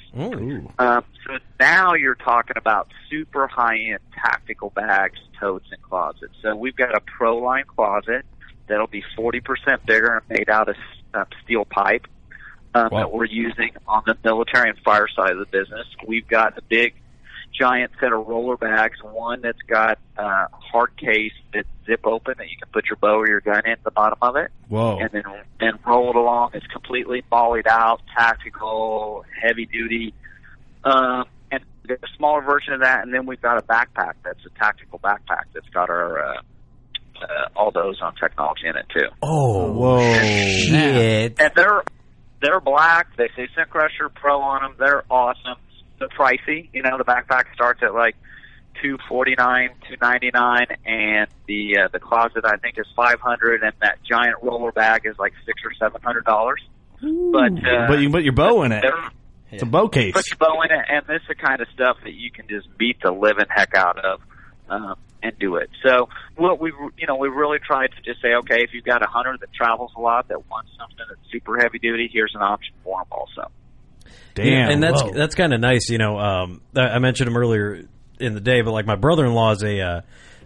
Um, 0.78 1.04
so 1.26 1.38
now 1.58 1.94
you're 1.94 2.14
talking 2.14 2.56
about 2.56 2.88
super 3.08 3.46
high 3.46 3.78
end 3.78 4.00
tactical 4.14 4.70
bags, 4.70 5.18
totes, 5.38 5.66
and 5.72 5.80
closets. 5.80 6.34
So 6.42 6.54
we've 6.54 6.76
got 6.76 6.94
a 6.94 7.00
pro 7.00 7.38
line 7.38 7.64
closet 7.64 8.26
that'll 8.68 8.86
be 8.86 9.02
40% 9.16 9.86
bigger 9.86 10.16
and 10.16 10.38
made 10.38 10.50
out 10.50 10.68
of 10.68 10.76
uh, 11.14 11.24
steel 11.42 11.64
pipe 11.64 12.06
um, 12.74 12.90
that 12.92 13.12
we're 13.12 13.24
using 13.24 13.70
on 13.88 14.02
the 14.06 14.16
military 14.22 14.70
and 14.70 14.78
fire 14.80 15.08
side 15.08 15.32
of 15.32 15.38
the 15.38 15.46
business. 15.46 15.86
We've 16.06 16.28
got 16.28 16.56
a 16.56 16.62
big 16.62 16.94
giant 17.58 17.92
set 18.00 18.12
of 18.12 18.26
roller 18.26 18.56
bags, 18.56 18.98
one 19.02 19.42
that's 19.42 19.60
got 19.68 19.98
uh, 20.16 20.46
hard 20.52 20.96
case 20.96 21.32
that 21.52 21.64
zip 21.86 22.06
open 22.06 22.34
that 22.38 22.48
you 22.48 22.56
can 22.56 22.68
put 22.72 22.86
your 22.86 22.96
bow 22.96 23.18
or 23.18 23.28
your 23.28 23.40
gun 23.40 23.62
in 23.66 23.76
the 23.84 23.90
bottom 23.90 24.18
of 24.22 24.36
it 24.36 24.50
Whoa. 24.68 24.98
and 24.98 25.10
then 25.12 25.22
and 25.60 25.78
roll 25.86 26.10
it 26.10 26.16
along. 26.16 26.50
It's 26.54 26.66
completely 26.66 27.22
volleyed 27.30 27.66
out, 27.66 28.00
tactical, 28.16 29.24
heavy 29.42 29.66
duty. 29.66 30.14
Um, 30.84 31.24
and 31.50 31.62
there's 31.86 32.00
a 32.02 32.16
smaller 32.16 32.42
version 32.42 32.72
of 32.72 32.80
that, 32.80 33.02
and 33.02 33.12
then 33.12 33.26
we've 33.26 33.42
got 33.42 33.58
a 33.58 33.62
backpack 33.62 34.14
that's 34.24 34.44
a 34.46 34.58
tactical 34.58 34.98
backpack 34.98 35.44
that's 35.52 35.68
got 35.70 35.90
our 35.90 36.18
uh, 36.18 36.40
uh, 37.20 37.48
all 37.56 37.70
the 37.70 37.80
ozone 37.80 38.14
technology 38.20 38.66
in 38.66 38.76
it 38.76 38.86
too. 38.94 39.08
Oh, 39.22 39.72
whoa, 39.72 40.14
shit! 40.14 41.38
And 41.38 41.52
they're 41.54 41.82
they're 42.40 42.60
black. 42.60 43.16
They 43.16 43.28
say 43.36 43.48
Scent 43.54 43.70
Crusher 43.70 44.08
Pro 44.08 44.40
on 44.40 44.62
them. 44.62 44.74
They're 44.78 45.04
awesome. 45.10 45.56
They're 46.00 46.08
pricey. 46.08 46.68
You 46.72 46.82
know, 46.82 46.98
the 46.98 47.04
backpack 47.04 47.54
starts 47.54 47.80
at 47.82 47.94
like 47.94 48.16
two 48.82 48.98
forty 49.08 49.34
nine, 49.36 49.70
two 49.88 49.96
ninety 50.00 50.30
nine, 50.32 50.66
and 50.84 51.28
the 51.46 51.78
uh, 51.84 51.88
the 51.92 52.00
closet 52.00 52.44
I 52.44 52.56
think 52.56 52.78
is 52.78 52.86
five 52.96 53.20
hundred, 53.20 53.62
and 53.62 53.72
that 53.82 53.98
giant 54.02 54.36
roller 54.42 54.72
bag 54.72 55.02
is 55.04 55.18
like 55.18 55.34
six 55.46 55.60
or 55.64 55.72
seven 55.78 56.00
hundred 56.02 56.24
dollars. 56.24 56.62
But 57.00 57.52
uh, 57.52 57.86
but 57.86 57.98
you 57.98 58.06
can 58.06 58.12
put 58.12 58.24
your 58.24 58.32
bow 58.32 58.62
in 58.62 58.72
it. 58.72 58.84
It's 59.52 59.62
a 59.62 59.66
bow 59.66 59.88
case. 59.88 60.12
put 60.12 60.28
your 60.28 60.38
bow 60.38 60.62
in 60.62 60.70
it, 60.70 60.84
and 60.88 61.06
this 61.06 61.22
is 61.22 61.28
the 61.28 61.34
kind 61.34 61.60
of 61.60 61.68
stuff 61.74 61.96
that 62.04 62.14
you 62.14 62.30
can 62.30 62.46
just 62.48 62.66
beat 62.78 63.00
the 63.02 63.10
living 63.10 63.46
heck 63.48 63.74
out 63.74 63.98
of 63.98 64.20
um, 64.68 64.94
and 65.22 65.36
do 65.38 65.56
it. 65.56 65.70
So, 65.82 66.08
what 66.36 66.60
we 66.60 66.72
you 66.96 67.06
know 67.06 67.16
we 67.16 67.28
really 67.28 67.58
tried 67.58 67.88
to 67.88 68.02
just 68.02 68.22
say, 68.22 68.34
okay, 68.34 68.62
if 68.62 68.70
you've 68.72 68.84
got 68.84 69.02
a 69.02 69.06
hunter 69.06 69.36
that 69.38 69.52
travels 69.52 69.92
a 69.96 70.00
lot 70.00 70.28
that 70.28 70.48
wants 70.48 70.70
something 70.78 71.04
that's 71.08 71.20
super 71.32 71.58
heavy 71.58 71.78
duty, 71.78 72.08
here's 72.12 72.34
an 72.34 72.42
option 72.42 72.74
for 72.84 73.00
them 73.00 73.06
also. 73.10 73.50
Yeah, 74.36 74.70
and 74.70 74.82
that's 74.82 75.02
that's 75.14 75.34
kind 75.34 75.52
of 75.52 75.60
nice. 75.60 75.88
You 75.90 75.98
know, 75.98 76.18
um, 76.18 76.60
I 76.76 76.82
I 76.82 76.98
mentioned 76.98 77.28
him 77.28 77.36
earlier 77.36 77.84
in 78.18 78.34
the 78.34 78.40
day, 78.40 78.62
but 78.62 78.72
like 78.72 78.86
my 78.86 78.96
brother-in-law 78.96 79.52
is 79.52 79.62
a 79.62 79.80
uh, 79.80 80.00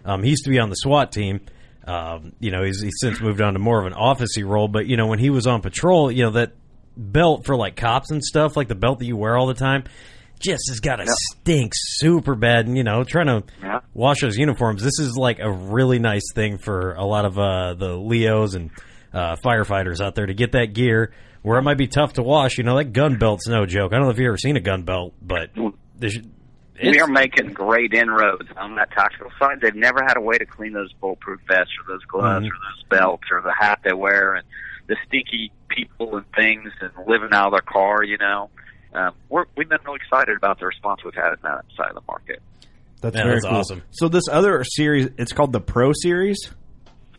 um, 0.05 0.23
he 0.23 0.29
used 0.29 0.45
to 0.45 0.49
be 0.49 0.59
on 0.59 0.69
the 0.69 0.75
SWAT 0.75 1.11
team. 1.11 1.41
Um, 1.87 2.33
you 2.39 2.49
know, 2.51 2.63
he's, 2.63 2.81
he's 2.81 2.95
since 2.99 3.21
moved 3.21 3.41
on 3.41 3.53
to 3.53 3.59
more 3.59 3.79
of 3.79 3.85
an 3.85 3.93
officey 3.93 4.43
role. 4.45 4.67
But 4.67 4.87
you 4.87 4.97
know, 4.97 5.07
when 5.07 5.19
he 5.19 5.29
was 5.29 5.47
on 5.47 5.61
patrol, 5.61 6.11
you 6.11 6.23
know 6.23 6.31
that 6.31 6.53
belt 6.97 7.45
for 7.45 7.55
like 7.55 7.75
cops 7.75 8.11
and 8.11 8.23
stuff, 8.23 8.57
like 8.57 8.67
the 8.67 8.75
belt 8.75 8.99
that 8.99 9.05
you 9.05 9.17
wear 9.17 9.37
all 9.37 9.47
the 9.47 9.53
time, 9.53 9.83
just 10.39 10.63
has 10.69 10.79
got 10.79 10.97
to 10.97 11.05
stink 11.07 11.73
super 11.75 12.35
bad. 12.35 12.67
And 12.67 12.75
you 12.75 12.83
know, 12.83 13.03
trying 13.03 13.27
to 13.27 13.43
wash 13.93 14.21
those 14.21 14.37
uniforms. 14.37 14.83
This 14.83 14.99
is 14.99 15.15
like 15.15 15.39
a 15.39 15.51
really 15.51 15.99
nice 15.99 16.31
thing 16.33 16.57
for 16.57 16.93
a 16.93 17.05
lot 17.05 17.25
of 17.25 17.37
uh, 17.37 17.75
the 17.75 17.95
LEOs 17.95 18.55
and 18.55 18.71
uh, 19.13 19.35
firefighters 19.43 20.01
out 20.03 20.15
there 20.15 20.25
to 20.25 20.33
get 20.33 20.53
that 20.53 20.73
gear 20.73 21.13
where 21.45 21.59
it 21.59 21.61
might 21.61 21.77
be 21.77 21.87
tough 21.87 22.13
to 22.13 22.23
wash. 22.23 22.57
You 22.57 22.63
know, 22.63 22.75
that 22.77 22.85
gun 22.91 23.17
belt's 23.19 23.47
no 23.47 23.65
joke. 23.67 23.93
I 23.93 23.97
don't 23.97 24.05
know 24.05 24.11
if 24.11 24.17
you've 24.17 24.27
ever 24.27 24.37
seen 24.37 24.57
a 24.57 24.61
gun 24.61 24.81
belt, 24.81 25.13
but 25.21 25.51
there's, 25.95 26.17
we 26.83 26.99
are 26.99 27.07
making 27.07 27.53
great 27.53 27.93
inroads 27.93 28.49
on 28.57 28.75
that 28.77 28.89
tactical 28.91 29.29
side. 29.39 29.61
They've 29.61 29.75
never 29.75 29.99
had 30.05 30.17
a 30.17 30.21
way 30.21 30.37
to 30.39 30.45
clean 30.45 30.73
those 30.73 30.91
bulletproof 30.93 31.39
vests 31.47 31.71
or 31.79 31.93
those 31.93 32.03
gloves 32.05 32.45
Mhm. 32.45 32.49
or 32.49 32.53
those 32.55 32.83
belts 32.99 33.23
or 33.31 33.41
the 33.41 33.53
hat 33.57 33.79
they 33.83 33.93
wear 33.93 34.33
and 34.33 34.45
the 34.87 34.95
stinky 35.07 35.51
people 35.69 36.17
and 36.17 36.25
things 36.35 36.71
and 36.81 36.91
living 37.07 37.29
out 37.31 37.47
of 37.47 37.51
their 37.53 37.61
car. 37.61 38.03
You 38.03 38.17
know, 38.17 38.49
um, 38.95 39.11
we're, 39.29 39.45
we've 39.55 39.69
been 39.69 39.77
really 39.85 39.99
excited 40.03 40.35
about 40.35 40.59
the 40.59 40.65
response 40.65 41.01
we've 41.05 41.13
had 41.13 41.29
in 41.33 41.39
that 41.43 41.65
side 41.77 41.89
of 41.89 41.95
the 41.95 42.01
market. 42.07 42.41
That's 43.01 43.15
Yeah, 43.15 43.23
very 43.23 43.35
that's 43.35 43.45
cool. 43.45 43.57
awesome. 43.57 43.81
So 43.91 44.07
this 44.07 44.23
other 44.31 44.63
series, 44.63 45.09
it's 45.19 45.31
called 45.31 45.53
the 45.53 45.61
Pro 45.61 45.91
Series. 45.93 46.37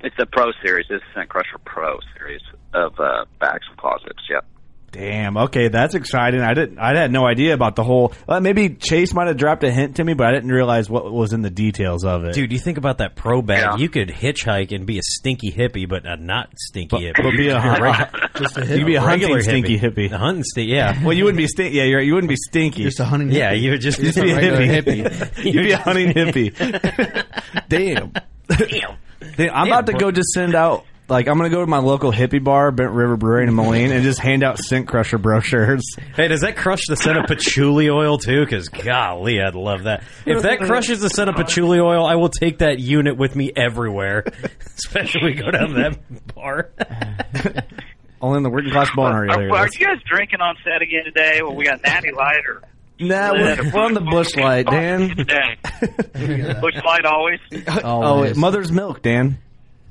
It's 0.00 0.16
the 0.18 0.26
Pro 0.26 0.46
Series. 0.64 0.86
This 0.90 0.96
is 0.98 1.02
Scent 1.14 1.28
Crusher 1.28 1.58
Pro 1.64 1.98
Series 2.18 2.42
of 2.74 2.98
uh, 3.00 3.24
bags 3.40 3.66
and 3.68 3.76
closets. 3.78 4.22
Yep. 4.30 4.44
Damn. 4.92 5.36
Okay, 5.36 5.68
that's 5.68 5.94
exciting. 5.94 6.40
I 6.40 6.54
didn't. 6.54 6.78
I 6.78 6.96
had 6.98 7.10
no 7.12 7.26
idea 7.26 7.52
about 7.52 7.76
the 7.76 7.84
whole. 7.84 8.14
Uh, 8.26 8.40
maybe 8.40 8.70
Chase 8.70 9.12
might 9.12 9.26
have 9.26 9.36
dropped 9.36 9.62
a 9.62 9.70
hint 9.70 9.96
to 9.96 10.04
me, 10.04 10.14
but 10.14 10.26
I 10.28 10.32
didn't 10.32 10.50
realize 10.50 10.88
what 10.88 11.12
was 11.12 11.34
in 11.34 11.42
the 11.42 11.50
details 11.50 12.02
of 12.04 12.24
it. 12.24 12.32
dude. 12.34 12.50
You 12.50 12.58
think 12.58 12.78
about 12.78 12.98
that 12.98 13.14
pro 13.14 13.42
bag. 13.42 13.78
You 13.78 13.90
could 13.90 14.08
hitchhike 14.08 14.74
and 14.74 14.86
be 14.86 14.96
a 14.98 15.02
stinky 15.02 15.50
hippie, 15.52 15.86
but 15.86 16.06
a 16.06 16.16
not 16.16 16.48
stinky 16.56 16.96
hippie. 16.98 17.22
but 17.22 17.36
be 17.36 17.48
a 17.48 17.60
hun- 17.60 18.08
Just 18.38 18.56
You 18.56 18.64
could 18.78 18.86
be 18.86 18.94
a 18.94 19.00
hunting 19.02 19.40
stinky 19.42 19.78
hippie. 19.78 20.10
A 20.10 20.16
hunting 20.16 20.44
stinky. 20.44 20.72
Yeah. 20.72 21.04
Well, 21.04 21.12
you 21.12 21.24
wouldn't 21.24 21.38
be 21.38 21.48
stinky. 21.48 21.76
Yeah, 21.76 21.84
you're, 21.84 22.00
you 22.00 22.14
wouldn't 22.14 22.30
be 22.30 22.36
stinky. 22.36 22.84
Just 22.84 23.00
a 23.00 23.04
hunting 23.04 23.30
Yeah, 23.32 23.52
hippie. 23.52 23.60
you 23.62 23.70
would 23.72 23.80
just, 23.82 23.98
You'd 23.98 24.14
be 24.14 24.30
a 24.30 24.36
hippie. 24.38 24.82
hippie. 25.04 25.44
You'd 25.52 25.62
be 25.64 25.72
a 25.72 25.78
hunting 25.78 26.12
hippie. 26.12 27.24
Damn. 27.68 28.12
Damn. 28.48 28.96
I'm 29.54 29.66
about 29.66 29.86
to 29.86 29.92
go 29.92 30.10
just 30.10 30.30
send 30.30 30.54
out 30.54 30.84
like 31.08 31.28
I'm 31.28 31.36
gonna 31.36 31.50
go 31.50 31.60
to 31.60 31.66
my 31.66 31.78
local 31.78 32.12
hippie 32.12 32.42
bar, 32.42 32.70
Bent 32.72 32.90
River 32.92 33.16
Brewing 33.16 33.48
in 33.48 33.54
Moline, 33.54 33.92
and 33.92 34.02
just 34.02 34.18
hand 34.20 34.42
out 34.42 34.58
Scent 34.58 34.88
Crusher 34.88 35.18
brochures. 35.18 35.84
Hey, 36.14 36.28
does 36.28 36.40
that 36.40 36.56
crush 36.56 36.82
the 36.88 36.96
scent 36.96 37.18
of 37.18 37.26
patchouli 37.26 37.88
oil 37.90 38.18
too? 38.18 38.44
Because 38.44 38.68
golly, 38.68 39.40
I'd 39.40 39.54
love 39.54 39.84
that. 39.84 40.02
If 40.24 40.42
that 40.42 40.60
crushes 40.60 41.00
the 41.00 41.08
scent 41.10 41.30
of 41.30 41.36
patchouli 41.36 41.78
oil, 41.78 42.04
I 42.04 42.16
will 42.16 42.28
take 42.28 42.58
that 42.58 42.78
unit 42.78 43.16
with 43.16 43.36
me 43.36 43.52
everywhere. 43.54 44.24
Especially 44.76 45.24
we 45.24 45.34
go 45.34 45.50
down 45.50 45.68
to 45.68 45.74
that 45.74 46.34
bar. 46.34 46.70
Only 48.20 48.38
in 48.38 48.42
the 48.42 48.50
working 48.50 48.70
class 48.72 48.90
bar 48.96 49.26
Are, 49.26 49.30
area. 49.38 49.52
are 49.52 49.66
you 49.66 49.86
guys 49.86 49.98
drinking 50.06 50.40
on 50.40 50.56
set 50.64 50.80
again 50.82 51.04
today? 51.04 51.40
Well, 51.42 51.54
we 51.54 51.64
got 51.64 51.82
Natty 51.82 52.12
Light 52.12 52.40
or 52.48 52.62
Nah, 52.98 53.32
we're, 53.32 53.72
we're 53.74 53.80
on 53.84 53.92
the 53.92 54.00
Busch 54.00 54.34
Light, 54.36 54.66
Dan. 54.66 55.14
Busch 56.60 56.82
Light 56.82 57.04
always. 57.04 57.40
Oh, 57.84 58.22
wait, 58.22 58.36
mother's 58.36 58.72
milk, 58.72 59.02
Dan. 59.02 59.36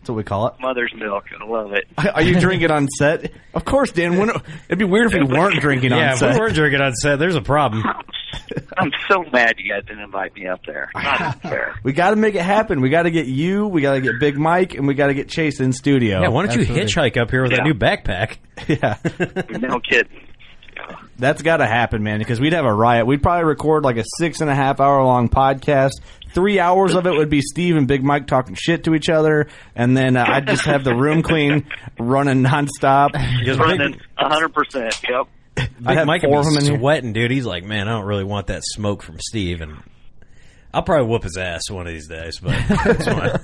That's 0.05 0.11
what 0.11 0.17
we 0.17 0.23
call 0.23 0.45
it. 0.49 0.53
Mother's 0.59 0.93
milk. 0.95 1.25
I 1.41 1.43
love 1.43 1.73
it. 1.73 1.87
Are 2.13 2.21
you 2.21 2.39
drinking 2.39 2.69
on 2.69 2.87
set? 2.89 3.31
Of 3.55 3.65
course, 3.65 3.91
Dan. 3.91 4.19
When, 4.19 4.29
it'd 4.29 4.77
be 4.77 4.85
weird 4.85 5.11
if 5.11 5.13
we 5.19 5.23
weren't 5.23 5.59
drinking 5.59 5.89
yeah, 5.89 6.09
on 6.09 6.13
if 6.13 6.19
set. 6.19 6.33
we 6.35 6.39
weren't 6.41 6.53
drinking 6.53 6.79
on 6.79 6.93
set, 6.93 7.17
there's 7.17 7.35
a 7.35 7.41
problem. 7.41 7.83
I'm 8.77 8.91
so 9.09 9.23
mad 9.33 9.55
you 9.57 9.73
guys 9.73 9.83
didn't 9.87 10.03
invite 10.03 10.35
me 10.35 10.45
up 10.45 10.63
there. 10.67 10.91
Not 10.93 11.41
fair. 11.41 11.73
We 11.83 11.93
got 11.93 12.11
to 12.11 12.17
make 12.17 12.35
it 12.35 12.43
happen. 12.43 12.81
We 12.81 12.89
got 12.91 13.03
to 13.03 13.09
get 13.11 13.25
you. 13.25 13.65
We 13.65 13.81
got 13.81 13.95
to 13.95 14.01
get 14.01 14.19
Big 14.19 14.37
Mike, 14.37 14.75
and 14.75 14.85
we 14.85 14.93
got 14.93 15.07
to 15.07 15.15
get 15.15 15.27
Chase 15.27 15.59
in 15.59 15.73
studio. 15.73 16.21
Yeah, 16.21 16.27
why 16.27 16.45
don't 16.45 16.55
you 16.55 16.67
hitchhike 16.67 17.17
up 17.17 17.31
here 17.31 17.41
with 17.41 17.51
that 17.53 17.63
new 17.63 17.73
backpack? 17.73 18.37
Yeah, 18.67 18.97
No 19.57 19.79
kidding. 19.79 20.27
that's 21.17 21.41
got 21.41 21.57
to 21.57 21.65
happen, 21.65 22.03
man. 22.03 22.19
Because 22.19 22.39
we'd 22.39 22.53
have 22.53 22.65
a 22.65 22.73
riot. 22.73 23.07
We'd 23.07 23.23
probably 23.23 23.45
record 23.45 23.83
like 23.83 23.97
a 23.97 24.03
six 24.19 24.41
and 24.41 24.51
a 24.51 24.55
half 24.55 24.79
hour 24.79 25.03
long 25.03 25.29
podcast. 25.29 25.93
Three 26.35 26.59
hours 26.59 26.93
of 26.93 27.07
it 27.07 27.11
would 27.11 27.29
be 27.29 27.41
Steve 27.41 27.77
and 27.77 27.87
Big 27.87 28.03
Mike 28.03 28.27
talking 28.27 28.55
shit 28.55 28.83
to 28.83 28.93
each 28.93 29.09
other, 29.09 29.47
and 29.73 29.95
then 29.95 30.17
uh, 30.17 30.25
I'd 30.27 30.45
just 30.45 30.65
have 30.65 30.83
the 30.83 30.93
room 30.93 31.23
clean, 31.23 31.65
running 31.97 32.43
nonstop. 32.43 33.11
Just 33.43 33.59
running 33.59 33.97
100%. 34.19 35.09
Yep. 35.09 35.27
I 35.57 35.61
Big 35.63 35.97
have 35.97 36.05
Mike 36.07 36.21
four 36.23 36.31
would 36.31 36.39
of 36.39 36.45
be 36.45 36.49
them 36.55 36.57
in 36.57 36.71
here. 36.71 36.79
sweating, 36.79 37.13
dude. 37.13 37.31
He's 37.31 37.45
like, 37.45 37.63
man, 37.63 37.87
I 37.87 37.91
don't 37.93 38.05
really 38.05 38.25
want 38.25 38.47
that 38.47 38.63
smoke 38.65 39.01
from 39.01 39.17
Steve, 39.21 39.61
and 39.61 39.77
I'll 40.73 40.83
probably 40.83 41.07
whoop 41.07 41.23
his 41.23 41.37
ass 41.37 41.71
one 41.71 41.87
of 41.87 41.93
these 41.93 42.09
days. 42.09 42.39
But. 42.41 43.41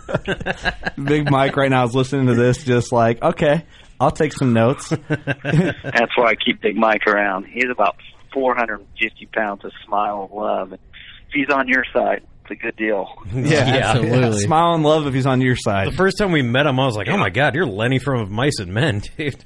Big 1.02 1.32
Mike 1.32 1.56
right 1.56 1.72
now 1.72 1.86
is 1.86 1.96
listening 1.96 2.28
to 2.28 2.36
this, 2.36 2.62
just 2.62 2.92
like, 2.92 3.22
okay, 3.24 3.66
I'll 4.02 4.12
take 4.12 4.34
some 4.34 4.52
notes. 4.52 4.89
That's 5.10 6.18
why 6.18 6.32
I 6.32 6.36
keep 6.36 6.62
Big 6.62 6.76
Mike 6.76 7.08
around. 7.08 7.46
He's 7.46 7.70
about 7.72 7.96
450 8.34 9.26
pounds 9.28 9.64
of 9.64 9.72
smile 9.86 10.24
of 10.24 10.32
love. 10.34 10.72
And 10.74 10.82
if 11.30 11.34
he's 11.34 11.50
on 11.50 11.70
your 11.70 11.86
side, 11.94 12.18
it's 12.24 12.30
a 12.52 12.56
good 12.56 12.76
deal. 12.76 13.08
yeah, 13.34 13.93
absolutely. 13.95 14.39
Smile 14.45 14.74
and 14.74 14.84
love 14.84 15.08
if 15.08 15.14
he's 15.14 15.26
on 15.26 15.41
your 15.41 15.56
side. 15.56 15.88
The 15.88 15.95
first 15.95 16.18
time 16.18 16.32
we 16.32 16.41
met 16.41 16.66
him, 16.66 16.80
I 16.80 16.86
was 16.86 16.95
like, 16.95 17.08
"Oh 17.10 17.18
my 17.18 17.30
god, 17.30 17.56
you're 17.56 17.66
Lennie 17.66 17.99
from 17.99 18.32
Mice 18.32 18.60
and 18.60 18.74
Men, 18.74 19.02
dude." 19.18 19.43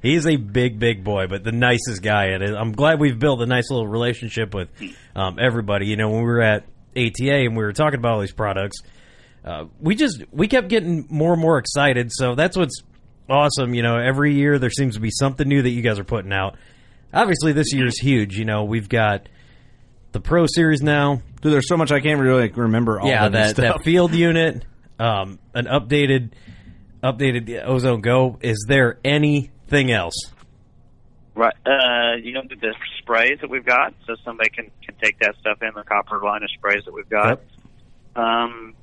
He's 0.00 0.26
a 0.26 0.36
big, 0.36 0.78
big 0.78 1.04
boy, 1.04 1.26
but 1.28 1.44
the 1.44 1.52
nicest 1.52 2.02
guy. 2.02 2.26
And 2.26 2.42
I'm 2.42 2.72
glad 2.72 3.00
we've 3.00 3.18
built 3.18 3.40
a 3.40 3.46
nice 3.46 3.70
little 3.70 3.86
relationship 3.86 4.54
with 4.54 4.68
um, 5.14 5.38
everybody. 5.40 5.86
You 5.86 5.96
know, 5.96 6.08
when 6.08 6.20
we 6.20 6.26
were 6.26 6.42
at 6.42 6.64
ATA 6.96 7.44
and 7.44 7.56
we 7.56 7.62
were 7.62 7.72
talking 7.72 7.98
about 7.98 8.14
all 8.14 8.20
these 8.20 8.32
products, 8.32 8.78
uh, 9.44 9.66
we 9.80 9.94
just 9.94 10.22
we 10.32 10.48
kept 10.48 10.68
getting 10.68 11.06
more 11.08 11.32
and 11.32 11.42
more 11.42 11.58
excited. 11.58 12.10
So 12.12 12.34
that's 12.34 12.56
what's 12.56 12.82
awesome. 13.28 13.74
You 13.74 13.82
know, 13.82 13.96
every 13.96 14.34
year 14.34 14.58
there 14.58 14.70
seems 14.70 14.94
to 14.94 15.00
be 15.00 15.10
something 15.10 15.48
new 15.48 15.62
that 15.62 15.70
you 15.70 15.82
guys 15.82 15.98
are 15.98 16.04
putting 16.04 16.32
out. 16.32 16.56
Obviously, 17.12 17.52
this 17.52 17.72
year's 17.72 17.98
huge. 17.98 18.36
You 18.36 18.44
know, 18.44 18.64
we've 18.64 18.88
got 18.88 19.28
the 20.12 20.20
Pro 20.20 20.46
Series 20.46 20.82
now. 20.82 21.22
Dude, 21.42 21.52
there's 21.52 21.68
so 21.68 21.76
much 21.76 21.90
I 21.90 22.00
can't 22.00 22.20
really 22.20 22.48
remember. 22.50 23.00
All 23.00 23.08
yeah, 23.08 23.26
of 23.26 23.32
that 23.32 23.50
stuff. 23.50 23.78
that 23.78 23.84
field 23.84 24.14
unit, 24.14 24.64
um, 24.98 25.40
an 25.54 25.66
updated 25.66 26.30
updated 27.02 27.66
Ozone 27.66 28.00
Go. 28.00 28.38
Is 28.40 28.64
there 28.68 29.00
anything 29.04 29.90
else? 29.90 30.14
Right. 31.34 31.54
Uh, 31.66 32.16
you 32.22 32.32
know 32.32 32.42
the 32.48 32.74
sprays 32.98 33.38
that 33.40 33.50
we've 33.50 33.66
got, 33.66 33.92
so 34.06 34.14
somebody 34.24 34.50
can 34.50 34.70
can 34.84 34.94
take 35.02 35.18
that 35.18 35.34
stuff 35.40 35.58
in 35.62 35.70
the 35.74 35.82
copper 35.82 36.20
line 36.22 36.44
of 36.44 36.50
sprays 36.50 36.84
that 36.84 36.94
we've 36.94 37.08
got. 37.08 37.40
Um, 38.14 38.74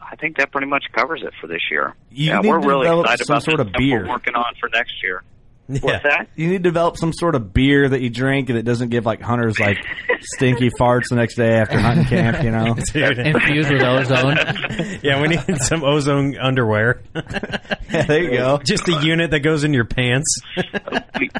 I 0.00 0.16
think 0.16 0.38
that 0.38 0.52
pretty 0.52 0.68
much 0.68 0.84
covers 0.92 1.22
it 1.22 1.32
for 1.40 1.46
this 1.46 1.62
year. 1.70 1.94
You 2.10 2.30
yeah, 2.30 2.40
need 2.40 2.48
we're 2.48 2.60
to 2.60 2.68
really 2.68 2.84
develop 2.84 3.06
excited 3.06 3.26
some 3.26 3.34
about 3.34 3.44
sort 3.44 3.60
of 3.60 3.68
stuff 3.68 3.78
beer. 3.78 4.02
we're 4.02 4.08
working 4.08 4.34
on 4.34 4.54
for 4.60 4.68
next 4.70 5.02
year. 5.02 5.24
What's 5.68 6.02
that? 6.04 6.28
You 6.36 6.46
need 6.48 6.58
to 6.58 6.68
develop 6.68 6.96
some 6.96 7.12
sort 7.12 7.34
of 7.34 7.52
beer 7.52 7.88
that 7.88 8.00
you 8.00 8.08
drink 8.08 8.48
and 8.50 8.58
it 8.58 8.62
doesn't 8.62 8.90
give 8.90 9.04
like 9.04 9.20
hunters 9.20 9.58
like 9.58 9.78
stinky 10.20 10.70
farts 10.80 11.08
the 11.10 11.16
next 11.16 11.34
day 11.36 11.54
after 11.54 11.78
hunting 11.78 12.04
camp. 12.04 12.44
You 12.44 12.52
know, 12.52 12.74
Dude. 12.92 13.18
Infused 13.18 13.72
with 13.72 13.82
ozone. 13.82 14.36
yeah, 15.02 15.20
we 15.20 15.28
need 15.28 15.42
some 15.62 15.82
ozone 15.82 16.36
underwear. 16.38 17.02
Yeah, 17.14 18.02
there 18.06 18.22
you 18.22 18.30
go. 18.30 18.58
Just 18.58 18.86
a 18.88 19.02
unit 19.04 19.32
that 19.32 19.40
goes 19.40 19.64
in 19.64 19.72
your 19.74 19.84
pants. 19.86 20.38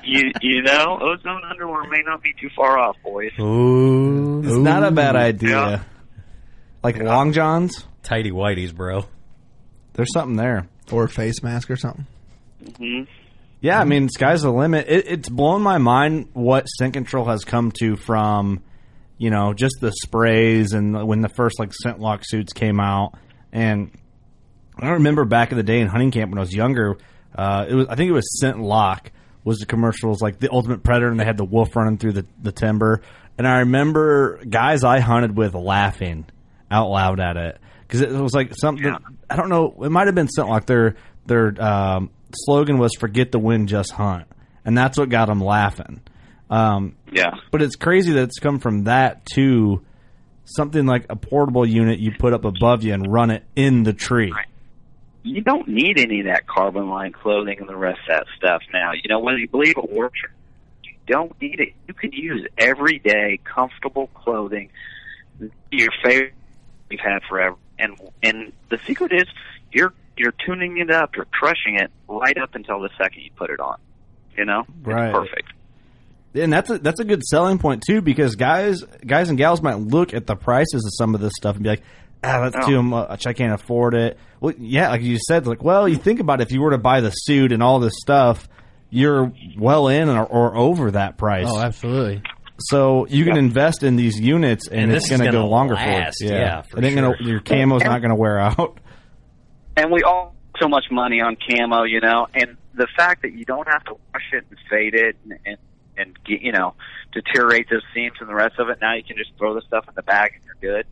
you 0.04 0.32
you 0.40 0.62
know, 0.62 0.98
ozone 1.00 1.42
underwear 1.48 1.84
may 1.88 2.02
not 2.04 2.22
be 2.22 2.32
too 2.40 2.48
far 2.56 2.78
off, 2.78 2.96
boys. 3.04 3.30
Ooh, 3.38 4.42
It's 4.44 4.56
not 4.56 4.82
a 4.82 4.90
bad 4.90 5.14
idea. 5.16 5.50
Yeah. 5.50 5.82
Like 6.82 6.98
long 6.98 7.32
johns, 7.32 7.84
tighty 8.02 8.30
whities, 8.30 8.74
bro. 8.74 9.04
there's 9.94 10.12
something 10.12 10.36
there. 10.36 10.68
Or 10.92 11.04
a 11.04 11.08
face 11.08 11.42
mask 11.42 11.70
or 11.70 11.76
something. 11.76 12.06
hmm 12.76 13.02
Yeah, 13.60 13.80
I 13.80 13.84
mean, 13.84 14.08
sky's 14.08 14.42
the 14.42 14.52
limit. 14.52 14.86
It, 14.88 15.06
it's 15.08 15.28
blown 15.28 15.62
my 15.62 15.78
mind 15.78 16.28
what 16.34 16.66
scent 16.66 16.92
control 16.92 17.24
has 17.26 17.44
come 17.44 17.72
to 17.80 17.96
from, 17.96 18.62
you 19.18 19.30
know, 19.30 19.54
just 19.54 19.76
the 19.80 19.92
sprays 19.92 20.72
and 20.72 21.06
when 21.06 21.22
the 21.22 21.28
first 21.28 21.58
like 21.58 21.72
ScentLok 21.84 22.22
suits 22.24 22.52
came 22.52 22.80
out. 22.80 23.14
And 23.52 23.90
I 24.78 24.90
remember 24.90 25.24
back 25.24 25.52
in 25.52 25.56
the 25.56 25.64
day 25.64 25.80
in 25.80 25.88
hunting 25.88 26.10
camp 26.10 26.30
when 26.30 26.38
I 26.38 26.42
was 26.42 26.54
younger, 26.54 26.98
uh, 27.34 27.66
it 27.68 27.74
was 27.74 27.86
I 27.88 27.94
think 27.94 28.10
it 28.10 28.12
was 28.12 28.40
ScentLok 28.42 29.06
was 29.42 29.58
the 29.58 29.66
commercials 29.66 30.20
like 30.20 30.38
the 30.38 30.50
Ultimate 30.52 30.82
Predator 30.82 31.08
and 31.08 31.18
they 31.18 31.24
had 31.24 31.36
the 31.36 31.44
wolf 31.44 31.74
running 31.74 31.98
through 31.98 32.12
the 32.12 32.26
the 32.42 32.52
timber. 32.52 33.00
And 33.38 33.46
I 33.46 33.60
remember 33.60 34.44
guys 34.44 34.84
I 34.84 35.00
hunted 35.00 35.36
with 35.36 35.54
laughing 35.54 36.26
out 36.70 36.88
loud 36.90 37.20
at 37.20 37.36
it 37.36 37.58
because 37.82 38.00
it 38.00 38.10
was 38.10 38.34
like 38.34 38.54
something 38.54 38.84
I 39.30 39.36
don't 39.36 39.48
know. 39.48 39.74
It 39.82 39.90
might 39.90 40.06
have 40.06 40.14
been 40.14 40.28
ScentLok. 40.28 40.66
Their 40.66 40.96
their 41.26 41.62
um, 41.62 42.10
slogan 42.44 42.78
was 42.78 42.94
"Forget 42.94 43.32
the 43.32 43.38
wind, 43.38 43.68
just 43.68 43.92
hunt," 43.92 44.26
and 44.64 44.76
that's 44.76 44.98
what 44.98 45.08
got 45.08 45.26
them 45.26 45.40
laughing. 45.40 46.00
Um, 46.50 46.94
Yeah. 47.12 47.32
but 47.50 47.62
it's 47.62 47.76
crazy 47.76 48.12
that 48.12 48.22
it's 48.24 48.38
come 48.38 48.58
from 48.60 48.84
that 48.84 49.26
to 49.34 49.82
something 50.44 50.86
like 50.86 51.06
a 51.10 51.16
portable 51.16 51.66
unit 51.66 51.98
you 51.98 52.12
put 52.16 52.32
up 52.32 52.44
above 52.44 52.84
you 52.84 52.94
and 52.94 53.12
run 53.12 53.30
it 53.30 53.42
in 53.56 53.82
the 53.82 53.92
tree. 53.92 54.32
You 55.24 55.40
don't 55.42 55.66
need 55.66 55.98
any 55.98 56.20
of 56.20 56.26
that 56.26 56.46
carbon 56.46 56.88
line 56.88 57.10
clothing 57.10 57.58
and 57.58 57.68
the 57.68 57.74
rest 57.76 57.98
of 58.02 58.06
that 58.08 58.26
stuff 58.36 58.62
now. 58.72 58.92
You 58.92 59.08
know, 59.08 59.18
whether 59.18 59.38
you 59.38 59.48
believe 59.48 59.74
it 59.76 59.90
works 59.90 60.20
or 60.22 60.30
you 60.84 60.92
don't 61.08 61.40
need 61.40 61.58
it. 61.58 61.72
You 61.88 61.94
can 61.94 62.12
use 62.12 62.46
everyday 62.58 63.40
comfortable 63.42 64.06
clothing, 64.14 64.68
your 65.72 65.88
favorite 66.04 66.32
you've 66.90 67.00
had 67.00 67.24
forever. 67.28 67.56
And 67.78 67.96
and 68.22 68.52
the 68.70 68.78
secret 68.86 69.12
is 69.12 69.24
you're 69.72 69.92
you're 70.18 70.34
tuning 70.46 70.78
it 70.78 70.90
up, 70.90 71.16
you're 71.16 71.26
crushing 71.26 71.76
it 71.76 71.90
right 72.08 72.36
up 72.38 72.54
until 72.54 72.80
the 72.80 72.90
second 72.98 73.22
you 73.22 73.30
put 73.36 73.50
it 73.50 73.60
on. 73.60 73.78
You 74.36 74.44
know? 74.44 74.64
Right. 74.82 75.08
It's 75.10 75.18
perfect. 75.18 75.52
And 76.34 76.52
that's 76.52 76.68
a, 76.68 76.78
that's 76.78 77.00
a 77.00 77.04
good 77.04 77.22
selling 77.24 77.58
point 77.58 77.82
too, 77.86 78.02
because 78.02 78.34
guys 78.36 78.82
guys 79.06 79.30
and 79.30 79.38
gals 79.38 79.62
might 79.62 79.78
look 79.78 80.12
at 80.12 80.26
the 80.26 80.36
prices 80.36 80.84
of 80.84 80.92
some 80.94 81.14
of 81.14 81.20
this 81.20 81.32
stuff 81.36 81.54
and 81.54 81.62
be 81.64 81.70
like, 81.70 81.82
ah, 82.22 82.48
that's 82.50 82.66
Oh. 82.66 82.68
too 82.68 82.82
much. 82.82 83.26
I 83.26 83.32
can't 83.32 83.54
afford 83.54 83.94
it. 83.94 84.18
Well, 84.40 84.52
yeah, 84.58 84.90
like 84.90 85.00
you 85.02 85.18
said, 85.18 85.46
like, 85.46 85.62
well, 85.64 85.88
you 85.88 85.96
think 85.96 86.20
about 86.20 86.40
it, 86.40 86.48
if 86.48 86.52
you 86.52 86.60
were 86.60 86.72
to 86.72 86.78
buy 86.78 87.00
the 87.00 87.10
suit 87.10 87.52
and 87.52 87.62
all 87.62 87.78
this 87.80 87.94
stuff, 87.96 88.48
you're 88.90 89.32
well 89.58 89.88
in 89.88 90.08
or, 90.10 90.24
or 90.26 90.56
over 90.56 90.90
that 90.90 91.16
price. 91.16 91.46
Oh, 91.48 91.58
absolutely. 91.58 92.22
So 92.58 93.06
you 93.08 93.24
can 93.24 93.36
invest 93.36 93.82
in 93.82 93.96
these 93.96 94.18
units, 94.20 94.68
and, 94.68 94.84
And 94.84 94.92
it's 94.92 95.08
going 95.08 95.20
to 95.20 95.30
go 95.30 95.46
longer 95.46 95.74
last, 95.74 96.16
for 96.20 96.24
you. 96.26 96.30
yeah, 96.32 96.62
for 96.62 96.78
it 96.78 96.84
ain't 96.84 96.94
gonna, 96.96 97.14
your 97.20 97.40
camo's 97.40 97.82
not 97.82 98.00
going 98.00 98.10
to 98.10 98.14
wear 98.16 98.38
out. 98.38 98.78
And 99.76 99.90
we 99.90 100.02
all 100.02 100.34
so 100.60 100.68
much 100.68 100.84
money 100.90 101.20
on 101.20 101.36
camo, 101.36 101.84
you 101.84 102.00
know, 102.00 102.26
and 102.34 102.56
the 102.74 102.88
fact 102.96 103.22
that 103.22 103.32
you 103.32 103.44
don't 103.44 103.68
have 103.68 103.84
to 103.84 103.94
wash 104.12 104.24
it 104.32 104.44
and 104.48 104.58
fade 104.70 104.94
it 104.94 105.16
and 105.24 105.38
and, 105.44 105.58
and 105.96 106.24
get, 106.24 106.42
you 106.42 106.52
know 106.52 106.74
deteriorate 107.16 107.68
those 107.70 107.82
seams 107.94 108.16
and 108.20 108.28
the 108.28 108.34
rest 108.34 108.58
of 108.58 108.68
it. 108.68 108.78
Now 108.80 108.94
you 108.94 109.02
can 109.02 109.16
just 109.16 109.30
throw 109.38 109.54
the 109.54 109.62
stuff 109.62 109.88
in 109.88 109.94
the 109.94 110.02
bag 110.02 110.32
and 110.34 110.44
you're 110.44 110.74
good. 110.74 110.86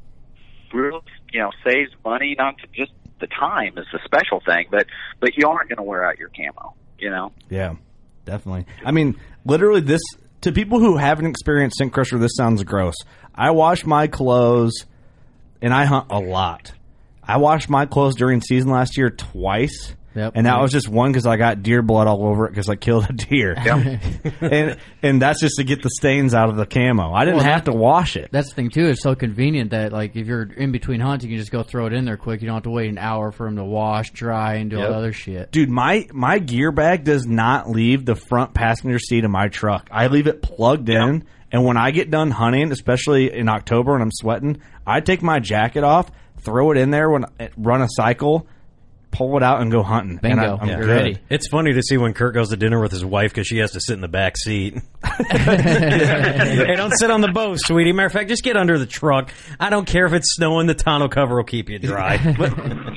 Really, 0.73 1.01
you 1.33 1.41
know, 1.41 1.51
saves 1.65 1.91
money. 2.05 2.35
Not 2.37 2.57
to 2.59 2.67
just 2.75 2.93
the 3.21 3.29
time 3.29 3.79
is 3.79 3.87
the 3.93 4.01
special 4.05 4.41
thing, 4.41 4.67
but 4.71 4.87
but 5.21 5.37
you 5.37 5.49
aren't 5.49 5.69
going 5.69 5.77
to 5.77 5.83
wear 5.83 6.05
out 6.05 6.19
your 6.19 6.31
camo. 6.31 6.75
You 6.99 7.11
know, 7.11 7.33
Yeah, 7.51 7.75
definitely. 8.25 8.67
I 8.85 8.91
mean, 8.91 9.17
literally, 9.45 9.81
this 9.81 10.01
to 10.41 10.53
people 10.53 10.81
who 10.81 10.97
haven't 10.97 11.27
experienced 11.27 11.77
Scent 11.77 11.93
Crusher, 11.93 12.19
this 12.19 12.33
sounds 12.37 12.63
gross. 12.65 12.95
I 13.35 13.51
wash 13.51 13.85
my 13.85 14.07
clothes, 14.07 14.87
and 15.61 15.73
I 15.73 15.85
hunt 15.85 16.07
a 16.11 16.19
lot. 16.19 16.73
I 17.27 17.39
washed 17.39 17.69
my 17.69 17.87
clothes 17.87 18.15
during 18.17 18.41
season 18.41 18.71
last 18.71 18.97
year 18.97 19.11
twice, 19.11 19.95
Yep. 20.15 20.33
and 20.37 20.47
that 20.47 20.61
was 20.61 20.71
just 20.71 20.89
one 20.89 21.11
because 21.11 21.27
I 21.27 21.37
got 21.37 21.63
deer 21.65 21.83
blood 21.83 22.07
all 22.07 22.25
over 22.25 22.47
it 22.47 22.51
because 22.51 22.69
I 22.69 22.77
killed 22.77 23.07
a 23.11 23.13
deer. 23.13 23.55
and 24.41 24.77
and 25.03 25.21
that's 25.21 25.41
just 25.41 25.57
to 25.57 25.65
get 25.65 25.83
the 25.83 25.91
stains 25.91 26.35
out 26.35 26.49
of 26.49 26.57
the 26.57 26.67
camo. 26.67 27.13
I 27.13 27.25
didn't 27.25 27.39
Well, 27.39 27.47
have 27.47 27.65
to 27.65 27.73
wash 27.73 28.17
it. 28.17 28.29
That's 28.31 28.49
the 28.51 28.55
thing 28.55 28.71
too. 28.71 28.87
It's 28.87 29.03
so 29.03 29.15
convenient 29.15 29.71
that 29.73 29.93
like 29.93 30.15
if 30.15 30.27
you're 30.27 30.45
in 30.45 30.71
between 30.73 31.01
hunts, 31.01 31.25
you 31.25 31.31
can 31.31 31.39
just 31.39 31.51
go 31.51 31.63
throw 31.63 31.87
it 31.87 31.93
in 31.93 32.05
there 32.05 32.17
quick. 32.17 32.43
You 32.43 32.47
don't 32.47 32.55
have 32.55 32.63
to 32.65 32.71
wait 32.71 32.89
an 32.91 32.99
hour 32.99 33.33
for 33.33 33.47
them 33.47 33.57
to 33.57 33.65
wash, 33.65 34.13
dry, 34.13 34.55
and 34.55 34.71
do 34.71 34.77
all 34.77 34.83
Yep. 34.83 34.91
the 34.91 34.97
other 34.97 35.13
shit. 35.13 35.51
Dude, 35.51 35.69
my 35.71 36.07
my 36.13 36.39
gear 36.39 36.71
bag 36.71 37.03
does 37.05 37.27
not 37.27 37.69
leave 37.69 38.05
the 38.05 38.15
front 38.15 38.55
passenger 38.55 38.99
seat 39.01 39.25
of 39.25 39.31
my 39.31 39.49
truck. 39.49 39.89
I 39.91 40.07
leave 40.07 40.27
it 40.29 40.43
plugged 40.43 40.89
in, 40.91 41.25
and 41.51 41.65
when 41.65 41.77
I 41.77 41.91
get 41.91 42.11
done 42.13 42.31
hunting, 42.31 42.71
especially 42.71 43.33
in 43.37 43.49
October 43.49 43.95
and 43.95 44.03
I'm 44.03 44.13
sweating, 44.13 44.61
I 44.87 45.01
take 45.01 45.23
my 45.23 45.41
jacket 45.41 45.83
off, 45.83 46.11
throw 46.45 46.71
it 46.71 46.77
in 46.77 46.91
there 46.91 47.11
when 47.11 47.25
I 47.41 47.51
run 47.57 47.83
a 47.83 47.89
cycle, 47.91 48.47
pull 49.11 49.37
it 49.37 49.43
out, 49.43 49.61
and 49.61 49.71
go 49.71 49.83
hunting. 49.83 50.19
And 50.23 50.41
I, 50.41 50.57
I'm 50.57 50.81
good. 50.81 51.21
It's 51.31 51.49
funny 51.49 51.73
to 51.73 51.83
see 51.83 51.97
when 51.97 52.15
Kurt 52.15 52.35
goes 52.35 52.51
to 52.51 52.57
dinner 52.57 52.81
with 52.81 52.93
his 52.93 53.05
wife 53.05 53.31
because 53.31 53.47
she 53.47 53.59
has 53.59 53.73
to 53.73 53.81
sit 53.81 53.95
in 53.95 54.01
the 54.01 54.09
back 54.09 54.37
seat. 54.37 54.75
hey, 55.31 56.75
don't 56.77 56.93
sit 56.99 57.11
on 57.11 57.21
the 57.21 57.31
bow, 57.33 57.55
sweetie. 57.57 57.93
Matter 57.93 58.07
of 58.07 58.13
fact, 58.13 58.29
just 58.29 58.43
get 58.43 58.57
under 58.57 58.79
the 58.79 58.87
truck. 58.87 59.33
I 59.61 59.71
don't 59.71 59.87
care 59.87 60.07
if 60.07 60.13
it's 60.13 60.35
snowing. 60.35 60.67
The 60.67 60.75
tonneau 60.75 61.09
cover 61.09 61.37
will 61.37 61.45
keep 61.45 61.69
you 61.69 61.79
dry. 61.79 62.19
but, 62.39 62.55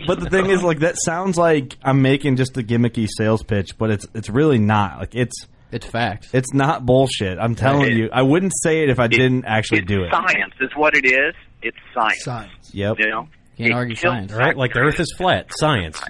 but 0.07 0.19
the 0.19 0.29
thing 0.29 0.49
is, 0.49 0.63
like 0.63 0.79
that 0.79 0.95
sounds 1.03 1.37
like 1.37 1.77
I'm 1.83 2.01
making 2.01 2.35
just 2.37 2.57
a 2.57 2.63
gimmicky 2.63 3.07
sales 3.17 3.43
pitch, 3.43 3.77
but 3.77 3.91
it's 3.91 4.07
it's 4.13 4.29
really 4.29 4.59
not. 4.59 4.99
Like 4.99 5.15
it's 5.15 5.45
it's 5.71 5.85
facts. 5.85 6.29
It's 6.33 6.53
not 6.53 6.85
bullshit. 6.85 7.37
I'm 7.39 7.55
telling 7.55 7.91
It- 7.91 7.97
you. 7.97 8.09
I 8.11 8.21
wouldn't 8.21 8.53
say 8.63 8.83
it 8.83 8.89
if 8.89 8.99
I 8.99 9.07
didn't 9.07 9.45
actually 9.45 9.81
do 9.81 10.03
it. 10.03 10.11
Science 10.11 10.53
is 10.61 10.69
what 10.75 10.95
it 10.95 11.05
is. 11.05 11.33
It's 11.61 11.77
science. 11.93 12.23
Science. 12.23 12.71
Yep. 12.73 12.99
You 12.99 13.09
know? 13.09 13.27
Can't 13.57 13.69
It 13.71 13.73
argue 13.73 13.95
science. 13.95 14.31
right? 14.31 14.55
Like 14.55 14.73
the 14.73 14.79
Earth 14.79 14.99
is 14.99 15.13
flat. 15.17 15.47
Science. 15.57 16.01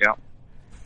Yeah. 0.00 0.14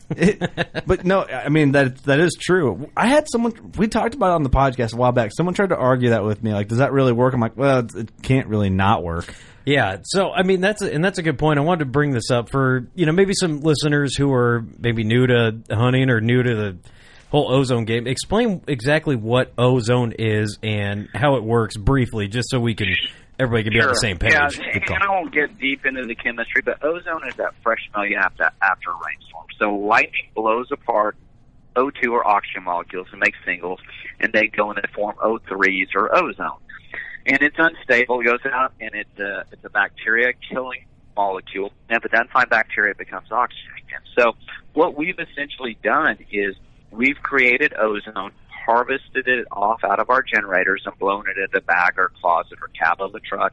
but 0.87 1.05
no, 1.05 1.23
I 1.23 1.49
mean 1.49 1.73
that 1.73 1.97
that 2.05 2.19
is 2.19 2.35
true. 2.39 2.89
I 2.97 3.07
had 3.07 3.27
someone 3.29 3.73
we 3.77 3.87
talked 3.87 4.15
about 4.15 4.31
it 4.31 4.35
on 4.35 4.43
the 4.43 4.49
podcast 4.49 4.93
a 4.93 4.97
while 4.97 5.11
back. 5.11 5.31
Someone 5.35 5.53
tried 5.53 5.69
to 5.69 5.77
argue 5.77 6.09
that 6.09 6.23
with 6.23 6.41
me. 6.43 6.51
Like, 6.51 6.67
does 6.67 6.79
that 6.79 6.91
really 6.93 7.11
work? 7.13 7.33
I'm 7.35 7.39
like, 7.39 7.55
well, 7.55 7.79
it, 7.79 7.93
it 7.95 8.21
can't 8.23 8.47
really 8.47 8.71
not 8.71 9.03
work. 9.03 9.31
Yeah, 9.65 9.97
so 10.03 10.31
I 10.31 10.41
mean 10.41 10.61
that's 10.61 10.81
a, 10.81 10.91
and 10.91 11.05
that's 11.05 11.19
a 11.19 11.21
good 11.21 11.37
point. 11.37 11.59
I 11.59 11.61
wanted 11.61 11.79
to 11.79 11.91
bring 11.91 12.09
this 12.11 12.31
up 12.31 12.49
for 12.49 12.87
you 12.95 13.05
know 13.05 13.11
maybe 13.11 13.33
some 13.35 13.61
listeners 13.61 14.15
who 14.15 14.33
are 14.33 14.65
maybe 14.79 15.03
new 15.03 15.27
to 15.27 15.59
hunting 15.69 16.09
or 16.09 16.21
new 16.21 16.41
to 16.41 16.55
the 16.55 16.77
whole 17.29 17.51
ozone 17.53 17.85
game. 17.85 18.07
Explain 18.07 18.63
exactly 18.67 19.15
what 19.15 19.53
ozone 19.59 20.13
is 20.17 20.57
and 20.63 21.07
how 21.13 21.35
it 21.35 21.43
works 21.43 21.77
briefly, 21.77 22.27
just 22.27 22.49
so 22.49 22.59
we 22.59 22.73
can 22.73 22.87
everybody 23.39 23.63
can 23.63 23.73
be 23.73 23.81
on 23.81 23.89
the 23.89 23.95
same 23.95 24.17
page. 24.17 24.33
Yeah, 24.33 24.49
and 24.73 25.03
I 25.03 25.09
won't 25.09 25.33
get 25.33 25.57
deep 25.57 25.85
into 25.85 26.05
the 26.05 26.15
chemistry, 26.15 26.61
but 26.63 26.83
ozone 26.83 27.27
is 27.27 27.35
that 27.35 27.53
fresh 27.63 27.79
smell 27.91 28.05
you 28.05 28.17
have 28.19 28.35
to 28.35 28.51
after 28.61 28.91
a 28.91 28.99
rainstorm. 29.05 29.45
So 29.57 29.75
lightning 29.75 30.29
blows 30.35 30.67
apart 30.71 31.15
O2 31.75 32.11
or 32.11 32.27
oxygen 32.27 32.63
molecules 32.63 33.07
and 33.11 33.19
makes 33.19 33.37
singles, 33.45 33.79
and 34.19 34.33
they 34.33 34.47
go 34.47 34.69
and 34.69 34.77
they 34.77 34.93
form 34.93 35.15
O3s 35.17 35.95
or 35.95 36.15
ozone. 36.15 36.59
And 37.25 37.41
it's 37.41 37.55
unstable. 37.57 38.21
It 38.21 38.25
goes 38.25 38.39
out, 38.51 38.73
and 38.79 38.91
it's 38.93 39.19
a, 39.19 39.39
uh, 39.39 39.43
it's 39.51 39.63
a 39.63 39.69
bacteria 39.69 40.33
killing 40.51 40.85
molecule. 41.15 41.71
And 41.89 41.97
if 41.97 42.05
it 42.05 42.11
doesn't 42.11 42.31
find 42.31 42.49
bacteria, 42.49 42.91
it 42.91 42.97
becomes 42.97 43.31
oxygen 43.31 43.71
again. 43.85 44.01
So 44.17 44.35
what 44.73 44.97
we've 44.97 45.19
essentially 45.19 45.77
done 45.83 46.17
is 46.31 46.55
we've 46.91 47.17
created 47.21 47.73
ozone, 47.77 48.31
harvested 48.69 49.27
it 49.27 49.47
off 49.51 49.83
out 49.83 49.99
of 49.99 50.11
our 50.11 50.21
generators, 50.21 50.83
and 50.85 50.97
blown 50.99 51.25
it 51.27 51.39
into 51.39 51.57
a 51.57 51.61
bag 51.61 51.93
or 51.97 52.11
closet 52.21 52.59
or 52.61 52.67
cab 52.67 53.01
of 53.01 53.11
the 53.11 53.19
truck 53.19 53.51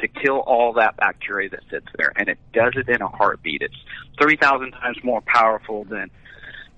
to 0.00 0.08
kill 0.08 0.38
all 0.38 0.72
that 0.72 0.96
bacteria 0.96 1.48
that 1.48 1.60
sits 1.70 1.86
there. 1.96 2.12
And 2.16 2.28
it 2.28 2.38
does 2.52 2.72
it 2.74 2.88
in 2.88 3.00
a 3.00 3.06
heartbeat. 3.06 3.62
It's 3.62 3.76
3,000 4.20 4.72
times 4.72 4.96
more 5.04 5.20
powerful 5.20 5.84
than, 5.84 6.10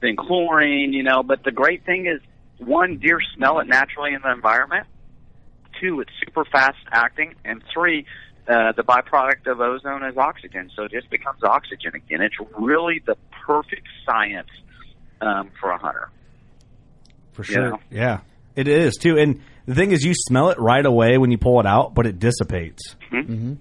than 0.02 0.16
chlorine, 0.16 0.92
you 0.92 1.02
know. 1.02 1.22
But 1.22 1.42
the 1.42 1.52
great 1.52 1.86
thing 1.86 2.06
is, 2.06 2.20
one, 2.58 2.98
deer 2.98 3.20
smell 3.34 3.60
it 3.60 3.66
naturally 3.66 4.12
in 4.12 4.20
the 4.20 4.30
environment. 4.30 4.86
Two, 5.80 6.00
it's 6.00 6.12
super 6.22 6.44
fast 6.44 6.76
acting. 6.92 7.34
And 7.46 7.62
three, 7.72 8.04
uh, 8.46 8.72
the 8.72 8.82
byproduct 8.82 9.50
of 9.50 9.60
ozone 9.60 10.04
is 10.04 10.18
oxygen. 10.18 10.70
So 10.76 10.84
it 10.84 10.92
just 10.92 11.08
becomes 11.08 11.42
oxygen 11.42 11.94
again. 11.94 12.20
It's 12.20 12.36
really 12.58 13.02
the 13.06 13.16
perfect 13.46 13.88
science 14.04 14.50
um, 15.22 15.50
for 15.58 15.70
a 15.70 15.78
hunter. 15.78 16.10
For 17.32 17.42
You 17.42 17.52
sure. 17.54 17.70
know? 17.70 17.78
Yeah, 17.90 18.20
it 18.56 18.68
is 18.68 18.96
too. 18.96 19.18
And 19.18 19.40
the 19.66 19.74
thing 19.74 19.92
is, 19.92 20.02
you 20.04 20.12
smell 20.14 20.50
it 20.50 20.58
right 20.58 20.84
away 20.84 21.18
when 21.18 21.30
you 21.30 21.38
pull 21.38 21.60
it 21.60 21.66
out, 21.66 21.94
but 21.94 22.06
it 22.06 22.18
dissipates. 22.18 22.96
Mm-hmm. 23.12 23.54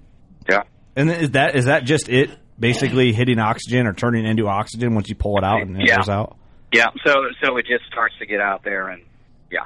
Yeah. 0.50 0.62
And 0.96 1.10
is 1.12 1.32
that 1.32 1.56
is 1.56 1.66
that 1.66 1.84
just 1.86 2.10
it? 2.10 2.32
Basically, 2.60 3.14
hitting 3.14 3.40
oxygen 3.40 3.88
or 3.88 3.94
turning 3.94 4.26
into 4.26 4.48
oxygen 4.50 4.94
once 4.94 5.08
you 5.08 5.16
pull 5.16 5.38
it 5.38 5.46
out 5.46 5.62
and 5.62 5.78
it 5.82 5.88
Yeah. 5.88 5.96
goes 5.98 6.10
out. 6.10 6.36
Yeah, 6.74 6.88
so 7.06 7.16
so 7.44 7.56
it 7.58 7.66
just 7.66 7.86
starts 7.86 8.14
to 8.20 8.26
get 8.26 8.42
out 8.42 8.64
there 8.64 8.90
and 8.90 9.02
yeah, 9.50 9.66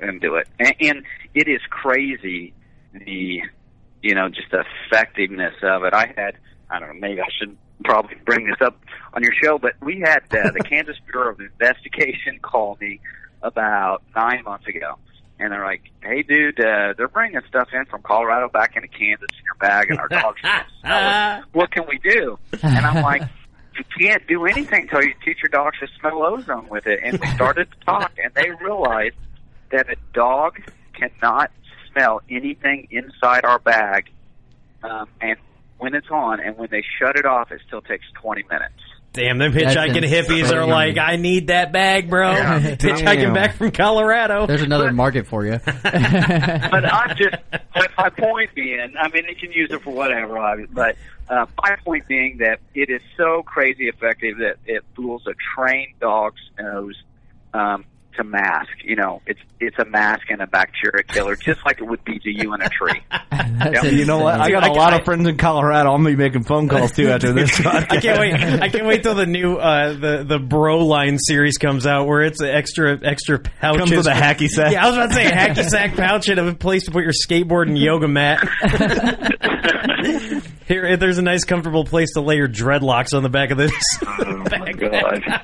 and 0.00 0.20
do 0.20 0.34
it. 0.36 0.46
And, 0.60 0.74
and 0.80 1.02
it 1.34 1.48
is 1.48 1.60
crazy 1.70 2.52
the 2.92 3.40
you 4.02 4.14
know 4.14 4.28
just 4.28 4.50
the 4.50 4.64
effectiveness 4.92 5.54
of 5.62 5.84
it. 5.84 5.94
I 5.94 6.12
had 6.16 6.36
I 6.70 6.78
don't 6.78 6.88
know 6.88 7.00
maybe 7.00 7.20
I 7.22 7.28
should 7.40 7.56
probably 7.84 8.16
bring 8.24 8.46
this 8.46 8.60
up 8.60 8.76
on 9.12 9.22
your 9.22 9.32
show, 9.32 9.58
but 9.58 9.74
we 9.80 10.00
had 10.00 10.22
uh, 10.32 10.50
the 10.50 10.60
Kansas 10.68 10.96
Bureau 11.06 11.32
of 11.32 11.40
Investigation 11.40 12.38
call 12.42 12.76
me 12.80 13.00
about 13.42 14.02
nine 14.16 14.42
months 14.44 14.66
ago. 14.66 14.98
And 15.38 15.52
they're 15.52 15.64
like, 15.64 15.82
"Hey, 16.00 16.22
dude, 16.22 16.60
uh, 16.60 16.94
they're 16.96 17.08
bringing 17.08 17.40
stuff 17.48 17.68
in 17.72 17.84
from 17.86 18.02
Colorado 18.02 18.48
back 18.48 18.76
into 18.76 18.86
Kansas 18.86 19.28
in 19.30 19.44
your 19.44 19.56
bag, 19.58 19.90
and 19.90 19.98
our 19.98 20.06
dogs 20.06 20.40
can't 20.40 20.66
smell. 20.80 21.42
What 21.52 21.72
can 21.72 21.86
we 21.88 21.98
do?" 21.98 22.38
And 22.62 22.86
I'm 22.86 23.02
like, 23.02 23.22
you 23.76 23.84
can't 23.98 24.24
do 24.26 24.46
anything 24.46 24.82
until 24.82 25.02
you 25.02 25.14
teach 25.24 25.38
your 25.42 25.50
dogs 25.50 25.78
to 25.80 25.88
smell 25.98 26.22
ozone 26.22 26.68
with 26.68 26.86
it. 26.86 27.00
And 27.02 27.18
we 27.18 27.26
started 27.28 27.68
to 27.70 27.84
talk, 27.84 28.12
and 28.22 28.32
they 28.34 28.50
realized 28.64 29.16
that 29.70 29.90
a 29.90 29.96
dog 30.12 30.60
cannot 30.92 31.50
smell 31.90 32.20
anything 32.30 32.88
inside 32.90 33.44
our 33.44 33.58
bag. 33.58 34.10
Um, 34.82 35.08
and 35.20 35.36
when 35.78 35.94
it's 35.94 36.10
on, 36.10 36.40
and 36.40 36.56
when 36.56 36.68
they 36.70 36.82
shut 36.98 37.16
it 37.16 37.26
off, 37.26 37.50
it 37.52 37.60
still 37.66 37.82
takes 37.82 38.04
20 38.20 38.44
minutes. 38.50 38.74
Damn, 39.14 39.38
them 39.38 39.52
hitchhiking 39.52 40.02
hippies 40.02 40.52
are 40.52 40.66
like, 40.66 40.98
I 40.98 41.14
need 41.14 41.46
that 41.46 41.70
bag, 41.72 42.10
bro. 42.10 42.34
Hitchhiking 42.34 43.32
back 43.32 43.54
from 43.54 43.70
Colorado. 43.70 44.44
There's 44.48 44.62
another 44.62 44.90
market 44.92 45.28
for 45.28 45.46
you. 45.46 45.60
but 45.64 45.84
I'm 45.84 47.16
just, 47.16 47.36
but 47.52 47.90
my 47.96 48.10
point 48.10 48.52
being, 48.56 48.94
I 49.00 49.08
mean, 49.10 49.26
you 49.28 49.36
can 49.36 49.52
use 49.52 49.70
it 49.70 49.82
for 49.82 49.94
whatever, 49.94 50.36
obviously, 50.36 50.74
but 50.74 50.96
uh, 51.28 51.46
my 51.62 51.76
point 51.84 52.08
being 52.08 52.38
that 52.38 52.58
it 52.74 52.90
is 52.90 53.00
so 53.16 53.44
crazy 53.44 53.86
effective 53.86 54.38
that 54.38 54.56
it 54.66 54.82
fools 54.96 55.22
a 55.28 55.34
trained 55.54 55.94
dog's 56.00 56.40
nose 56.58 57.00
um, 57.54 57.84
to 58.16 58.24
mask. 58.24 58.70
You 58.84 58.96
know, 58.96 59.22
it's 59.26 59.40
it's 59.60 59.78
a 59.78 59.84
mask 59.84 60.30
and 60.30 60.40
a 60.40 60.46
bacteria 60.46 61.02
killer, 61.02 61.36
just 61.36 61.64
like 61.64 61.80
it 61.80 61.84
would 61.84 62.04
be 62.04 62.18
to 62.18 62.30
you 62.30 62.54
in 62.54 62.62
a 62.62 62.68
tree. 62.68 63.00
Yep. 63.54 63.84
You 63.84 64.04
know 64.04 64.18
what? 64.18 64.40
I 64.40 64.50
got 64.50 64.66
a 64.66 64.72
lot 64.72 64.94
of 64.94 65.04
friends 65.04 65.26
in 65.28 65.36
Colorado. 65.36 65.92
I'm 65.92 66.02
gonna 66.02 66.16
be 66.16 66.22
making 66.22 66.44
phone 66.44 66.68
calls 66.68 66.92
too 66.92 67.08
after 67.08 67.32
this. 67.32 67.60
I 67.66 68.00
can't 68.00 68.18
wait. 68.18 68.34
I 68.34 68.68
can't 68.68 68.86
wait 68.86 69.02
till 69.02 69.14
the 69.14 69.26
new 69.26 69.56
uh, 69.56 69.92
the 69.92 70.24
the 70.26 70.38
Bro 70.38 70.86
Line 70.86 71.18
series 71.18 71.56
comes 71.56 71.86
out, 71.86 72.06
where 72.06 72.22
it's 72.22 72.40
an 72.40 72.48
extra 72.48 72.98
extra 73.02 73.38
pouches 73.38 73.78
Comes 73.78 73.96
with 73.96 74.06
a 74.06 74.10
hacky 74.10 74.48
sack. 74.48 74.72
Yeah, 74.72 74.84
I 74.84 74.88
was 74.88 74.96
about 74.96 75.08
to 75.08 75.14
say 75.14 75.26
a 75.26 75.30
hacky 75.30 75.64
sack 75.64 75.94
pouch 75.94 76.28
and 76.28 76.40
a 76.40 76.54
place 76.54 76.84
to 76.84 76.90
put 76.90 77.04
your 77.04 77.12
skateboard 77.12 77.68
and 77.68 77.78
yoga 77.78 78.08
mat. 78.08 78.40
Here, 80.68 80.96
there's 80.96 81.18
a 81.18 81.22
nice, 81.22 81.44
comfortable 81.44 81.84
place 81.84 82.12
to 82.14 82.20
lay 82.20 82.36
your 82.36 82.48
dreadlocks 82.48 83.14
on 83.14 83.22
the 83.22 83.28
back 83.28 83.50
of 83.50 83.58
this. 83.58 83.72
Oh 84.06 84.44
my 84.50 84.72
god! 84.76 85.42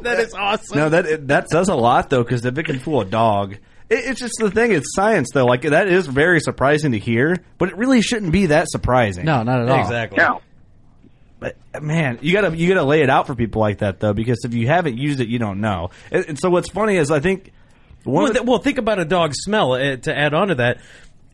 that 0.00 0.20
is 0.20 0.34
awesome. 0.34 0.78
No, 0.78 0.88
that 0.88 1.28
that 1.28 1.48
says 1.50 1.68
a 1.68 1.74
lot 1.74 2.10
though, 2.10 2.22
because 2.22 2.44
if 2.44 2.56
it 2.58 2.64
can 2.64 2.78
fool 2.78 3.00
a 3.00 3.04
dog, 3.04 3.54
it, 3.54 3.58
it's 3.90 4.20
just 4.20 4.34
the 4.38 4.50
thing. 4.50 4.72
It's 4.72 4.94
science 4.94 5.30
though. 5.32 5.46
Like 5.46 5.62
that 5.62 5.88
is 5.88 6.06
very 6.06 6.40
surprising 6.40 6.92
to 6.92 6.98
hear, 6.98 7.36
but 7.58 7.68
it 7.70 7.76
really 7.76 8.02
shouldn't 8.02 8.32
be 8.32 8.46
that 8.46 8.68
surprising. 8.70 9.24
no, 9.24 9.42
not 9.42 9.62
at 9.62 9.68
all. 9.68 9.80
exactly. 9.80 10.18
No, 10.18 10.40
But 11.40 11.56
man, 11.82 12.18
you 12.22 12.32
gotta 12.32 12.56
you 12.56 12.68
gotta 12.68 12.84
lay 12.86 13.02
it 13.02 13.10
out 13.10 13.26
for 13.26 13.34
people 13.34 13.60
like 13.60 13.78
that 13.78 14.00
though, 14.00 14.12
because 14.12 14.44
if 14.44 14.54
you 14.54 14.66
haven't 14.66 14.98
used 14.98 15.20
it, 15.20 15.28
you 15.28 15.38
don't 15.38 15.60
know. 15.60 15.90
And, 16.10 16.24
and 16.28 16.38
so 16.38 16.50
what's 16.50 16.68
funny 16.68 16.96
is 16.96 17.10
I 17.10 17.20
think 17.20 17.52
one 18.04 18.14
Well, 18.14 18.26
of 18.26 18.32
the, 18.32 18.38
th- 18.40 18.48
well, 18.48 18.58
think 18.58 18.78
about 18.78 18.98
a 18.98 19.04
dog's 19.04 19.38
smell. 19.40 19.72
Uh, 19.72 19.96
to 19.96 20.16
add 20.16 20.34
on 20.34 20.48
to 20.48 20.54
that, 20.56 20.78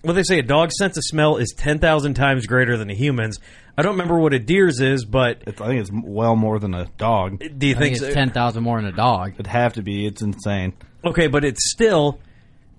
what 0.03 0.13
they 0.15 0.23
say, 0.23 0.39
a 0.39 0.43
dog's 0.43 0.75
sense 0.79 0.97
of 0.97 1.03
smell 1.05 1.37
is 1.37 1.53
ten 1.57 1.79
thousand 1.79 2.15
times 2.15 2.47
greater 2.47 2.77
than 2.77 2.91
a 2.91 2.95
human's. 2.95 3.39
I 3.77 3.83
don't 3.83 3.93
remember 3.93 4.19
what 4.19 4.35
a 4.35 4.39
deer's 4.39 4.81
is, 4.81 5.05
but 5.05 5.43
it's, 5.47 5.61
I 5.61 5.67
think 5.67 5.81
it's 5.81 5.91
well 5.93 6.35
more 6.37 6.59
than 6.59 6.75
a 6.75 6.87
dog. 6.99 7.39
do 7.39 7.67
you 7.67 7.75
I 7.77 7.79
think? 7.79 7.95
think 7.95 7.97
so? 7.99 8.07
it's 8.07 8.15
ten 8.15 8.31
thousand 8.31 8.63
more 8.65 8.81
than 8.81 8.91
a 8.91 8.97
dog. 8.97 9.35
It'd 9.35 9.47
have 9.47 9.75
to 9.75 9.83
be. 9.83 10.07
It's 10.07 10.23
insane. 10.23 10.73
Okay, 11.05 11.27
but 11.29 11.45
it's 11.45 11.71
still 11.71 12.19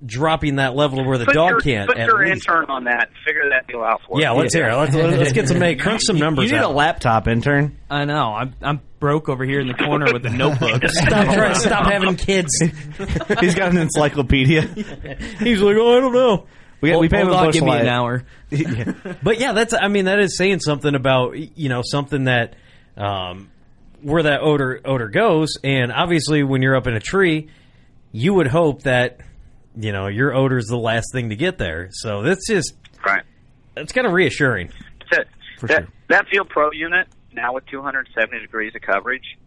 dropping 0.05 0.55
that 0.55 0.75
level 0.75 1.03
where 1.05 1.17
the 1.17 1.25
put 1.25 1.33
dog 1.35 1.49
your, 1.49 1.59
can't. 1.61 1.89
put 1.89 1.97
at 1.97 2.07
your 2.07 2.19
least. 2.25 2.47
intern 2.47 2.65
on 2.69 2.85
that. 2.85 3.09
Figure 3.25 3.49
that 3.49 3.67
deal 3.67 3.81
out 3.83 3.99
for 4.07 4.19
Yeah, 4.21 4.31
us. 4.31 4.37
let's 4.37 4.53
hear. 4.53 4.69
it. 4.69 4.75
Let's, 4.75 4.95
let's 4.95 5.31
get 5.33 5.47
some 5.49 5.59
make 5.59 5.79
crunch 5.81 6.01
some 6.05 6.17
numbers. 6.17 6.49
You 6.49 6.57
need 6.57 6.63
a 6.63 6.69
laptop 6.69 7.27
intern. 7.27 7.77
I 7.89 8.05
know. 8.05 8.33
I'm 8.33 8.53
I'm 8.61 8.81
broke 8.99 9.29
over 9.29 9.43
here 9.45 9.59
in 9.61 9.67
the 9.67 9.73
corner 9.73 10.11
with 10.13 10.25
a 10.25 10.29
notebook. 10.29 10.83
Stop 10.87 11.33
trying. 11.33 11.55
Stop 11.55 11.91
having 11.91 12.15
kids. 12.15 12.49
He's 13.39 13.55
got 13.55 13.71
an 13.71 13.77
encyclopedia. 13.77 14.61
He's 15.39 15.61
like, 15.61 15.75
oh, 15.77 15.97
I 15.97 15.99
don't 16.01 16.13
know. 16.13 16.45
We, 16.81 16.95
we 16.95 17.09
pay 17.09 17.19
him 17.19 17.27
Hold 17.27 17.35
a 17.35 17.39
on, 17.39 17.45
Busch 17.47 17.53
give 17.55 17.63
me 17.63 17.69
light. 17.69 17.81
an 17.81 17.87
hour. 17.87 18.23
But 19.23 19.39
yeah, 19.39 19.53
that's. 19.53 19.73
I 19.73 19.87
mean, 19.87 20.05
that 20.05 20.19
is 20.19 20.37
saying 20.37 20.59
something 20.61 20.95
about 20.95 21.37
you 21.37 21.69
know 21.69 21.81
something 21.83 22.25
that 22.25 22.55
um, 22.97 23.49
where 24.01 24.23
that 24.23 24.41
odor 24.41 24.81
odor 24.85 25.07
goes. 25.09 25.57
And 25.63 25.91
obviously, 25.91 26.43
when 26.43 26.61
you're 26.61 26.75
up 26.75 26.87
in 26.87 26.95
a 26.95 26.99
tree, 26.99 27.49
you 28.11 28.33
would 28.35 28.47
hope 28.47 28.83
that 28.83 29.19
you 29.75 29.91
know 29.91 30.07
your 30.07 30.33
odor 30.33 30.57
is 30.57 30.65
the 30.67 30.77
last 30.77 31.07
thing 31.13 31.29
to 31.29 31.35
get 31.35 31.57
there. 31.57 31.89
So 31.91 32.23
that's 32.23 32.47
just 32.47 32.73
right. 33.05 33.23
It's 33.75 33.91
kind 33.91 34.07
of 34.07 34.13
reassuring. 34.13 34.71
That's 35.11 35.21
it. 35.61 35.67
that, 35.67 35.87
that 36.07 36.27
Field 36.27 36.49
Pro 36.49 36.71
unit 36.71 37.07
now 37.33 37.53
with 37.53 37.65
270 37.67 38.39
degrees 38.39 38.73
of 38.75 38.81
coverage, 38.81 39.37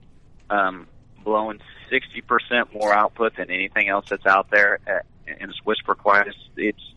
um, 0.49 0.87
blowing 1.25 1.61
60% 1.91 2.73
more 2.73 2.95
output 2.95 3.37
than 3.37 3.51
anything 3.51 3.89
else 3.89 4.07
that's 4.09 4.25
out 4.27 4.51
there 4.51 4.79
at, 4.87 5.05
in 5.27 5.51
its 5.51 5.59
whisper 5.65 5.95
quiet. 5.95 6.29
It's, 6.29 6.39
it's 6.57 6.95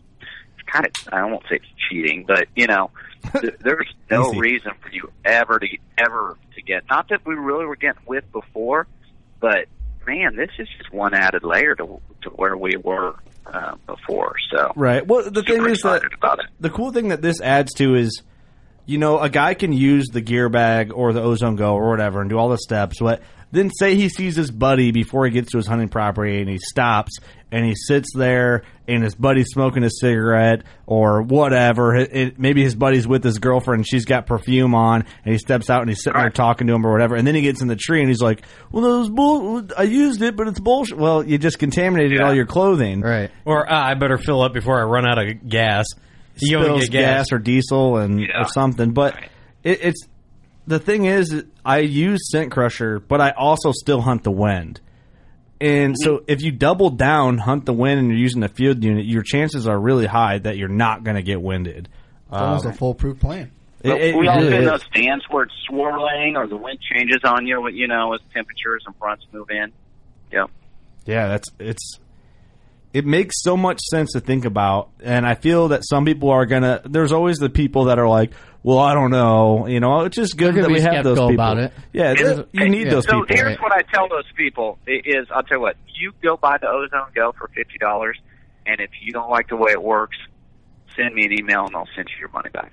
kind 0.66 0.86
of 0.86 0.92
I 1.12 1.24
won't 1.24 1.42
say 1.48 1.56
it's 1.56 1.66
cheating, 1.88 2.24
but 2.26 2.48
you 2.54 2.66
know, 2.66 2.90
th- 3.40 3.54
there's 3.60 3.92
no 4.10 4.32
reason 4.32 4.72
for 4.80 4.90
you 4.90 5.10
ever 5.24 5.58
to 5.58 5.66
ever 5.98 6.36
to 6.54 6.62
get. 6.62 6.84
Not 6.90 7.08
that 7.10 7.24
we 7.26 7.34
really 7.34 7.66
were 7.66 7.76
getting 7.76 8.02
with 8.06 8.30
before, 8.32 8.86
but 9.40 9.66
man, 10.06 10.36
this 10.36 10.50
is 10.58 10.68
just 10.78 10.92
one 10.92 11.14
added 11.14 11.42
layer 11.44 11.74
to 11.76 12.00
to 12.22 12.30
where 12.30 12.56
we 12.56 12.76
were 12.76 13.14
uh, 13.46 13.76
before. 13.86 14.34
So 14.50 14.72
Right. 14.76 15.06
Well, 15.06 15.30
the 15.30 15.42
thing 15.42 15.64
is 15.66 15.80
that 15.82 16.02
about 16.14 16.40
it. 16.40 16.46
the 16.60 16.70
cool 16.70 16.92
thing 16.92 17.08
that 17.08 17.22
this 17.22 17.40
adds 17.40 17.72
to 17.74 17.94
is, 17.94 18.22
you 18.86 18.98
know, 18.98 19.18
a 19.20 19.28
guy 19.28 19.54
can 19.54 19.72
use 19.72 20.06
the 20.12 20.20
gear 20.20 20.48
bag 20.48 20.92
or 20.92 21.12
the 21.12 21.22
Ozone 21.22 21.56
Go 21.56 21.74
or 21.74 21.90
whatever 21.90 22.20
and 22.20 22.30
do 22.30 22.38
all 22.38 22.48
the 22.48 22.58
steps, 22.58 22.98
but 23.00 23.22
then 23.52 23.70
say 23.70 23.94
he 23.94 24.08
sees 24.08 24.36
his 24.36 24.50
buddy 24.50 24.90
before 24.90 25.24
he 25.24 25.30
gets 25.30 25.52
to 25.52 25.58
his 25.58 25.66
hunting 25.66 25.88
property 25.88 26.40
and 26.40 26.48
he 26.48 26.58
stops 26.58 27.18
and 27.52 27.64
he 27.64 27.74
sits 27.74 28.08
there 28.14 28.64
and 28.88 29.02
his 29.02 29.14
buddy's 29.14 29.46
smoking 29.48 29.84
a 29.84 29.90
cigarette 29.90 30.62
or 30.86 31.22
whatever. 31.22 31.94
It, 31.94 32.16
it, 32.16 32.38
maybe 32.38 32.62
his 32.62 32.74
buddy's 32.74 33.06
with 33.06 33.22
his 33.22 33.38
girlfriend 33.38 33.80
and 33.80 33.86
she's 33.86 34.04
got 34.04 34.26
perfume 34.26 34.74
on 34.74 35.04
and 35.24 35.32
he 35.32 35.38
steps 35.38 35.70
out 35.70 35.80
and 35.80 35.88
he's 35.88 36.02
sitting 36.02 36.20
there 36.20 36.30
talking 36.30 36.66
to 36.66 36.74
him 36.74 36.84
or 36.84 36.92
whatever. 36.92 37.14
And 37.14 37.26
then 37.26 37.34
he 37.34 37.40
gets 37.40 37.62
in 37.62 37.68
the 37.68 37.76
tree 37.76 38.00
and 38.00 38.08
he's 38.08 38.22
like, 38.22 38.44
well, 38.72 38.82
that 38.82 38.98
was 38.98 39.10
bull- 39.10 39.68
I 39.78 39.84
used 39.84 40.22
it, 40.22 40.36
but 40.36 40.48
it's 40.48 40.60
bullshit. 40.60 40.98
Well, 40.98 41.24
you 41.24 41.38
just 41.38 41.58
contaminated 41.58 42.20
all 42.20 42.34
your 42.34 42.46
clothing. 42.46 43.00
Right. 43.00 43.30
Or 43.44 43.70
ah, 43.70 43.90
I 43.90 43.94
better 43.94 44.18
fill 44.18 44.42
up 44.42 44.52
before 44.52 44.80
I 44.80 44.84
run 44.84 45.06
out 45.06 45.18
of 45.18 45.48
gas. 45.48 45.86
You 46.38 46.58
go 46.58 46.64
spills 46.64 46.80
get 46.88 46.90
gas. 46.90 47.02
gas 47.02 47.32
or 47.32 47.38
diesel 47.38 47.96
and 47.96 48.20
or 48.20 48.48
something. 48.48 48.92
But 48.92 49.16
it, 49.62 49.80
it's 49.82 50.08
the 50.66 50.78
thing 50.78 51.04
is, 51.06 51.44
I 51.64 51.78
use 51.78 52.30
Scent 52.30 52.50
Crusher, 52.52 53.00
but 53.00 53.20
I 53.20 53.30
also 53.30 53.72
still 53.72 54.00
hunt 54.00 54.24
the 54.24 54.30
wind. 54.30 54.80
And 55.60 55.96
so, 55.98 56.22
if 56.26 56.42
you 56.42 56.52
double 56.52 56.90
down, 56.90 57.38
hunt 57.38 57.64
the 57.64 57.72
wind, 57.72 57.98
and 58.00 58.08
you're 58.08 58.18
using 58.18 58.40
the 58.42 58.48
field 58.48 58.84
unit, 58.84 59.06
your 59.06 59.22
chances 59.22 59.66
are 59.66 59.78
really 59.78 60.04
high 60.06 60.38
that 60.38 60.58
you're 60.58 60.68
not 60.68 61.02
going 61.02 61.16
to 61.16 61.22
get 61.22 61.40
winded. 61.40 61.88
It's 62.28 62.36
almost 62.36 62.66
Um, 62.66 62.72
a 62.72 62.74
foolproof 62.74 63.20
plan. 63.20 63.50
it- 63.82 63.90
it 63.92 64.16
we 64.16 64.26
all 64.28 64.36
really 64.38 64.50
sit 64.50 64.54
in 64.58 64.64
is. 64.64 64.70
those 64.70 64.82
stands 64.94 65.24
where 65.30 65.44
it's 65.44 65.54
swirling 65.66 66.36
or 66.36 66.46
the 66.46 66.56
wind 66.56 66.78
changes 66.80 67.20
on 67.24 67.46
you, 67.46 67.68
you 67.68 67.86
know, 67.88 68.12
as 68.14 68.20
temperatures 68.34 68.82
and 68.86 68.94
fronts 68.96 69.24
move 69.32 69.48
in. 69.50 69.72
Yep. 70.32 70.50
Yeah, 71.06 71.28
that's 71.28 71.48
it's. 71.60 72.00
It 72.96 73.04
makes 73.04 73.42
so 73.42 73.58
much 73.58 73.78
sense 73.90 74.12
to 74.12 74.20
think 74.20 74.46
about, 74.46 74.88
and 75.02 75.26
I 75.26 75.34
feel 75.34 75.68
that 75.68 75.82
some 75.86 76.06
people 76.06 76.30
are 76.30 76.46
gonna. 76.46 76.80
There's 76.86 77.12
always 77.12 77.36
the 77.36 77.50
people 77.50 77.84
that 77.84 77.98
are 77.98 78.08
like, 78.08 78.30
"Well, 78.62 78.78
I 78.78 78.94
don't 78.94 79.10
know," 79.10 79.66
you 79.66 79.80
know. 79.80 80.06
It's 80.06 80.16
just 80.16 80.38
good 80.38 80.54
that 80.54 80.70
we 80.70 80.80
have 80.80 81.04
those 81.04 81.18
people. 81.18 81.34
about 81.34 81.58
it. 81.58 81.74
Yeah, 81.92 82.14
Here's- 82.16 82.40
you 82.52 82.68
need 82.70 82.88
those 82.90 83.04
so 83.04 83.20
people. 83.20 83.36
So 83.36 83.44
here's 83.44 83.58
what 83.60 83.72
I 83.72 83.82
tell 83.92 84.08
those 84.08 84.24
people 84.34 84.78
i- 84.88 85.02
is 85.04 85.26
I'll 85.30 85.42
tell 85.42 85.58
you 85.58 85.60
what, 85.60 85.76
you 85.94 86.12
go 86.22 86.38
buy 86.38 86.56
the 86.58 86.68
Ozone 86.70 87.10
Go 87.14 87.32
for 87.38 87.48
fifty 87.48 87.76
dollars 87.78 88.18
and 88.64 88.80
if 88.80 88.88
you 89.02 89.12
don't 89.12 89.28
like 89.28 89.48
the 89.48 89.56
way 89.56 89.72
it 89.72 89.82
works, 89.82 90.16
send 90.96 91.14
me 91.14 91.26
an 91.26 91.38
email 91.38 91.66
and 91.66 91.76
I'll 91.76 91.88
send 91.94 92.08
you 92.08 92.16
your 92.18 92.30
money 92.30 92.48
back. 92.48 92.72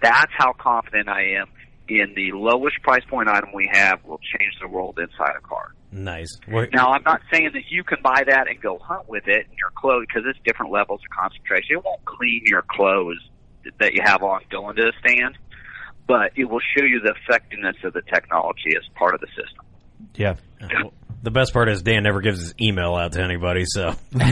That's 0.00 0.30
how 0.38 0.52
confident 0.52 1.08
I 1.08 1.40
am 1.40 1.46
in 1.88 2.14
the 2.14 2.30
lowest 2.30 2.80
price 2.82 3.02
point 3.10 3.28
item 3.28 3.50
we 3.52 3.68
have 3.72 4.04
will 4.04 4.20
change 4.38 4.52
the 4.60 4.68
world 4.68 5.00
inside 5.00 5.34
a 5.36 5.40
car. 5.40 5.74
Nice. 5.94 6.28
Well, 6.50 6.66
Now, 6.72 6.88
I'm 6.88 7.04
not 7.04 7.20
saying 7.32 7.50
that 7.54 7.70
you 7.70 7.84
can 7.84 7.98
buy 8.02 8.24
that 8.26 8.48
and 8.48 8.60
go 8.60 8.78
hunt 8.78 9.08
with 9.08 9.28
it 9.28 9.46
in 9.48 9.56
your 9.56 9.70
clothes 9.76 10.06
because 10.08 10.24
it's 10.28 10.38
different 10.44 10.72
levels 10.72 11.00
of 11.08 11.16
concentration. 11.16 11.76
It 11.76 11.84
won't 11.84 12.04
clean 12.04 12.42
your 12.46 12.64
clothes 12.68 13.18
that 13.78 13.92
you 13.94 14.00
have 14.04 14.22
on 14.24 14.40
going 14.50 14.74
to 14.74 14.82
the 14.82 14.92
stand, 14.98 15.38
but 16.08 16.32
it 16.34 16.46
will 16.46 16.60
show 16.76 16.84
you 16.84 17.00
the 17.00 17.14
effectiveness 17.22 17.76
of 17.84 17.92
the 17.92 18.02
technology 18.12 18.74
as 18.76 18.82
part 18.96 19.14
of 19.14 19.20
the 19.20 19.28
system. 19.28 19.64
Yeah. 20.16 20.34
The 21.22 21.30
best 21.30 21.52
part 21.52 21.68
is 21.68 21.82
Dan 21.82 22.02
never 22.02 22.20
gives 22.20 22.40
his 22.40 22.54
email 22.60 22.96
out 22.96 23.12
to 23.12 23.22
anybody. 23.22 23.64
So, 23.64 23.94
dude, 24.12 24.26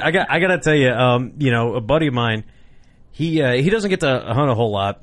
I 0.00 0.10
got 0.10 0.30
I 0.30 0.40
got 0.40 0.48
to 0.48 0.60
tell 0.62 0.76
you, 0.76 0.90
um, 0.90 1.32
you 1.38 1.50
know, 1.50 1.74
a 1.74 1.80
buddy 1.80 2.08
of 2.08 2.14
mine, 2.14 2.44
he 3.12 3.42
uh, 3.42 3.54
he 3.54 3.70
doesn't 3.70 3.88
get 3.90 4.00
to 4.00 4.06
hunt 4.06 4.50
a 4.50 4.54
whole 4.54 4.72
lot, 4.72 5.02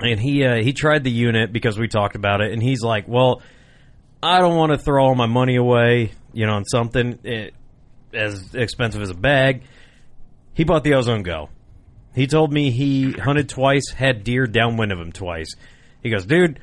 and 0.00 0.18
he 0.18 0.44
uh, 0.44 0.56
he 0.56 0.72
tried 0.72 1.04
the 1.04 1.12
unit 1.12 1.52
because 1.52 1.78
we 1.78 1.86
talked 1.86 2.16
about 2.16 2.40
it, 2.40 2.52
and 2.52 2.60
he's 2.62 2.82
like, 2.82 3.06
well, 3.06 3.42
I 4.22 4.40
don't 4.40 4.56
want 4.56 4.72
to 4.72 4.78
throw 4.78 5.04
all 5.04 5.14
my 5.14 5.26
money 5.26 5.56
away, 5.56 6.12
you 6.32 6.46
know, 6.46 6.54
on 6.54 6.64
something 6.64 7.18
eh, 7.24 7.50
as 8.12 8.54
expensive 8.54 9.02
as 9.02 9.10
a 9.10 9.14
bag. 9.14 9.62
He 10.54 10.64
bought 10.64 10.82
the 10.82 10.94
Ozone 10.94 11.22
Go. 11.22 11.50
He 12.14 12.26
told 12.26 12.52
me 12.52 12.70
he 12.70 13.12
hunted 13.12 13.48
twice, 13.48 13.90
had 13.94 14.24
deer 14.24 14.46
downwind 14.46 14.90
of 14.90 14.98
him 14.98 15.12
twice. 15.12 15.54
He 16.02 16.10
goes, 16.10 16.26
dude, 16.26 16.58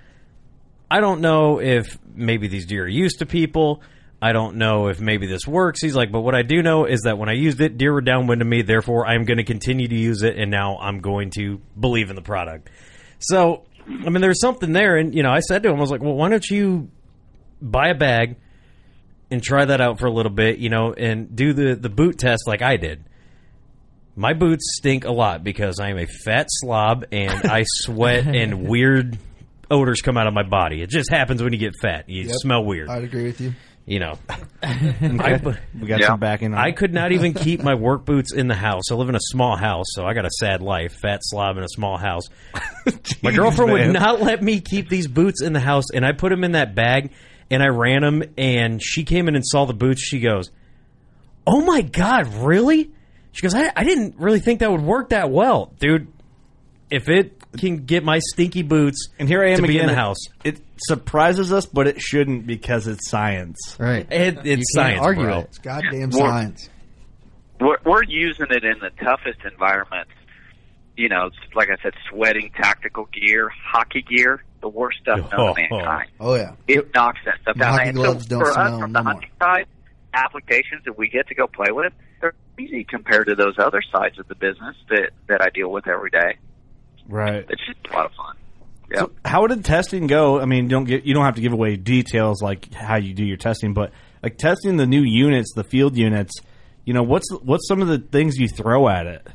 I 0.92 1.00
don't 1.00 1.22
know 1.22 1.62
if 1.62 1.98
maybe 2.14 2.48
these 2.48 2.66
deer 2.66 2.84
are 2.84 2.88
used 2.88 3.20
to 3.20 3.26
people. 3.26 3.82
I 4.22 4.34
don't 4.34 4.56
know 4.58 4.88
if 4.88 5.00
maybe 5.00 5.28
this 5.28 5.48
works. 5.48 5.82
He's 5.82 5.96
like, 5.96 6.12
but 6.12 6.22
what 6.22 6.36
I 6.36 6.42
do 6.42 6.62
know 6.62 6.86
is 6.86 7.02
that 7.02 7.18
when 7.18 7.30
I 7.30 7.34
used 7.34 7.62
it, 7.62 7.78
deer 7.78 7.94
were 7.94 8.02
downwind 8.02 8.42
of 8.42 8.48
me. 8.48 8.64
Therefore, 8.64 9.06
I'm 9.06 9.24
going 9.24 9.38
to 9.38 9.44
continue 9.44 9.88
to 9.88 9.96
use 9.96 10.24
it, 10.24 10.38
and 10.38 10.50
now 10.50 10.78
I'm 10.78 11.00
going 11.00 11.30
to 11.32 11.62
believe 11.80 12.10
in 12.10 12.16
the 12.16 12.22
product. 12.22 12.70
So, 13.20 13.64
I 13.88 14.10
mean, 14.10 14.22
there's 14.22 14.42
something 14.42 14.74
there, 14.74 14.98
and 14.98 15.14
you 15.14 15.24
know, 15.24 15.32
I 15.32 15.40
said 15.40 15.64
to 15.64 15.70
him, 15.70 15.78
I 15.78 15.80
was 15.80 15.92
like, 15.92 16.02
well, 16.02 16.16
why 16.16 16.30
don't 16.30 16.50
you 16.50 16.90
buy 17.62 17.90
a 17.90 17.96
bag 17.96 18.36
and 19.32 19.42
try 19.42 19.66
that 19.66 19.82
out 19.82 20.00
for 20.00 20.06
a 20.06 20.12
little 20.12 20.32
bit, 20.32 20.60
you 20.60 20.70
know, 20.70 20.94
and 20.94 21.36
do 21.36 21.54
the 21.54 21.76
the 21.76 21.90
boot 21.90 22.18
test 22.20 22.44
like 22.48 22.62
I 22.62 22.78
did. 22.78 23.04
My 24.16 24.34
boots 24.34 24.76
stink 24.78 25.04
a 25.04 25.12
lot 25.12 25.44
because 25.44 25.80
I 25.80 25.90
am 25.90 25.98
a 25.98 26.06
fat 26.06 26.48
slob 26.50 27.06
and 27.12 27.32
I 27.50 27.64
sweat 27.68 28.26
and 28.28 28.68
weird 28.68 29.18
odors 29.70 30.02
come 30.02 30.16
out 30.16 30.28
of 30.28 30.34
my 30.34 30.44
body. 30.44 30.82
It 30.82 30.90
just 30.90 31.10
happens 31.10 31.44
when 31.44 31.52
you 31.52 31.60
get 31.60 31.74
fat. 31.82 32.08
You 32.08 32.24
Yep. 32.24 32.32
smell 32.36 32.64
weird. 32.64 32.88
I'd 32.90 33.04
agree 33.04 33.24
with 33.26 33.42
you. 33.42 33.54
You 33.86 34.00
know. 34.00 34.20
Okay. 34.64 35.60
We 35.80 35.88
got 35.88 36.02
some 36.02 36.20
backing 36.20 36.54
on 36.54 36.60
I 36.60 36.72
could 36.72 36.94
not 36.94 37.12
even 37.12 37.34
keep 37.36 37.62
my 37.62 37.76
work 37.76 38.04
boots 38.06 38.34
in 38.34 38.48
the 38.48 38.56
house. 38.56 38.92
I 38.92 38.96
live 38.96 39.10
in 39.10 39.16
a 39.16 39.20
small 39.22 39.56
house, 39.58 39.86
so 39.90 40.06
I 40.06 40.14
got 40.14 40.26
a 40.26 40.30
sad 40.40 40.62
life. 40.62 40.94
Fat 41.02 41.20
slob 41.22 41.58
in 41.58 41.64
a 41.64 41.68
small 41.70 41.98
house. 41.98 42.24
my 43.22 43.32
girlfriend 43.32 43.74
man. 43.74 43.88
would 43.90 43.94
not 43.94 44.22
let 44.22 44.42
me 44.42 44.60
keep 44.62 44.90
these 44.90 45.08
boots 45.08 45.42
in 45.44 45.54
the 45.54 45.60
house, 45.60 45.86
and 45.94 46.04
I 46.06 46.14
put 46.14 46.30
them 46.30 46.44
in 46.44 46.54
that 46.54 46.74
bag, 46.74 47.12
and 47.52 47.62
I 47.64 47.68
ran 47.68 48.02
them, 48.02 48.24
and 48.38 48.82
she 48.84 49.04
came 49.04 49.28
in 49.28 49.36
and 49.36 49.46
saw 49.46 49.66
the 49.66 49.74
boots. 49.74 50.02
She 50.02 50.20
goes, 50.20 50.52
"Oh 51.46 51.62
my 51.62 51.82
god, 51.82 52.28
really?" 52.36 52.92
She 53.32 53.42
goes, 53.42 53.54
"I, 53.56 53.72
I 53.76 53.84
didn't 53.84 54.16
really 54.18 54.40
think 54.40 54.60
that 54.62 54.72
would 54.72 54.82
work 54.82 55.10
that 55.10 55.30
well, 55.30 55.74
dude. 55.80 56.08
If 56.90 57.10
it 57.10 57.34
can 57.58 57.86
get 57.86 58.04
my 58.04 58.20
stinky 58.20 58.62
boots 58.62 59.08
And 59.18 59.28
here 59.28 59.44
I 59.44 59.50
am 59.52 59.58
to 59.58 59.62
be 59.64 59.78
again. 59.78 59.90
in 59.90 59.96
the 59.96 60.00
house, 60.00 60.18
It 60.44 60.60
surprises 60.78 61.52
us, 61.52 61.66
but 61.66 61.88
it 61.88 62.00
shouldn't 62.00 62.46
because 62.46 62.86
it's 62.88 63.10
science. 63.10 63.76
Right. 63.80 64.06
it, 64.12 64.38
it's 64.38 64.46
You 64.46 64.52
can't 64.54 64.64
science, 64.68 65.00
argue 65.02 65.24
bro. 65.24 65.40
it. 65.40 65.46
It's 65.46 65.58
goddamn 65.58 66.10
More- 66.12 66.30
science. 66.30 66.70
We're, 67.60 67.78
we're 67.84 68.04
using 68.04 68.46
it 68.52 68.64
in 68.64 68.78
the 68.80 68.92
toughest 69.04 69.40
environments. 69.52 70.12
You 70.96 71.10
know, 71.10 71.32
like 71.56 71.70
I 71.72 71.82
said, 71.82 71.94
sweating 72.10 72.52
tactical 72.56 73.06
gear, 73.12 73.50
hockey 73.50 74.04
gear, 74.04 74.44
the 74.66 74.70
worst 74.70 74.98
stuff 75.00 75.20
known 75.20 75.30
to 75.30 75.38
oh. 75.38 75.54
mankind. 75.54 76.10
Oh 76.20 76.34
yeah. 76.34 76.54
It 76.68 76.92
knocks 76.96 77.20
that 77.26 77.40
stuff 77.44 77.56
down. 77.56 77.80
And 77.82 77.98
so 77.98 78.40
for 78.40 78.50
us 78.50 78.80
from 78.80 78.94
the 78.94 79.00
no 79.00 79.04
more. 79.04 79.14
hunting 79.14 79.30
side, 79.40 79.68
applications 80.12 80.84
that 80.86 80.98
we 80.98 81.08
get 81.08 81.28
to 81.28 81.36
go 81.36 81.46
play 81.46 81.72
with, 81.72 81.94
they're 82.20 82.34
easy 82.58 82.84
compared 82.84 83.28
to 83.28 83.36
those 83.36 83.54
other 83.60 83.82
sides 83.92 84.18
of 84.18 84.28
the 84.28 84.34
business 84.34 84.76
that 84.90 85.12
that 85.28 85.42
I 85.44 85.50
deal 85.50 85.70
with 85.70 85.88
every 85.88 86.10
day. 86.10 86.38
Right. 87.08 87.46
It's 87.48 87.62
just 87.68 87.78
a 87.92 87.94
lot 87.94 88.08
of 88.08 88.12
fun. 88.14 88.36
Yeah. 88.92 89.00
So 89.02 89.12
how 89.24 89.46
did 89.46 89.64
testing 89.64 90.08
go? 90.08 90.40
I 90.40 90.46
mean, 90.46 90.68
don't 90.68 90.86
get 90.86 91.04
you 91.06 91.14
don't 91.14 91.26
have 91.26 91.36
to 91.36 91.42
give 91.42 91.54
away 91.54 91.76
details 91.76 92.42
like 92.42 92.74
how 92.74 92.96
you 92.96 93.14
do 93.14 93.24
your 93.24 93.38
testing, 93.38 93.76
but 93.76 93.92
like 94.24 94.40
testing 94.40 94.78
the 94.78 94.88
new 94.88 95.04
units, 95.04 95.54
the 95.54 95.64
field 95.64 95.96
units. 95.96 96.34
You 96.86 96.96
know, 96.96 97.04
what's 97.04 97.32
what's 97.44 97.68
some 97.68 97.84
of 97.84 97.88
the 97.88 98.00
things 98.00 98.38
you 98.38 98.48
throw 98.48 98.90
at 98.90 99.06
it 99.06 99.28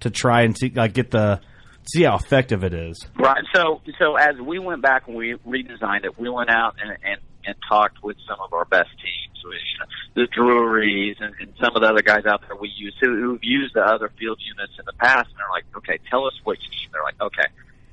to 0.00 0.10
try 0.10 0.42
and 0.42 0.56
see 0.56 0.70
like 0.70 0.92
get 0.92 1.10
the 1.10 1.40
see 1.88 2.02
how 2.02 2.16
effective 2.16 2.64
it 2.64 2.74
is? 2.74 3.06
Right. 3.16 3.44
So, 3.54 3.80
so 3.98 4.16
as 4.16 4.36
we 4.36 4.58
went 4.58 4.82
back 4.82 5.06
and 5.06 5.16
we 5.16 5.34
redesigned 5.46 6.04
it, 6.04 6.18
we 6.18 6.28
went 6.28 6.50
out 6.50 6.76
and 6.80 6.96
and, 7.02 7.20
and 7.44 7.54
talked 7.68 8.02
with 8.02 8.16
some 8.28 8.38
of 8.40 8.52
our 8.52 8.64
best 8.64 8.90
teams, 9.02 9.44
with, 9.44 9.54
you 9.54 9.78
know, 9.78 9.86
the 10.14 10.26
Drury's 10.32 11.16
and, 11.20 11.34
and 11.40 11.52
some 11.62 11.76
of 11.76 11.82
the 11.82 11.88
other 11.88 12.02
guys 12.02 12.26
out 12.26 12.42
there 12.46 12.56
we 12.56 12.72
use 12.76 12.94
who, 13.00 13.20
who've 13.20 13.44
used 13.44 13.74
the 13.74 13.82
other 13.82 14.10
field 14.18 14.40
units 14.40 14.72
in 14.78 14.84
the 14.84 14.92
past, 14.94 15.28
and 15.30 15.38
they're 15.38 15.50
like, 15.52 15.64
okay, 15.76 15.98
tell 16.10 16.26
us 16.26 16.34
what 16.44 16.58
you 16.62 16.70
need. 16.70 16.88
They're 16.92 17.02
like, 17.02 17.20
okay, 17.20 17.48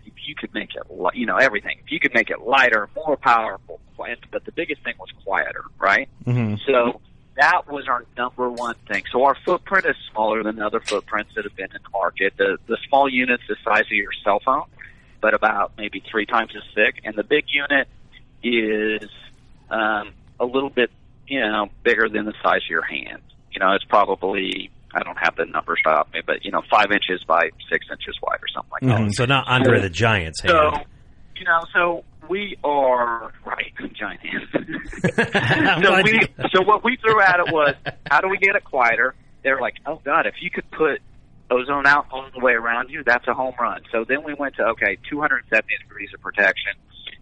if 0.06 0.14
you 0.26 0.36
could 0.36 0.54
make 0.54 0.76
it, 0.76 0.84
li- 0.90 1.12
you 1.14 1.26
know, 1.26 1.38
everything. 1.38 1.78
If 1.86 1.92
you 1.92 2.00
could 2.00 2.14
make 2.14 2.30
it 2.30 2.42
lighter, 2.42 2.90
more 2.96 3.18
powerful, 3.18 3.80
quiet, 3.96 4.20
but 4.32 4.46
the 4.46 4.52
biggest 4.52 4.84
thing 4.84 4.96
was 5.00 5.10
quieter, 5.24 5.66
right? 5.80 6.10
Mm-hmm. 6.26 6.56
So 6.66 7.02
that 7.36 7.68
was 7.68 7.88
our 7.88 8.06
number 8.18 8.50
one 8.50 8.76
thing. 8.88 9.04
So 9.12 9.24
our 9.24 9.36
footprint 9.46 9.86
is 9.86 9.96
smaller 10.12 10.44
than 10.44 10.62
other 10.62 10.80
footprints 10.80 11.32
that 11.36 11.44
have 11.46 11.56
been 11.56 11.72
in 11.72 11.82
the 11.84 11.90
market. 11.92 12.34
The 12.38 12.58
the 12.68 12.78
small 12.88 13.10
units 13.10 13.44
the 13.48 13.56
size 13.64 13.86
of 13.86 13.92
your 13.92 14.12
cell 14.24 14.40
phone. 14.44 14.66
but 15.22 15.34
about 15.34 15.72
maybe 15.78 16.04
three 16.12 16.26
times 16.26 16.52
as 16.56 16.64
thick. 16.76 17.00
And 17.06 17.16
the 17.16 17.24
big 17.24 17.46
unit 17.48 17.88
is 18.44 19.10
um, 19.70 20.12
a 20.40 20.46
little 20.46 20.70
bit, 20.70 20.92
you 21.28 21.40
know, 21.40 21.70
bigger 21.84 22.10
than 22.10 22.26
the 22.26 22.34
size 22.44 22.62
of 22.66 22.70
your 22.70 22.84
hand. 22.84 23.22
You 23.52 23.60
know, 23.60 23.72
it's 23.74 23.86
probably 23.86 24.70
I 24.94 25.02
don't 25.02 25.18
have 25.18 25.36
the 25.36 25.46
numbers 25.46 25.80
off 25.86 26.12
me, 26.14 26.22
but 26.26 26.44
you 26.46 26.52
know, 26.52 26.62
five 26.70 26.92
inches 26.92 27.24
by 27.24 27.50
six 27.72 27.86
inches 27.90 28.16
wide 28.22 28.40
or 28.42 28.48
something 28.54 28.72
like 28.72 28.82
that. 28.84 29.02
Oh, 29.02 29.08
so 29.12 29.26
not 29.26 29.48
Andre 29.48 29.80
the 29.80 29.90
Giant's 29.90 30.42
hand. 30.42 30.52
So, 30.52 30.84
you 31.36 31.46
know, 31.46 31.62
so 31.74 32.04
we 32.30 32.58
are 32.64 33.32
right, 33.46 33.74
giant 33.94 34.22
hands. 34.22 34.50
so 35.84 36.02
we, 36.04 36.22
so 36.52 36.62
what 36.64 36.84
we 36.84 36.98
threw 36.98 37.20
at 37.22 37.40
it 37.40 37.54
was, 37.54 37.76
how 38.10 38.22
do 38.22 38.30
we 38.30 38.38
get 38.38 38.56
it 38.56 38.64
quieter? 38.64 39.16
They're 39.44 39.60
like, 39.60 39.76
oh 39.86 40.02
God, 40.04 40.26
if 40.26 40.36
you 40.42 40.50
could 40.50 40.70
put 40.72 41.02
ozone 41.52 41.86
out 41.86 42.08
all 42.12 42.28
the 42.34 42.40
way 42.40 42.54
around 42.54 42.90
you, 42.90 43.04
that's 43.04 43.28
a 43.28 43.34
home 43.34 43.56
run. 43.60 43.82
So 43.92 44.06
then 44.08 44.24
we 44.24 44.34
went 44.34 44.56
to 44.56 44.64
okay, 44.70 44.98
270 45.10 45.68
degrees 45.84 46.10
of 46.14 46.22
protection, 46.22 46.74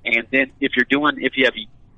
and 0.05 0.27
then 0.31 0.51
if 0.59 0.73
you're 0.75 0.85
doing, 0.89 1.21
if 1.23 1.33
you 1.35 1.45
have 1.45 1.55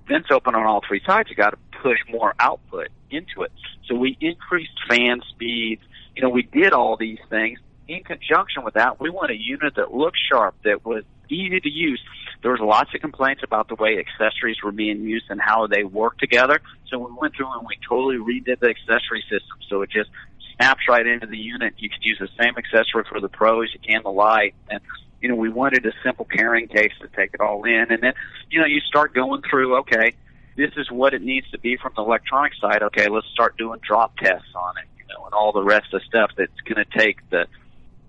vents 0.07 0.29
open 0.31 0.55
on 0.55 0.65
all 0.65 0.81
three 0.87 1.01
sides, 1.05 1.29
you 1.29 1.35
got 1.35 1.51
to 1.51 1.57
push 1.81 1.99
more 2.09 2.33
output 2.39 2.89
into 3.09 3.43
it. 3.43 3.51
So 3.87 3.95
we 3.95 4.17
increased 4.19 4.71
fan 4.89 5.21
speeds. 5.29 5.81
You 6.15 6.23
know, 6.23 6.29
we 6.29 6.43
did 6.43 6.73
all 6.73 6.97
these 6.97 7.19
things. 7.29 7.59
In 7.87 8.03
conjunction 8.03 8.63
with 8.63 8.75
that, 8.75 8.99
we 8.99 9.09
want 9.09 9.31
a 9.31 9.37
unit 9.37 9.75
that 9.75 9.93
looked 9.93 10.17
sharp, 10.31 10.55
that 10.63 10.85
was 10.85 11.03
easy 11.29 11.59
to 11.59 11.69
use. 11.69 12.01
There 12.41 12.51
was 12.51 12.59
lots 12.59 12.93
of 12.93 13.01
complaints 13.01 13.41
about 13.43 13.69
the 13.69 13.75
way 13.75 13.97
accessories 13.97 14.57
were 14.63 14.71
being 14.71 15.03
used 15.03 15.25
and 15.29 15.39
how 15.39 15.67
they 15.67 15.83
work 15.83 16.17
together. 16.17 16.61
So 16.89 16.99
we 16.99 17.11
went 17.19 17.35
through 17.35 17.51
and 17.57 17.65
we 17.65 17.77
totally 17.87 18.17
redid 18.17 18.59
the 18.59 18.69
accessory 18.69 19.23
system. 19.29 19.57
So 19.69 19.81
it 19.81 19.89
just 19.89 20.09
snaps 20.55 20.81
right 20.89 21.05
into 21.05 21.27
the 21.27 21.37
unit. 21.37 21.75
You 21.77 21.89
could 21.89 22.03
use 22.03 22.19
the 22.19 22.29
same 22.37 22.55
accessory 22.57 23.05
for 23.09 23.19
the 23.19 23.29
pros. 23.29 23.73
You 23.73 23.79
can 23.79 24.03
the 24.03 24.11
light. 24.11 24.55
And, 24.69 24.81
you 25.21 25.29
know, 25.29 25.35
we 25.35 25.49
wanted 25.49 25.85
a 25.85 25.93
simple 26.03 26.25
carrying 26.25 26.67
case 26.67 26.91
to 27.01 27.07
take 27.07 27.33
it 27.33 27.39
all 27.39 27.63
in. 27.63 27.91
And 27.91 28.03
then, 28.03 28.13
you 28.49 28.59
know, 28.59 28.65
you 28.65 28.81
start 28.81 29.13
going 29.13 29.41
through, 29.49 29.77
okay, 29.77 30.13
this 30.55 30.71
is 30.77 30.91
what 30.91 31.13
it 31.13 31.21
needs 31.21 31.49
to 31.51 31.59
be 31.59 31.77
from 31.77 31.93
the 31.95 32.03
electronic 32.03 32.53
side. 32.55 32.83
Okay, 32.83 33.07
let's 33.07 33.27
start 33.27 33.57
doing 33.57 33.79
drop 33.85 34.15
tests 34.17 34.53
on 34.55 34.77
it, 34.77 34.85
you 34.97 35.05
know, 35.13 35.25
and 35.25 35.33
all 35.33 35.51
the 35.51 35.63
rest 35.63 35.93
of 35.93 36.01
stuff 36.03 36.31
that's 36.37 36.59
going 36.61 36.83
to 36.83 36.97
take 36.97 37.17
the 37.29 37.47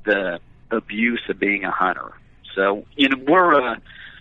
the 0.05 0.39
abuse 0.71 1.23
of 1.31 1.39
being 1.39 1.65
a 1.65 1.71
hunter. 1.71 2.13
So, 2.55 2.85
you 2.97 3.09
know, 3.09 3.17
we're 3.27 3.73
uh, 3.73 3.77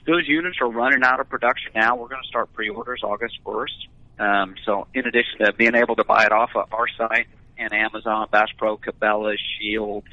those 0.05 0.27
units 0.27 0.57
are 0.61 0.69
running 0.69 1.03
out 1.03 1.19
of 1.19 1.29
production 1.29 1.71
now. 1.75 1.95
We're 1.95 2.09
going 2.09 2.21
to 2.21 2.27
start 2.27 2.53
pre-orders 2.53 3.01
August 3.03 3.39
first. 3.45 3.87
Um, 4.19 4.55
so, 4.65 4.87
in 4.93 5.07
addition 5.07 5.39
to 5.45 5.53
being 5.53 5.75
able 5.75 5.95
to 5.95 6.03
buy 6.03 6.25
it 6.25 6.31
off 6.31 6.51
of 6.55 6.71
our 6.73 6.87
site 6.97 7.27
and 7.57 7.73
Amazon, 7.73 8.27
Bass 8.31 8.49
Pro, 8.57 8.77
Cabela, 8.77 9.35
Scheels, 9.55 10.03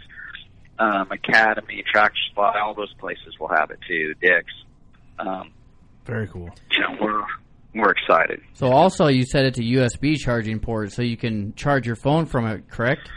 um, 0.78 1.10
Academy, 1.10 1.84
Tractor 1.90 2.18
Supply, 2.28 2.58
all 2.60 2.74
those 2.74 2.92
places 2.94 3.38
will 3.38 3.48
have 3.48 3.70
it 3.70 3.78
too. 3.86 4.14
Dick's. 4.20 4.52
Um, 5.18 5.52
Very 6.06 6.26
cool. 6.28 6.50
you 6.70 6.80
know, 6.80 6.96
we're 7.00 7.24
we're 7.74 7.90
excited. 7.90 8.40
So 8.54 8.72
also 8.72 9.06
you 9.06 9.24
set 9.24 9.44
it 9.44 9.54
to 9.54 9.62
USB 9.62 10.16
charging 10.16 10.58
port 10.58 10.92
so 10.92 11.02
you 11.02 11.16
can 11.16 11.54
charge 11.54 11.86
your 11.86 11.96
phone 11.96 12.26
from 12.26 12.46
it, 12.46 12.68
correct? 12.68 13.08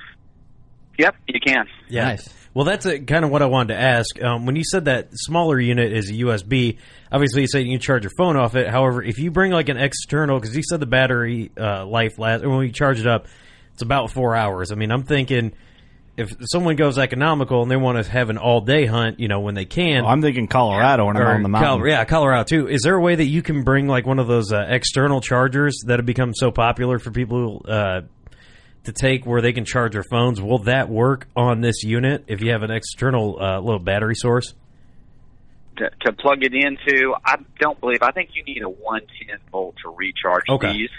Yep, 0.99 1.15
you 1.27 1.39
can. 1.39 1.65
Yeah. 1.89 2.05
Nice. 2.05 2.42
Well, 2.53 2.65
that's 2.65 2.85
uh 2.85 2.99
kind 2.99 3.25
of 3.25 3.31
what 3.31 3.41
I 3.41 3.47
wanted 3.47 3.73
to 3.73 3.79
ask. 3.79 4.21
Um, 4.21 4.45
when 4.45 4.55
you 4.55 4.63
said 4.63 4.85
that 4.85 5.09
smaller 5.13 5.59
unit 5.59 5.91
is 5.91 6.09
a 6.09 6.13
USB, 6.13 6.77
obviously 7.11 7.41
you 7.41 7.47
said 7.47 7.59
you 7.59 7.71
can 7.71 7.79
charge 7.79 8.03
your 8.03 8.11
phone 8.17 8.37
off 8.37 8.55
it. 8.55 8.69
However, 8.69 9.01
if 9.01 9.17
you 9.19 9.31
bring 9.31 9.51
like 9.51 9.69
an 9.69 9.77
external, 9.77 10.39
because 10.39 10.55
you 10.55 10.63
said 10.63 10.79
the 10.79 10.85
battery 10.85 11.51
uh, 11.59 11.85
life 11.85 12.19
last, 12.19 12.43
or 12.43 12.49
when 12.49 12.65
you 12.65 12.71
charge 12.71 12.99
it 12.99 13.07
up, 13.07 13.27
it's 13.73 13.81
about 13.81 14.11
four 14.11 14.35
hours. 14.35 14.71
I 14.71 14.75
mean, 14.75 14.91
I'm 14.91 15.03
thinking 15.03 15.53
if 16.15 16.31
someone 16.41 16.75
goes 16.75 16.99
economical 16.99 17.63
and 17.63 17.71
they 17.71 17.75
want 17.75 18.03
to 18.03 18.11
have 18.11 18.29
an 18.29 18.37
all 18.37 18.61
day 18.61 18.85
hunt, 18.85 19.19
you 19.19 19.27
know, 19.27 19.39
when 19.39 19.55
they 19.55 19.65
can. 19.65 20.03
Well, 20.03 20.11
I'm 20.11 20.21
thinking 20.21 20.47
Colorado 20.47 21.05
when 21.05 21.17
I'm 21.17 21.27
on 21.27 21.43
the 21.43 21.49
mountain. 21.49 21.79
Col- 21.79 21.87
yeah, 21.87 22.05
Colorado 22.05 22.43
too. 22.43 22.67
Is 22.67 22.81
there 22.83 22.95
a 22.95 23.01
way 23.01 23.15
that 23.15 23.25
you 23.25 23.41
can 23.41 23.63
bring 23.63 23.87
like 23.87 24.05
one 24.05 24.19
of 24.19 24.27
those 24.27 24.51
uh, 24.51 24.65
external 24.69 25.21
chargers 25.21 25.81
that 25.87 25.97
have 25.97 26.05
become 26.05 26.33
so 26.35 26.51
popular 26.51 26.99
for 26.99 27.09
people 27.11 27.59
who 27.65 27.71
uh, 27.71 28.01
to 28.85 28.91
take, 28.91 29.25
where 29.25 29.41
they 29.41 29.53
can 29.53 29.65
charge 29.65 29.93
their 29.93 30.03
phones? 30.03 30.41
Will 30.41 30.59
that 30.59 30.89
work 30.89 31.27
on 31.35 31.61
this 31.61 31.83
unit 31.83 32.25
if 32.27 32.41
you 32.41 32.51
have 32.51 32.63
an 32.63 32.71
external 32.71 33.37
uh, 33.41 33.59
little 33.59 33.79
battery 33.79 34.15
source? 34.15 34.53
to, 35.77 35.89
to 36.05 36.13
plug 36.13 36.43
it 36.43 36.53
into. 36.53 37.15
I 37.25 37.37
don't 37.59 37.79
believe. 37.79 38.03
I 38.03 38.11
think 38.11 38.29
you 38.35 38.43
need 38.43 38.61
a 38.61 38.69
110 38.69 39.39
volt 39.51 39.75
to 39.83 39.89
recharge 39.89 40.43
Okay. 40.47 40.71
these. 40.71 40.89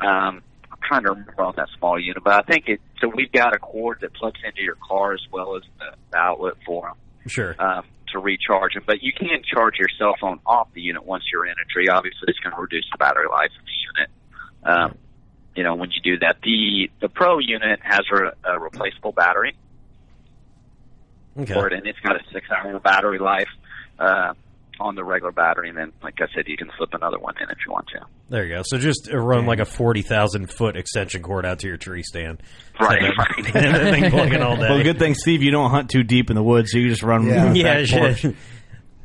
Um, 0.00 0.40
I'm 0.72 0.78
trying 0.82 1.02
to 1.04 1.10
remember 1.10 1.42
on 1.42 1.52
that 1.56 1.68
small 1.78 2.00
unit, 2.00 2.24
but 2.24 2.32
I 2.32 2.40
think 2.50 2.64
it. 2.68 2.80
So 3.02 3.08
we've 3.14 3.30
got 3.30 3.54
a 3.54 3.58
cord 3.58 3.98
that 4.00 4.14
plugs 4.14 4.40
into 4.42 4.62
your 4.62 4.76
car 4.88 5.12
as 5.12 5.20
well 5.30 5.56
as 5.56 5.62
the, 5.78 5.94
the 6.10 6.16
outlet 6.16 6.54
for 6.64 6.86
them 6.88 6.94
Sure. 7.28 7.54
um, 7.58 7.84
to 8.14 8.18
recharge 8.18 8.72
them. 8.72 8.84
But 8.86 9.02
you 9.02 9.12
can 9.12 9.28
charge 9.44 9.74
your 9.78 9.88
cell 9.98 10.14
phone 10.18 10.40
off 10.46 10.68
the 10.72 10.80
unit 10.80 11.04
once 11.04 11.24
you're 11.30 11.44
in 11.44 11.52
a 11.52 11.64
tree. 11.70 11.88
Obviously, 11.88 12.20
it's 12.28 12.38
going 12.38 12.54
to 12.56 12.60
reduce 12.62 12.86
the 12.92 12.96
battery 12.96 13.26
life 13.30 13.50
of 13.60 13.66
the 13.66 13.72
unit. 13.98 14.10
Um, 14.92 14.98
you 15.56 15.62
know, 15.62 15.74
when 15.74 15.90
you 15.90 16.00
do 16.02 16.18
that, 16.20 16.36
the 16.42 16.90
the 17.00 17.08
Pro 17.08 17.38
unit 17.38 17.80
has 17.82 18.00
a, 18.12 18.50
a 18.52 18.58
replaceable 18.60 19.12
battery 19.12 19.56
Okay. 21.38 21.52
for 21.52 21.66
it, 21.66 21.72
and 21.72 21.86
it's 21.86 21.98
got 22.00 22.14
a 22.16 22.20
six 22.32 22.46
hour 22.50 22.78
battery 22.78 23.18
life 23.18 23.48
uh, 23.98 24.34
on 24.78 24.94
the 24.94 25.02
regular 25.02 25.32
battery. 25.32 25.68
And 25.68 25.76
then, 25.76 25.92
like 26.02 26.14
I 26.20 26.26
said, 26.34 26.44
you 26.46 26.56
can 26.56 26.70
slip 26.76 26.94
another 26.94 27.18
one 27.18 27.34
in 27.40 27.50
if 27.50 27.58
you 27.66 27.72
want 27.72 27.88
to. 27.88 28.06
There 28.28 28.44
you 28.46 28.54
go. 28.54 28.62
So 28.64 28.78
just 28.78 29.10
uh, 29.12 29.16
run 29.18 29.44
like 29.44 29.58
a 29.58 29.64
forty 29.64 30.02
thousand 30.02 30.48
foot 30.52 30.76
extension 30.76 31.22
cord 31.22 31.44
out 31.44 31.58
to 31.60 31.66
your 31.68 31.76
tree 31.76 32.02
stand. 32.04 32.40
Right, 32.80 33.02
Have 33.02 33.12
that- 33.16 33.28
right. 33.36 33.46
have 33.46 33.72
that 33.82 33.92
thing 33.94 34.10
plugging 34.10 34.42
all 34.42 34.56
day. 34.56 34.68
Well, 34.68 34.82
good 34.84 34.98
thing, 35.00 35.14
Steve, 35.14 35.42
you 35.42 35.50
don't 35.50 35.70
hunt 35.70 35.90
too 35.90 36.04
deep 36.04 36.30
in 36.30 36.36
the 36.36 36.42
woods, 36.42 36.70
so 36.72 36.78
you 36.78 36.88
just 36.88 37.02
run. 37.02 37.26
Yeah. 37.26 37.52
yeah, 37.52 37.84
porch. 37.90 38.24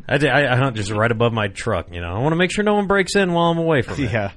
I, 0.08 0.16
I, 0.28 0.54
I 0.54 0.56
hunt 0.58 0.76
just 0.76 0.92
right 0.92 1.12
above 1.12 1.34
my 1.34 1.48
truck. 1.48 1.92
You 1.94 2.02
know, 2.02 2.10
I 2.14 2.20
want 2.20 2.32
to 2.34 2.36
make 2.38 2.52
sure 2.52 2.64
no 2.64 2.76
one 2.76 2.86
breaks 2.88 3.16
in 3.16 3.32
while 3.34 3.52
I'm 3.52 3.58
away 3.58 3.82
from 3.82 3.96
it. 3.96 4.00
Yeah. 4.12 4.32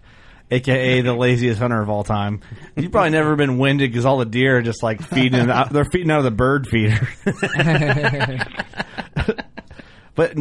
AKA 0.53 1.01
the 1.01 1.15
laziest 1.15 1.59
hunter 1.59 1.81
of 1.81 1.89
all 1.89 2.05
time. 2.05 2.41
You've 2.77 2.93
probably 2.93 3.11
never 3.11 3.37
been 3.37 3.59
winded 3.59 3.91
because 3.91 4.05
all 4.05 4.19
the 4.19 4.27
deer 4.27 4.59
are 4.59 4.63
just 4.63 4.83
like 4.83 5.03
feeding. 5.03 5.51
out, 5.51 5.73
they're 5.73 5.85
feeding 5.85 6.11
out 6.11 6.19
of 6.19 6.25
the 6.25 6.31
bird 6.31 6.69
feeder. 6.69 7.09
but 10.15 10.35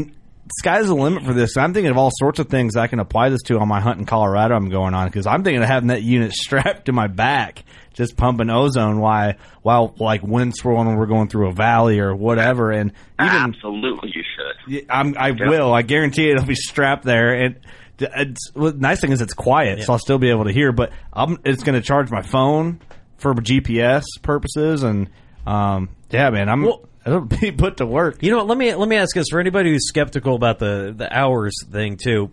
sky's 0.59 0.87
the 0.87 0.95
limit 0.95 1.23
for 1.23 1.33
this. 1.33 1.57
I'm 1.57 1.73
thinking 1.73 1.91
of 1.91 1.97
all 1.97 2.11
sorts 2.13 2.39
of 2.39 2.49
things 2.49 2.75
I 2.75 2.87
can 2.87 2.99
apply 2.99 3.29
this 3.29 3.41
to 3.43 3.59
on 3.59 3.67
my 3.67 3.79
hunt 3.79 3.99
in 3.99 4.05
Colorado. 4.05 4.55
I'm 4.55 4.69
going 4.69 4.93
on 4.93 5.07
because 5.07 5.25
I'm 5.25 5.43
thinking 5.43 5.63
of 5.63 5.69
having 5.69 5.87
that 5.87 6.03
unit 6.03 6.33
strapped 6.33 6.85
to 6.85 6.91
my 6.91 7.07
back, 7.07 7.63
just 7.93 8.17
pumping 8.17 8.49
ozone 8.49 8.99
while 8.99 9.33
while 9.61 9.95
like 9.97 10.23
wind 10.23 10.55
swirling 10.55 10.87
when 10.87 10.97
we're 10.97 11.05
going 11.05 11.29
through 11.29 11.49
a 11.49 11.53
valley 11.53 11.99
or 11.99 12.15
whatever. 12.15 12.71
And 12.71 12.91
even 13.19 13.35
Absolutely, 13.35 14.11
you 14.13 14.23
should. 14.23 14.85
I'm, 14.89 15.15
I 15.17 15.31
will. 15.31 15.73
I 15.73 15.81
guarantee 15.81 16.29
it'll 16.29 16.45
be 16.45 16.55
strapped 16.55 17.03
there. 17.03 17.33
And 17.33 17.55
d- 17.55 17.61
it's, 18.01 18.51
well, 18.53 18.71
the 18.71 18.77
nice 18.79 19.01
thing 19.01 19.11
is 19.11 19.21
it's 19.21 19.33
quiet, 19.33 19.83
so 19.83 19.93
I'll 19.93 19.99
still 19.99 20.17
be 20.19 20.29
able 20.29 20.45
to 20.45 20.53
hear. 20.53 20.71
But 20.71 20.91
I'm, 21.13 21.37
it's 21.45 21.63
going 21.63 21.75
to 21.75 21.85
charge 21.85 22.11
my 22.11 22.21
phone 22.21 22.81
for 23.17 23.33
GPS 23.33 24.03
purposes, 24.21 24.83
and 24.83 25.09
um, 25.45 25.89
yeah, 26.09 26.29
man, 26.29 26.49
I'm 26.49 26.65
it'll 27.05 27.21
be 27.21 27.51
put 27.57 27.77
to 27.77 27.85
work. 27.85 28.21
You 28.23 28.31
know 28.31 28.37
what? 28.37 28.47
Let 28.47 28.57
me 28.57 28.73
let 28.75 28.87
me 28.87 28.95
ask 28.95 29.15
this 29.15 29.27
for 29.29 29.39
anybody 29.39 29.71
who's 29.71 29.87
skeptical 29.87 30.35
about 30.35 30.59
the 30.59 30.93
the 30.95 31.11
hours 31.15 31.53
thing 31.69 31.97
too. 31.97 32.31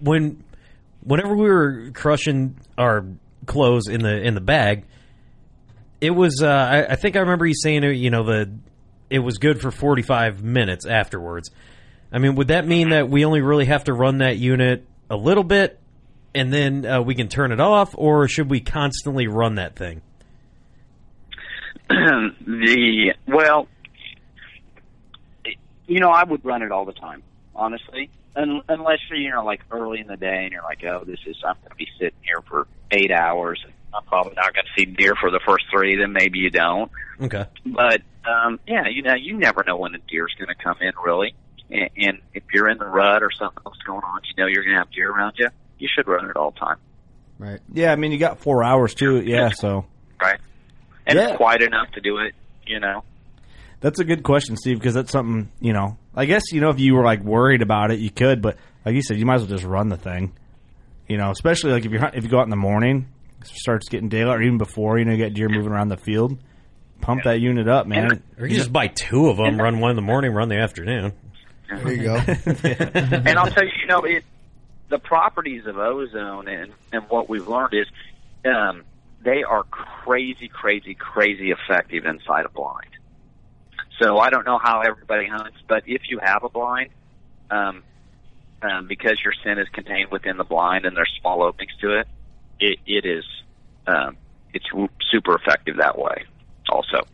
When 0.00 0.44
whenever 1.02 1.34
we 1.34 1.48
were 1.48 1.90
crushing 1.94 2.58
our 2.76 3.06
clothes 3.46 3.88
in 3.88 4.02
the 4.02 4.20
in 4.20 4.34
the 4.34 4.40
bag, 4.40 4.84
it 6.00 6.10
was. 6.10 6.42
Uh, 6.42 6.48
I, 6.48 6.92
I 6.92 6.96
think 6.96 7.16
I 7.16 7.20
remember 7.20 7.46
you 7.46 7.54
saying 7.54 7.82
you 7.82 8.10
know 8.10 8.24
the 8.24 8.52
it 9.10 9.20
was 9.20 9.38
good 9.38 9.60
for 9.60 9.70
forty 9.70 10.02
five 10.02 10.42
minutes 10.42 10.86
afterwards. 10.86 11.50
I 12.12 12.18
mean, 12.18 12.36
would 12.36 12.48
that 12.48 12.66
mean 12.66 12.90
that 12.90 13.08
we 13.08 13.24
only 13.24 13.40
really 13.40 13.66
have 13.66 13.84
to 13.84 13.92
run 13.92 14.18
that 14.18 14.36
unit 14.36 14.86
a 15.10 15.16
little 15.16 15.44
bit 15.44 15.78
and 16.36 16.52
then 16.52 16.84
uh, 16.84 17.00
we 17.00 17.14
can 17.14 17.28
turn 17.28 17.50
it 17.50 17.60
off, 17.60 17.94
or 17.96 18.28
should 18.28 18.50
we 18.50 18.60
constantly 18.60 19.26
run 19.26 19.54
that 19.54 19.74
thing? 19.74 20.02
the 21.88 23.14
well, 23.26 23.68
you 25.86 26.00
know, 26.00 26.10
I 26.10 26.24
would 26.24 26.44
run 26.44 26.62
it 26.62 26.70
all 26.70 26.84
the 26.84 26.92
time, 26.92 27.22
honestly, 27.54 28.10
Un- 28.36 28.60
unless 28.68 28.98
you're 29.08 29.18
you 29.18 29.30
know 29.30 29.46
like 29.46 29.62
early 29.70 30.00
in 30.00 30.08
the 30.08 30.16
day 30.18 30.42
and 30.44 30.52
you're 30.52 30.62
like, 30.62 30.84
oh, 30.84 31.04
this 31.06 31.20
is 31.26 31.36
I'm 31.42 31.56
going 31.62 31.70
to 31.70 31.76
be 31.76 31.88
sitting 31.98 32.18
here 32.22 32.42
for 32.46 32.66
eight 32.90 33.10
hours. 33.10 33.62
And 33.64 33.72
I'm 33.94 34.04
probably 34.04 34.34
not 34.34 34.52
going 34.52 34.66
to 34.66 34.72
see 34.78 34.84
deer 34.84 35.14
for 35.18 35.30
the 35.30 35.40
first 35.46 35.64
three. 35.72 35.96
Then 35.96 36.12
maybe 36.12 36.40
you 36.40 36.50
don't. 36.50 36.90
Okay. 37.18 37.46
But 37.64 38.02
um, 38.30 38.60
yeah, 38.66 38.88
you 38.88 39.02
know, 39.02 39.14
you 39.14 39.38
never 39.38 39.64
know 39.66 39.78
when 39.78 39.94
a 39.94 39.98
deer's 40.06 40.34
going 40.38 40.48
to 40.48 40.62
come 40.62 40.76
in, 40.82 40.92
really. 41.02 41.34
And, 41.70 41.90
and 41.96 42.18
if 42.34 42.44
you're 42.54 42.68
in 42.68 42.78
the 42.78 42.86
rut 42.86 43.22
or 43.22 43.30
something 43.32 43.62
else 43.66 43.76
going 43.86 44.02
on, 44.02 44.20
you 44.24 44.42
know 44.42 44.46
you're 44.48 44.62
going 44.62 44.74
to 44.74 44.78
have 44.78 44.90
deer 44.92 45.10
around 45.10 45.34
you. 45.38 45.48
You 45.78 45.88
should 45.94 46.06
run 46.08 46.30
it 46.30 46.36
all 46.36 46.52
the 46.52 46.58
time, 46.58 46.76
Right. 47.38 47.60
Yeah, 47.72 47.92
I 47.92 47.96
mean, 47.96 48.12
you 48.12 48.18
got 48.18 48.38
four 48.40 48.64
hours 48.64 48.94
too. 48.94 49.20
Yeah, 49.20 49.50
so 49.50 49.84
right? 50.20 50.38
And 51.06 51.18
Yeah. 51.18 51.28
it's 51.28 51.36
quiet 51.36 51.62
enough 51.62 51.90
to 51.92 52.00
do 52.00 52.18
it. 52.18 52.34
You 52.66 52.80
know. 52.80 53.04
that's 53.80 54.00
a 54.00 54.04
good 54.04 54.22
question, 54.24 54.56
Steve, 54.56 54.78
because 54.78 54.94
that's 54.94 55.12
something 55.12 55.50
you 55.60 55.72
know. 55.72 55.98
I 56.14 56.24
guess 56.24 56.50
you 56.50 56.60
know 56.60 56.70
if 56.70 56.80
you 56.80 56.94
were 56.94 57.04
like 57.04 57.20
worried 57.22 57.62
about 57.62 57.90
it, 57.90 57.98
you 58.00 58.10
could, 58.10 58.40
but 58.42 58.56
like 58.84 58.94
you 58.94 59.02
said, 59.02 59.18
you 59.18 59.26
might 59.26 59.34
as 59.36 59.42
well 59.42 59.50
just 59.50 59.64
run 59.64 59.88
the 59.88 59.96
thing. 59.98 60.32
You 61.08 61.18
know, 61.18 61.30
especially 61.30 61.72
like 61.72 61.84
if 61.84 61.92
you're 61.92 62.04
if 62.14 62.24
you 62.24 62.30
go 62.30 62.38
out 62.38 62.44
in 62.44 62.50
the 62.50 62.56
morning, 62.56 63.06
it 63.42 63.48
starts 63.48 63.88
getting 63.88 64.08
daylight, 64.08 64.38
or 64.38 64.42
even 64.42 64.58
before, 64.58 64.98
you 64.98 65.04
know, 65.04 65.12
you 65.12 65.18
get 65.18 65.34
deer 65.34 65.48
moving 65.48 65.70
around 65.70 65.88
the 65.88 65.96
field. 65.96 66.38
Pump 67.02 67.24
that 67.24 67.40
unit 67.40 67.68
up, 67.68 67.86
man. 67.86 68.22
Or 68.38 68.46
you 68.46 68.48
can 68.48 68.56
just 68.56 68.72
buy 68.72 68.86
two 68.88 69.28
of 69.28 69.36
them, 69.36 69.60
run 69.60 69.78
one 69.80 69.90
in 69.90 69.96
the 69.96 70.02
morning, 70.02 70.32
run 70.32 70.48
the 70.48 70.56
afternoon. 70.58 71.12
There 71.68 71.92
you 71.92 72.02
go. 72.02 72.14
and 72.46 73.38
I'll 73.38 73.50
tell 73.50 73.64
you, 73.64 73.72
you 73.80 73.86
know, 73.86 74.04
it, 74.04 74.24
the 74.88 74.98
properties 74.98 75.66
of 75.66 75.78
ozone 75.78 76.48
and, 76.48 76.72
and 76.92 77.04
what 77.08 77.28
we've 77.28 77.46
learned 77.46 77.74
is 77.74 77.86
um, 78.44 78.84
they 79.22 79.42
are 79.42 79.64
crazy, 79.64 80.48
crazy, 80.48 80.94
crazy 80.94 81.50
effective 81.50 82.06
inside 82.06 82.44
a 82.44 82.48
blind. 82.48 82.90
So 84.00 84.18
I 84.18 84.30
don't 84.30 84.44
know 84.44 84.58
how 84.58 84.80
everybody 84.80 85.26
hunts, 85.26 85.58
but 85.66 85.84
if 85.86 86.02
you 86.08 86.18
have 86.22 86.44
a 86.44 86.48
blind, 86.48 86.90
um, 87.50 87.82
um, 88.62 88.86
because 88.86 89.20
your 89.22 89.32
scent 89.42 89.58
is 89.58 89.68
contained 89.68 90.10
within 90.10 90.36
the 90.36 90.44
blind 90.44 90.84
and 90.84 90.96
there's 90.96 91.12
small 91.20 91.42
openings 91.42 91.72
to 91.80 91.98
it, 91.98 92.08
it, 92.60 92.78
it 92.86 93.04
is 93.06 93.24
um, 93.86 94.16
it's 94.52 94.66
super 95.10 95.34
effective 95.34 95.76
that 95.76 95.98
way. 95.98 96.24
Also, 96.68 97.06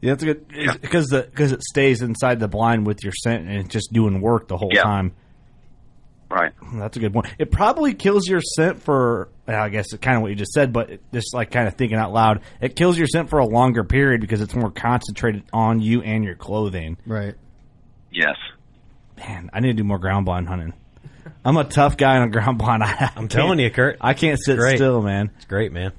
Yeah, 0.00 0.12
that's 0.12 0.24
good 0.24 0.46
because 0.80 1.06
the 1.06 1.22
because 1.22 1.52
it 1.52 1.62
stays 1.62 2.02
inside 2.02 2.38
the 2.40 2.48
blind 2.48 2.86
with 2.86 3.02
your 3.02 3.12
scent 3.12 3.48
and 3.48 3.58
it's 3.58 3.68
just 3.68 3.92
doing 3.92 4.20
work 4.20 4.48
the 4.48 4.56
whole 4.56 4.70
Yeah. 4.72 4.82
time. 4.82 5.12
Right. 6.30 6.52
That's 6.74 6.96
a 6.96 7.00
good 7.00 7.14
one. 7.14 7.24
It 7.38 7.50
probably 7.50 7.94
kills 7.94 8.28
your 8.28 8.40
scent 8.42 8.82
for 8.82 9.28
I 9.46 9.70
guess 9.70 9.86
it's 9.92 10.02
kind 10.02 10.16
of 10.16 10.22
what 10.22 10.28
you 10.28 10.34
just 10.36 10.52
said, 10.52 10.72
but 10.74 11.00
just 11.12 11.32
like 11.34 11.50
kind 11.50 11.66
of 11.66 11.74
thinking 11.74 11.96
out 11.98 12.12
loud, 12.12 12.42
it 12.60 12.76
kills 12.76 12.98
your 12.98 13.06
scent 13.06 13.30
for 13.30 13.38
a 13.38 13.46
longer 13.46 13.82
period 13.82 14.20
because 14.20 14.40
it's 14.42 14.54
more 14.54 14.70
concentrated 14.70 15.44
on 15.52 15.80
you 15.80 16.02
and 16.02 16.22
your 16.24 16.34
clothing. 16.34 16.98
Right. 17.06 17.34
Yes. 18.12 18.36
Man, 19.16 19.50
I 19.52 19.60
need 19.60 19.68
to 19.68 19.74
do 19.74 19.84
more 19.84 19.98
ground 19.98 20.26
blind 20.26 20.48
hunting. 20.48 20.74
I'm 21.44 21.56
a 21.56 21.64
tough 21.64 21.96
guy 21.96 22.16
on 22.18 22.22
a 22.24 22.30
ground 22.30 22.58
blind. 22.58 22.82
I, 22.84 23.10
I'm 23.16 23.28
telling 23.28 23.58
you, 23.58 23.70
Kurt. 23.70 23.96
I 24.00 24.12
can't 24.14 24.38
sit 24.38 24.58
Great. 24.58 24.76
still, 24.76 25.00
man. 25.02 25.30
It's 25.36 25.46
great, 25.46 25.72
man. 25.72 25.92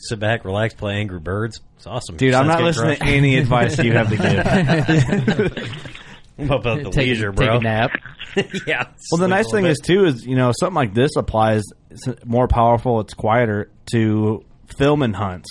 Sit 0.00 0.18
back, 0.18 0.44
relax, 0.44 0.74
play 0.74 0.94
Angry 0.96 1.20
Birds. 1.20 1.60
It's 1.76 1.86
awesome. 1.86 2.16
Dude, 2.16 2.32
Your 2.32 2.40
I'm 2.40 2.46
son's 2.50 2.76
not 2.76 2.84
getting 2.86 2.86
listening 2.88 2.96
to 2.96 3.04
any 3.16 3.36
advice 3.36 3.78
you 3.78 3.92
have 3.92 4.10
to 4.10 4.16
give. 4.16 5.78
What 6.48 6.56
about 6.60 6.82
the 6.82 6.90
Take- 6.90 7.08
leisure, 7.08 7.30
take 7.32 7.36
bro? 7.36 7.56
a 7.58 7.60
nap. 7.60 7.90
yeah. 8.66 8.84
Well, 9.10 9.18
the 9.18 9.28
nice 9.28 9.46
thing 9.50 9.64
little 9.64 9.70
is 9.72 9.78
too 9.82 10.04
is 10.06 10.24
you 10.26 10.36
know 10.36 10.52
something 10.58 10.74
like 10.74 10.94
this 10.94 11.16
applies. 11.16 11.62
It's 11.90 12.06
more 12.24 12.48
powerful. 12.48 13.00
It's 13.00 13.14
quieter 13.14 13.70
to 13.92 14.44
filming 14.78 15.12
hunts. 15.12 15.48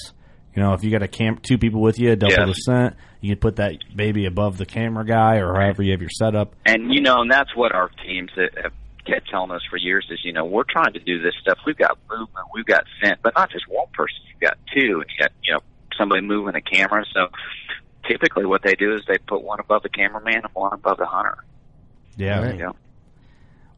You 0.55 0.63
know, 0.63 0.73
if 0.73 0.83
you 0.83 0.91
got 0.91 1.03
a 1.03 1.07
camp, 1.07 1.43
two 1.43 1.57
people 1.57 1.81
with 1.81 1.99
you, 1.99 2.15
double 2.15 2.33
Yes. 2.33 2.47
the 2.47 2.53
scent. 2.53 2.95
You 3.21 3.35
can 3.35 3.39
put 3.39 3.57
that 3.57 3.73
baby 3.95 4.25
above 4.25 4.57
the 4.57 4.65
camera 4.65 5.05
guy 5.05 5.37
or 5.37 5.53
however 5.53 5.83
you 5.83 5.91
have 5.91 6.01
your 6.01 6.09
setup. 6.09 6.55
And 6.65 6.93
you 6.93 7.01
know, 7.01 7.21
and 7.21 7.31
that's 7.31 7.55
what 7.55 7.73
our 7.73 7.89
teams 8.05 8.31
have 8.37 8.63
have 8.63 8.73
kept 9.05 9.29
telling 9.29 9.51
us 9.51 9.61
for 9.69 9.77
years 9.77 10.05
is, 10.09 10.19
you 10.23 10.33
know, 10.33 10.45
we're 10.45 10.63
trying 10.63 10.93
to 10.93 10.99
do 10.99 11.21
this 11.21 11.33
stuff. 11.41 11.57
We've 11.65 11.77
got 11.77 11.97
movement, 12.09 12.47
we've 12.53 12.65
got 12.65 12.83
scent, 13.01 13.19
but 13.23 13.33
not 13.35 13.51
just 13.51 13.65
one 13.67 13.87
person. 13.93 14.17
You've 14.31 14.41
got 14.41 14.57
two, 14.73 15.01
and 15.01 15.05
you 15.09 15.17
got 15.23 15.31
you 15.43 15.53
know 15.53 15.59
somebody 15.97 16.21
moving 16.21 16.55
a 16.55 16.61
camera. 16.61 17.05
So 17.13 17.27
typically, 18.07 18.45
what 18.45 18.61
they 18.63 18.75
do 18.75 18.93
is 18.93 19.01
they 19.07 19.17
put 19.17 19.41
one 19.41 19.59
above 19.59 19.83
the 19.83 19.89
cameraman 19.89 20.35
and 20.43 20.53
one 20.53 20.73
above 20.73 20.97
the 20.97 21.05
hunter. 21.05 21.37
Yeah. 22.17 22.51
You 22.51 22.57
know? 22.57 22.75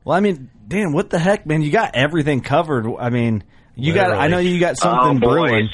Well, 0.04 0.18
I 0.18 0.20
mean, 0.20 0.50
Dan, 0.68 0.94
what 0.94 1.10
the 1.12 1.20
heck, 1.20 1.46
man? 1.46 1.62
You 1.62 1.72
got 1.72 1.96
everything 1.96 2.42
covered. 2.42 2.88
I 3.00 3.10
mean, 3.12 3.44
you 3.76 3.94
got. 3.94 4.12
I 4.12 4.28
know 4.28 4.40
you 4.40 4.60
got 4.60 4.78
something 4.78 5.18
Oh, 5.18 5.20
boys. 5.20 5.50
brewing. 5.50 5.70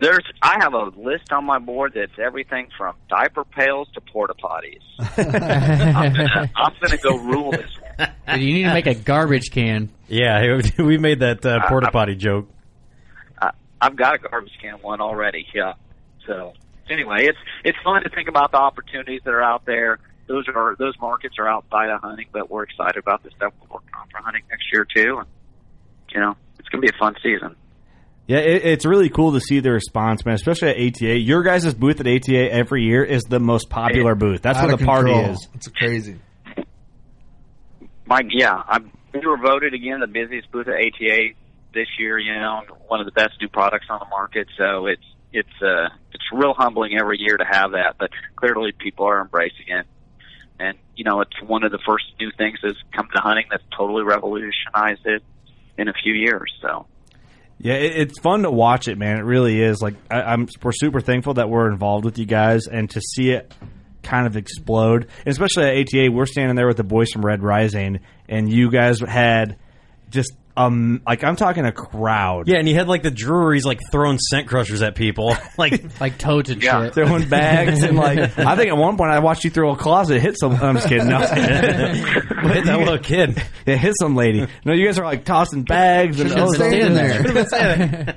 There's, 0.00 0.24
I 0.42 0.56
have 0.60 0.74
a 0.74 0.90
list 0.96 1.32
on 1.32 1.44
my 1.46 1.58
board 1.60 1.92
that's 1.94 2.18
everything 2.18 2.68
from 2.76 2.96
diaper 3.08 3.44
pails 3.44 3.88
to 3.94 4.00
porta 4.00 4.34
potties. 4.34 4.82
I'm 4.98 6.12
gonna, 6.12 6.50
I'm 6.56 6.72
gonna 6.82 6.96
go 6.98 7.16
rule 7.18 7.52
this. 7.52 7.70
One. 7.98 8.08
Dude, 8.38 8.42
you 8.42 8.54
need 8.54 8.64
to 8.64 8.74
make 8.74 8.86
a 8.86 8.94
garbage 8.94 9.50
can. 9.50 9.90
Yeah, 10.08 10.60
we 10.78 10.98
made 10.98 11.20
that 11.20 11.44
uh, 11.44 11.68
porta 11.68 11.90
potty 11.90 12.14
joke. 12.14 12.48
I, 13.40 13.50
I've 13.80 13.96
got 13.96 14.14
a 14.14 14.18
garbage 14.18 14.52
can 14.60 14.74
one 14.74 15.00
already. 15.00 15.46
Yeah. 15.54 15.74
So 16.26 16.54
anyway, 16.88 17.26
it's 17.26 17.38
it's 17.64 17.78
fun 17.84 18.02
to 18.02 18.10
think 18.10 18.28
about 18.28 18.52
the 18.52 18.58
opportunities 18.58 19.20
that 19.24 19.32
are 19.32 19.42
out 19.42 19.64
there. 19.66 19.98
Those 20.26 20.46
are 20.48 20.76
those 20.78 20.94
markets 21.00 21.36
are 21.38 21.48
outside 21.48 21.90
of 21.90 22.00
hunting, 22.00 22.26
but 22.32 22.50
we're 22.50 22.62
excited 22.64 22.96
about 22.96 23.22
the 23.22 23.30
stuff 23.36 23.52
we're 23.60 23.74
working 23.74 23.90
on 24.00 24.08
for 24.08 24.22
hunting 24.22 24.42
next 24.50 24.64
year 24.72 24.86
too. 24.94 25.18
And 25.18 25.28
you 26.12 26.20
know, 26.20 26.36
it's 26.58 26.68
gonna 26.68 26.82
be 26.82 26.88
a 26.88 26.98
fun 26.98 27.14
season. 27.22 27.56
Yeah, 28.26 28.38
it, 28.38 28.64
it's 28.64 28.86
really 28.86 29.10
cool 29.10 29.32
to 29.32 29.40
see 29.40 29.60
the 29.60 29.70
response, 29.70 30.24
man. 30.24 30.34
Especially 30.34 30.68
at 30.68 30.76
ATA. 30.76 31.18
Your 31.18 31.42
guys' 31.42 31.74
booth 31.74 32.00
at 32.00 32.06
ATA 32.06 32.50
every 32.50 32.84
year 32.84 33.04
is 33.04 33.24
the 33.24 33.38
most 33.38 33.68
popular 33.68 34.14
booth. 34.14 34.40
That's 34.40 34.58
Out 34.58 34.64
where 34.64 34.74
of 34.74 34.80
the 34.80 34.86
party 34.86 35.12
is. 35.12 35.46
It's 35.54 35.68
crazy. 35.68 36.18
Mike, 38.06 38.26
yeah, 38.30 38.62
I'm, 38.66 38.90
we 39.12 39.26
were 39.26 39.38
voted 39.38 39.74
again 39.74 40.00
the 40.00 40.06
busiest 40.06 40.50
booth 40.50 40.68
at 40.68 40.74
ATA 40.74 41.30
this 41.72 41.88
year. 41.98 42.18
You 42.18 42.34
know, 42.34 42.62
one 42.88 43.00
of 43.00 43.06
the 43.06 43.12
best 43.12 43.34
new 43.40 43.48
products 43.48 43.86
on 43.88 43.98
the 43.98 44.06
market. 44.06 44.48
So 44.58 44.86
it's 44.86 45.04
it's 45.32 45.62
uh 45.62 45.88
it's 46.12 46.24
real 46.32 46.54
humbling 46.54 46.96
every 46.98 47.18
year 47.18 47.36
to 47.36 47.44
have 47.44 47.72
that. 47.72 47.96
But 47.98 48.10
clearly, 48.36 48.72
people 48.72 49.06
are 49.06 49.20
embracing 49.20 49.68
it, 49.68 49.86
and 50.58 50.78
you 50.96 51.04
know, 51.04 51.20
it's 51.20 51.40
one 51.42 51.64
of 51.64 51.72
the 51.72 51.80
first 51.86 52.04
new 52.20 52.30
things 52.36 52.58
that's 52.62 52.78
come 52.94 53.08
to 53.14 53.20
hunting 53.20 53.46
that's 53.50 53.64
totally 53.76 54.04
revolutionized 54.04 55.04
it 55.06 55.22
in 55.76 55.88
a 55.88 55.92
few 55.92 56.14
years. 56.14 56.52
So 56.62 56.86
Yeah, 57.58 57.74
it, 57.74 57.96
it's 57.96 58.18
fun 58.20 58.42
to 58.42 58.50
watch 58.50 58.88
it, 58.88 58.96
man. 58.98 59.18
It 59.18 59.24
really 59.24 59.60
is. 59.60 59.82
Like 59.82 59.94
I, 60.10 60.22
I'm, 60.22 60.48
we're 60.62 60.72
super 60.72 61.00
thankful 61.00 61.34
that 61.34 61.48
we're 61.48 61.70
involved 61.70 62.04
with 62.04 62.18
you 62.18 62.26
guys, 62.26 62.66
and 62.66 62.88
to 62.90 63.00
see 63.00 63.30
it 63.30 63.52
kind 64.04 64.26
of 64.26 64.36
explode, 64.36 65.08
and 65.18 65.28
especially 65.28 65.64
at 65.64 65.88
ATA, 65.94 66.12
we're 66.12 66.26
standing 66.26 66.56
there 66.56 66.66
with 66.66 66.76
the 66.76 66.84
boys 66.84 67.10
from 67.10 67.24
Red 67.24 67.42
Rising, 67.42 68.00
and 68.28 68.50
you 68.50 68.70
guys 68.70 69.00
had 69.00 69.56
just 70.10 70.32
um, 70.56 71.02
like 71.06 71.24
I'm 71.24 71.36
talking 71.36 71.64
a 71.64 71.72
crowd. 71.72 72.46
Yeah, 72.48 72.58
and 72.58 72.68
you 72.68 72.74
had 72.76 72.86
like 72.88 73.02
the 73.02 73.10
Drury's 73.10 73.64
like 73.64 73.80
throwing 73.90 74.18
scent 74.18 74.46
crushers 74.46 74.82
at 74.82 74.94
people, 74.94 75.34
like 75.58 76.00
like 76.00 76.16
toads 76.18 76.50
and 76.50 76.62
Yeah. 76.62 76.84
shit. 76.84 76.94
Throwing 76.94 77.28
bags 77.28 77.82
and 77.82 77.96
like 77.96 78.38
I 78.38 78.54
think 78.56 78.68
at 78.68 78.76
one 78.76 78.96
point 78.96 79.10
I 79.10 79.18
watched 79.18 79.44
you 79.44 79.50
throw 79.50 79.72
a 79.72 79.76
closet 79.76 80.20
hit 80.20 80.38
some. 80.38 80.52
I'm 80.54 80.76
just 80.76 80.88
kidding. 80.88 81.08
No. 81.08 81.18
hit 81.26 82.64
that 82.66 82.78
little 82.78 82.98
kid. 82.98 83.42
Yeah, 83.66 83.76
hit 83.76 83.94
some 83.98 84.14
lady. 84.14 84.46
No, 84.66 84.74
you 84.74 84.84
guys 84.84 84.98
are 84.98 85.06
like 85.06 85.24
tossing 85.24 85.62
bags 85.62 86.20
and 86.20 86.28
Should've 86.28 86.58
been 86.58 86.70
standing 86.70 86.94
there. 86.94 88.16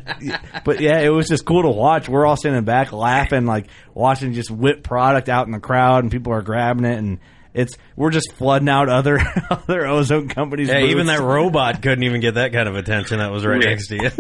but 0.66 0.82
yeah, 0.82 1.00
it 1.00 1.08
was 1.08 1.30
just 1.30 1.46
cool 1.46 1.62
to 1.62 1.70
watch. 1.70 2.10
We're 2.10 2.26
all 2.26 2.36
standing 2.36 2.66
back 2.66 2.92
laughing, 2.92 3.46
like 3.46 3.68
watching 3.94 4.34
just 4.34 4.52
whip 4.52 4.84
product 4.84 5.30
out 5.30 5.46
in 5.46 5.54
the 5.54 5.62
crowd, 5.62 6.04
and 6.04 6.12
people 6.12 6.34
are 6.34 6.42
grabbing 6.42 6.84
it, 6.84 6.98
and 6.98 7.20
it's 7.58 7.76
we're 7.96 8.12
just 8.12 8.32
flooding 8.34 8.70
out 8.70 8.88
other 8.90 9.20
other 9.50 9.86
ozone 9.88 10.30
companies. 10.30 10.70
Yeah, 10.70 10.80
even 10.86 11.08
that 11.08 11.20
robot 11.20 11.82
couldn't 11.82 12.04
even 12.04 12.22
get 12.22 12.36
that 12.36 12.54
kind 12.54 12.70
of 12.70 12.76
attention 12.76 13.20
that 13.20 13.32
was 13.32 13.46
right 13.46 13.62
Yeah. 13.62 13.70
next 13.70 13.88
to 13.90 13.96
you. 13.96 14.12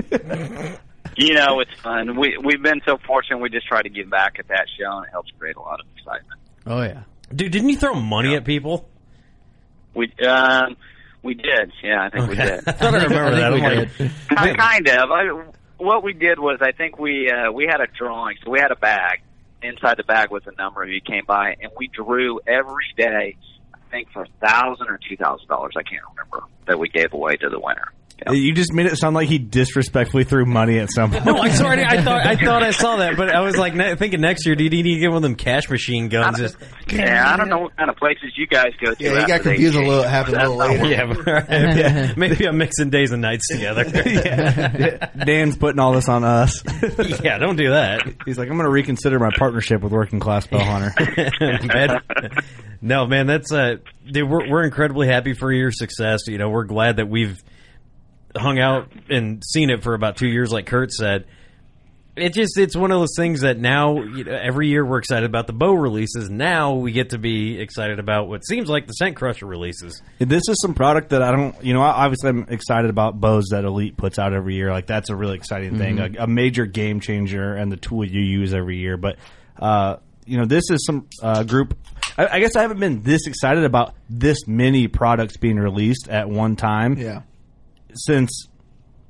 you 1.27 1.33
know, 1.35 1.59
it's 1.59 1.79
fun. 1.81 2.19
We 2.19 2.37
we've 2.43 2.61
been 2.61 2.81
so 2.85 2.97
fortunate. 3.05 3.37
We 3.39 3.49
just 3.49 3.67
try 3.67 3.81
to 3.81 3.89
give 3.89 4.09
back 4.09 4.37
at 4.39 4.47
that 4.49 4.65
show, 4.77 4.97
and 4.97 5.05
it 5.05 5.11
helps 5.11 5.31
create 5.39 5.55
a 5.55 5.61
lot 5.61 5.79
of 5.79 5.85
excitement. 5.95 6.39
Oh 6.65 6.81
yeah. 6.81 7.03
Dude, 7.33 7.51
didn't 7.51 7.69
you 7.69 7.77
throw 7.77 7.93
money 7.93 8.35
at 8.35 8.43
people? 8.45 8.89
We 9.93 10.11
um 10.25 10.75
we 11.23 11.33
did, 11.33 11.71
yeah, 11.83 12.05
I 12.05 12.09
think 12.09 12.29
we 12.29 12.35
did. 12.35 12.63
I 12.67 12.71
thought 12.71 12.93
I 12.95 13.03
remember 13.03 13.35
that. 13.35 13.89
I'm 14.29 14.47
like, 14.47 14.57
kind 14.57 14.87
of. 14.87 15.11
I, 15.11 15.23
what 15.77 16.03
we 16.03 16.13
did 16.13 16.39
was, 16.39 16.59
I 16.61 16.71
think 16.71 16.97
we 16.97 17.29
uh, 17.31 17.51
we 17.51 17.65
had 17.65 17.81
a 17.81 17.87
drawing. 17.87 18.37
So 18.43 18.51
we 18.51 18.59
had 18.59 18.71
a 18.71 18.75
bag. 18.75 19.19
Inside 19.61 19.97
the 19.97 20.03
bag 20.03 20.29
was 20.31 20.43
a 20.45 20.55
number 20.61 20.85
who 20.85 20.99
came 20.99 21.23
by, 21.25 21.55
and 21.61 21.71
we 21.77 21.87
drew 21.87 22.39
every 22.45 22.85
day. 22.95 23.35
I 23.73 23.77
think 23.89 24.09
for 24.11 24.23
a 24.23 24.45
thousand 24.45 24.87
or 24.87 24.99
two 25.09 25.17
thousand 25.17 25.47
dollars. 25.47 25.73
I 25.75 25.83
can't 25.83 26.03
remember 26.15 26.47
that 26.67 26.77
we 26.77 26.89
gave 26.89 27.13
away 27.13 27.37
to 27.37 27.49
the 27.49 27.59
winner. 27.59 27.91
You 28.31 28.53
just 28.53 28.73
made 28.73 28.87
it 28.87 28.97
sound 28.97 29.13
like 29.15 29.27
he 29.29 29.37
disrespectfully 29.37 30.23
threw 30.23 30.45
money 30.45 30.79
at 30.79 30.91
someone. 30.91 31.23
no, 31.23 31.37
I'm 31.37 31.51
sorry. 31.51 31.83
I 31.85 32.01
thought 32.01 32.25
I 32.25 32.35
thought 32.35 32.63
I 32.63 32.71
saw 32.71 32.95
that, 32.97 33.15
but 33.15 33.29
I 33.29 33.41
was 33.41 33.57
like 33.57 33.75
ne- 33.75 33.95
thinking 33.95 34.21
next 34.21 34.45
year, 34.45 34.55
do 34.55 34.63
you 34.63 34.69
need 34.71 34.83
to 34.95 34.99
get 34.99 35.07
one 35.09 35.17
of 35.17 35.21
them 35.21 35.35
cash 35.35 35.69
machine 35.69 36.09
guns? 36.09 36.39
Just 36.39 36.57
Yeah, 36.91 37.31
I 37.31 37.37
don't 37.37 37.47
know 37.47 37.59
what 37.59 37.77
kind 37.77 37.89
of 37.91 37.95
places 37.95 38.33
you 38.35 38.47
guys 38.47 38.73
go 38.83 38.93
to. 38.93 39.03
Yeah, 39.03 39.21
he 39.21 39.27
got 39.27 39.41
confused 39.41 39.75
a 39.75 39.79
little. 39.79 40.03
Happened 40.03 40.37
a 40.37 40.49
little 40.49 40.75
later. 40.77 40.85
yeah, 40.87 41.05
but- 41.13 41.27
yeah, 41.77 42.13
maybe 42.17 42.45
I'm 42.47 42.57
mixing 42.57 42.89
days 42.89 43.11
and 43.11 43.21
nights 43.21 43.47
together. 43.49 43.85
Yeah. 44.07 45.09
Dan's 45.25 45.57
putting 45.57 45.79
all 45.79 45.93
this 45.93 46.09
on 46.09 46.23
us. 46.23 46.63
yeah, 47.23 47.37
don't 47.37 47.55
do 47.55 47.69
that. 47.71 48.01
He's 48.25 48.37
like, 48.37 48.47
I'm 48.49 48.55
going 48.55 48.65
to 48.65 48.71
reconsider 48.71 49.19
my 49.19 49.29
partnership 49.37 49.81
with 49.81 49.91
Working 49.91 50.19
Class 50.19 50.47
Bowhunter. 50.47 50.91
Man, 51.67 52.31
no, 52.81 53.05
man, 53.05 53.27
that's 53.27 53.51
uh, 53.51 53.75
dude. 54.09 54.29
We're 54.29 54.49
we're 54.49 54.63
incredibly 54.63 55.07
happy 55.07 55.33
for 55.33 55.51
your 55.51 55.71
success. 55.71 56.21
You 56.27 56.37
know, 56.37 56.49
we're 56.49 56.63
glad 56.65 56.97
that 56.97 57.07
we've 57.09 57.41
hung 58.37 58.59
out 58.59 58.89
and 59.09 59.43
seen 59.45 59.69
it 59.69 59.83
for 59.83 59.93
about 59.93 60.17
two 60.17 60.27
years, 60.27 60.51
like 60.51 60.65
Kurt 60.65 60.91
said. 60.91 61.25
It 62.15 62.33
just 62.33 62.57
it's 62.57 62.75
one 62.75 62.89
of 62.91 62.99
those 62.99 63.13
things 63.15 63.41
that 63.41 63.59
now 63.59 64.01
you 64.01 64.23
know, 64.23 64.31
every 64.33 64.69
year 64.69 64.83
we're 64.83 64.97
excited 64.97 65.29
about 65.29 65.45
the 65.45 65.53
bow 65.53 65.73
releases. 65.73 66.31
Now 66.31 66.73
we 66.73 66.91
get 66.91 67.11
to 67.11 67.19
be 67.19 67.59
excited 67.59 67.99
about 67.99 68.27
what 68.27 68.43
seems 68.43 68.69
like 68.69 68.87
the 68.87 68.93
Scent 68.93 69.15
Crusher 69.15 69.45
releases. 69.45 70.01
This 70.17 70.41
is 70.49 70.59
some 70.59 70.73
product 70.73 71.09
that 71.09 71.21
I 71.21 71.31
don't, 71.31 71.63
you 71.63 71.75
know, 71.75 71.81
obviously 71.83 72.29
I'm 72.29 72.47
excited 72.49 72.89
about 72.89 73.21
bows 73.21 73.49
that 73.51 73.65
Elite 73.65 73.97
puts 73.97 74.17
out 74.17 74.33
every 74.33 74.55
year. 74.55 74.71
Like 74.71 74.87
that's 74.87 75.11
a 75.11 75.15
really 75.15 75.35
exciting 75.35 75.77
thing, 75.77 75.97
Mhm. 75.97 76.17
a, 76.17 76.23
a 76.23 76.27
major 76.27 76.65
game 76.65 77.01
changer, 77.01 77.53
and 77.53 77.71
the 77.71 77.77
tool 77.77 78.03
you 78.03 78.21
use 78.21 78.51
every 78.51 78.77
year. 78.77 78.97
But 78.97 79.17
uh, 79.59 79.97
you 80.25 80.39
know, 80.39 80.45
this 80.45 80.63
is 80.71 80.83
some 80.87 81.05
uh, 81.21 81.43
group. 81.43 81.77
I, 82.17 82.27
I 82.27 82.39
guess 82.39 82.55
I 82.55 82.63
haven't 82.63 82.79
been 82.79 83.03
this 83.03 83.27
excited 83.27 83.63
about 83.63 83.93
this 84.09 84.39
many 84.47 84.87
products 84.87 85.37
being 85.37 85.57
released 85.57 86.09
at 86.09 86.27
one 86.27 86.55
time. 86.55 86.97
Yeah. 86.97 87.21
Since 88.05 88.47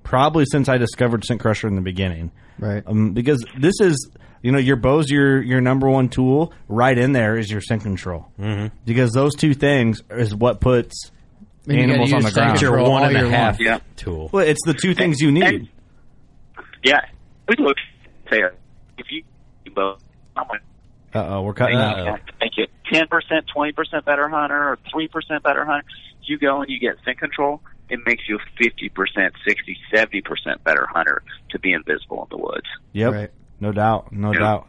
probably 0.03 0.45
since 0.45 0.69
I 0.69 0.77
discovered 0.77 1.23
Scent 1.25 1.39
Crusher 1.41 1.67
in 1.67 1.75
the 1.75 1.81
beginning. 1.81 2.31
Right. 2.59 2.83
Um, 2.85 3.13
because 3.13 3.43
this 3.57 3.75
is 3.81 4.09
You 4.43 4.51
know, 4.51 4.59
your 4.59 4.75
bow's 4.77 5.09
your 5.09 5.41
your 5.41 5.61
number 5.61 5.89
one 5.89 6.09
tool. 6.09 6.53
Right 6.69 6.97
in 6.97 7.11
there 7.11 7.37
is 7.37 7.49
your 7.51 7.59
scent 7.59 7.81
control 7.83 8.31
Mhm. 8.39 8.71
because 8.85 9.11
those 9.11 9.33
two 9.35 9.53
things 9.55 10.01
is 10.11 10.33
what 10.33 10.61
puts 10.61 11.11
And 11.67 11.73
you 11.75 11.81
gotta 11.81 11.93
animals 11.93 12.13
on 12.13 12.17
use 12.21 12.25
the 12.25 12.31
scent 12.31 12.45
ground. 12.45 12.59
control 12.59 12.79
Your 12.83 12.91
one 12.91 13.01
all 13.01 13.07
and 13.09 13.17
a 13.17 13.19
year 13.21 13.29
half 13.29 13.59
long. 13.59 13.65
Yeah. 13.65 13.79
tool. 13.95 14.29
Well, 14.31 14.45
it's 14.47 14.61
the 14.65 14.75
two 14.75 14.93
things 14.93 15.19
you 15.21 15.31
need. 15.31 15.69
Yeah, 16.83 17.01
we 17.49 17.55
look 17.57 17.77
there. 18.29 18.53
If 18.99 19.07
you 19.11 19.23
both, 19.75 20.01
I'm 20.37 20.45
Uh 21.13 21.25
oh, 21.35 21.41
we're 21.41 21.53
cutting 21.53 21.77
out. 21.77 21.99
Uh-oh. 21.99 22.17
make 22.39 22.55
you 22.57 22.67
ten 22.93 23.07
percent, 23.07 23.45
twenty 23.53 23.71
percent 23.73 24.05
better 24.05 24.29
hunter, 24.29 24.55
or 24.55 24.77
three 24.93 25.07
percent 25.07 25.43
better 25.43 25.65
hunter. 25.65 25.85
You 26.21 26.37
go 26.37 26.61
and 26.61 26.69
you 26.69 26.79
get 26.79 26.97
scent 27.03 27.17
control. 27.19 27.61
It 27.89 27.99
makes 28.05 28.23
you 28.27 28.35
a 28.37 28.39
fifty 28.61 28.89
percent, 28.89 29.33
60, 29.47 29.77
70 29.95 30.21
percent 30.21 30.63
better 30.63 30.87
hunter 30.93 31.23
to 31.51 31.59
be 31.59 31.73
invisible 31.73 32.27
in 32.31 32.37
the 32.37 32.43
woods. 32.43 32.67
Yep, 32.93 33.13
Right. 33.13 33.29
no 33.59 33.71
doubt, 33.71 34.11
no 34.11 34.33
Yeah. 34.33 34.39
doubt, 34.39 34.67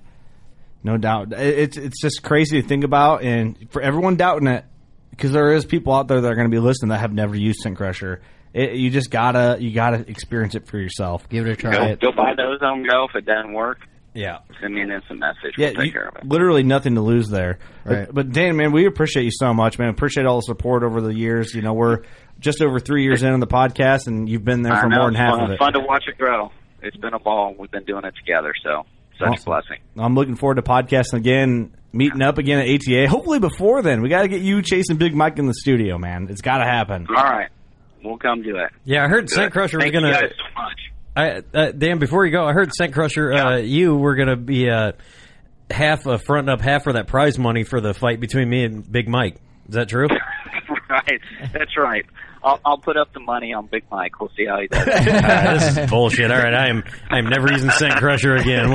no 0.84 0.96
doubt. 0.96 1.32
It's 1.32 1.76
it's 1.76 2.00
just 2.00 2.22
crazy 2.22 2.62
to 2.62 2.66
think 2.68 2.84
about, 2.84 3.22
and 3.22 3.56
for 3.70 3.82
everyone 3.82 4.16
doubting 4.16 4.46
it, 4.48 4.64
because 5.10 5.32
there 5.32 5.52
is 5.52 5.64
people 5.64 5.92
out 5.92 6.06
there 6.08 6.20
that 6.20 6.30
are 6.30 6.34
going 6.36 6.48
to 6.48 6.54
be 6.54 6.60
listening 6.60 6.90
that 6.90 6.98
have 7.00 7.12
never 7.12 7.34
used 7.36 7.60
Scent 7.60 7.76
Crusher. 7.76 8.20
It, 8.54 8.74
you 8.76 8.90
just 8.90 9.10
gotta 9.10 9.56
you 9.60 9.72
gotta 9.72 10.08
experience 10.08 10.54
it 10.54 10.66
for 10.68 10.78
yourself. 10.78 11.28
Give 11.28 11.46
it 11.46 11.50
a 11.52 11.56
try. 11.56 11.94
Go, 11.96 12.10
go 12.10 12.16
buy 12.16 12.34
the 12.36 12.42
Ozone 12.44 12.86
Go. 12.88 13.06
If 13.10 13.16
it 13.16 13.26
doesn't 13.26 13.52
work, 13.52 13.78
Yeah. 14.14 14.38
send 14.60 14.74
me 14.74 14.80
an 14.80 14.90
instant 14.90 15.20
message. 15.20 15.54
Yeah, 15.56 15.66
we'll 15.68 15.74
take 15.76 15.86
you- 15.86 15.92
care 15.92 16.08
of 16.08 16.16
it. 16.16 16.26
literally 16.28 16.62
nothing 16.62 16.94
to 16.96 17.00
lose 17.00 17.28
there. 17.28 17.58
Right. 17.84 18.06
But, 18.06 18.14
but 18.14 18.32
Dan, 18.32 18.56
man, 18.56 18.72
we 18.72 18.86
appreciate 18.86 19.24
you 19.24 19.30
so 19.32 19.52
much, 19.54 19.78
man. 19.78 19.88
Appreciate 19.90 20.26
all 20.26 20.36
the 20.36 20.42
support 20.42 20.82
over 20.82 21.00
the 21.00 21.14
years. 21.14 21.54
You 21.54 21.62
know, 21.62 21.72
we're 21.74 22.00
just 22.40 22.60
over 22.62 22.80
three 22.80 23.04
years 23.04 23.22
in 23.22 23.32
on 23.32 23.40
the 23.40 23.46
podcast, 23.46 24.06
and 24.06 24.28
you've 24.28 24.44
been 24.44 24.62
there 24.62 24.72
I 24.72 24.80
for 24.80 24.88
know, 24.88 24.96
more 24.98 25.06
than 25.06 25.14
half 25.14 25.34
fun, 25.34 25.44
of 25.44 25.50
it. 25.52 25.58
Fun 25.58 25.72
to 25.74 25.80
watch 25.80 26.04
it 26.08 26.18
grow. 26.18 26.50
It's 26.82 26.96
been 26.96 27.14
a 27.14 27.18
ball. 27.18 27.54
We've 27.58 27.70
been 27.70 27.84
doing 27.84 28.04
it 28.04 28.14
together, 28.16 28.52
so 28.62 28.84
such 29.18 29.28
Awesome. 29.28 29.42
a 29.52 29.56
blessing. 29.56 29.78
I'm 29.96 30.14
looking 30.14 30.36
forward 30.36 30.56
to 30.56 30.62
podcasting 30.62 31.14
again, 31.14 31.74
meeting 31.92 32.22
up 32.22 32.38
again 32.38 32.60
at 32.60 32.68
ATA. 32.68 33.08
Hopefully 33.08 33.40
before 33.40 33.82
then, 33.82 34.00
we 34.02 34.08
got 34.08 34.22
to 34.22 34.28
get 34.28 34.42
you 34.42 34.62
chasing 34.62 34.96
Big 34.96 35.14
Mike 35.14 35.38
in 35.38 35.46
the 35.46 35.54
studio, 35.54 35.98
man. 35.98 36.28
It's 36.30 36.40
got 36.40 36.58
to 36.58 36.64
happen. 36.64 37.06
All 37.08 37.22
right, 37.24 37.48
we'll 38.04 38.18
come 38.18 38.42
do 38.42 38.56
it. 38.56 38.70
Yeah, 38.84 39.04
I 39.04 39.08
heard 39.08 39.26
Good. 39.26 39.30
Scent 39.30 39.52
Crusher 39.52 39.78
was 39.78 39.84
Thank 39.84 39.94
going 39.94 40.04
you 40.06 40.12
to. 40.12 40.20
guys 40.20 40.30
so 40.36 40.62
much. 40.62 40.78
I, 41.16 41.42
uh, 41.52 41.72
Dan, 41.72 41.98
before 41.98 42.24
you 42.26 42.32
go, 42.32 42.44
I 42.44 42.52
heard 42.52 42.72
Scent 42.72 42.92
Crusher, 42.92 43.32
uh, 43.32 43.56
you 43.58 43.96
were 43.96 44.14
going 44.14 44.28
to 44.28 44.36
be 44.36 44.70
uh, 44.70 44.92
half 45.70 46.06
uh, 46.06 46.18
fronting 46.18 46.52
up 46.52 46.60
half 46.60 46.84
for 46.84 46.92
that 46.92 47.06
prize 47.08 47.38
money 47.38 47.64
for 47.64 47.80
the 47.80 47.94
fight 47.94 48.20
between 48.20 48.48
me 48.48 48.64
and 48.64 48.90
Big 48.90 49.08
Mike. 49.08 49.36
Is 49.68 49.74
that 49.74 49.88
true? 49.88 50.06
right, 50.88 51.20
that's 51.52 51.76
right. 51.76 52.06
I'll, 52.42 52.60
I'll 52.64 52.78
put 52.78 52.96
up 52.96 53.12
the 53.12 53.20
money 53.20 53.52
on 53.52 53.66
Big 53.66 53.84
Mike. 53.90 54.20
We'll 54.20 54.30
see 54.36 54.46
how 54.46 54.60
he 54.60 54.68
does. 54.68 54.86
This 54.86 55.76
is 55.76 55.90
bullshit. 55.90 56.30
All 56.30 56.38
right, 56.38 56.54
I 56.54 56.68
am 56.68 56.84
I 57.10 57.18
am 57.18 57.26
never 57.26 57.50
using 57.52 57.70
Scent 57.70 57.96
Crusher 57.96 58.36
again. 58.36 58.68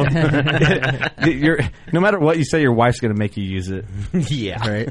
You're, 1.26 1.60
no 1.92 2.02
matter 2.02 2.20
what 2.20 2.38
you 2.38 2.44
say, 2.44 2.62
your 2.62 2.74
wife's 2.74 3.00
going 3.00 3.14
to 3.14 3.18
make 3.18 3.38
you 3.38 3.44
use 3.44 3.70
it. 3.70 3.86
yeah. 4.14 4.68
Right. 4.68 4.90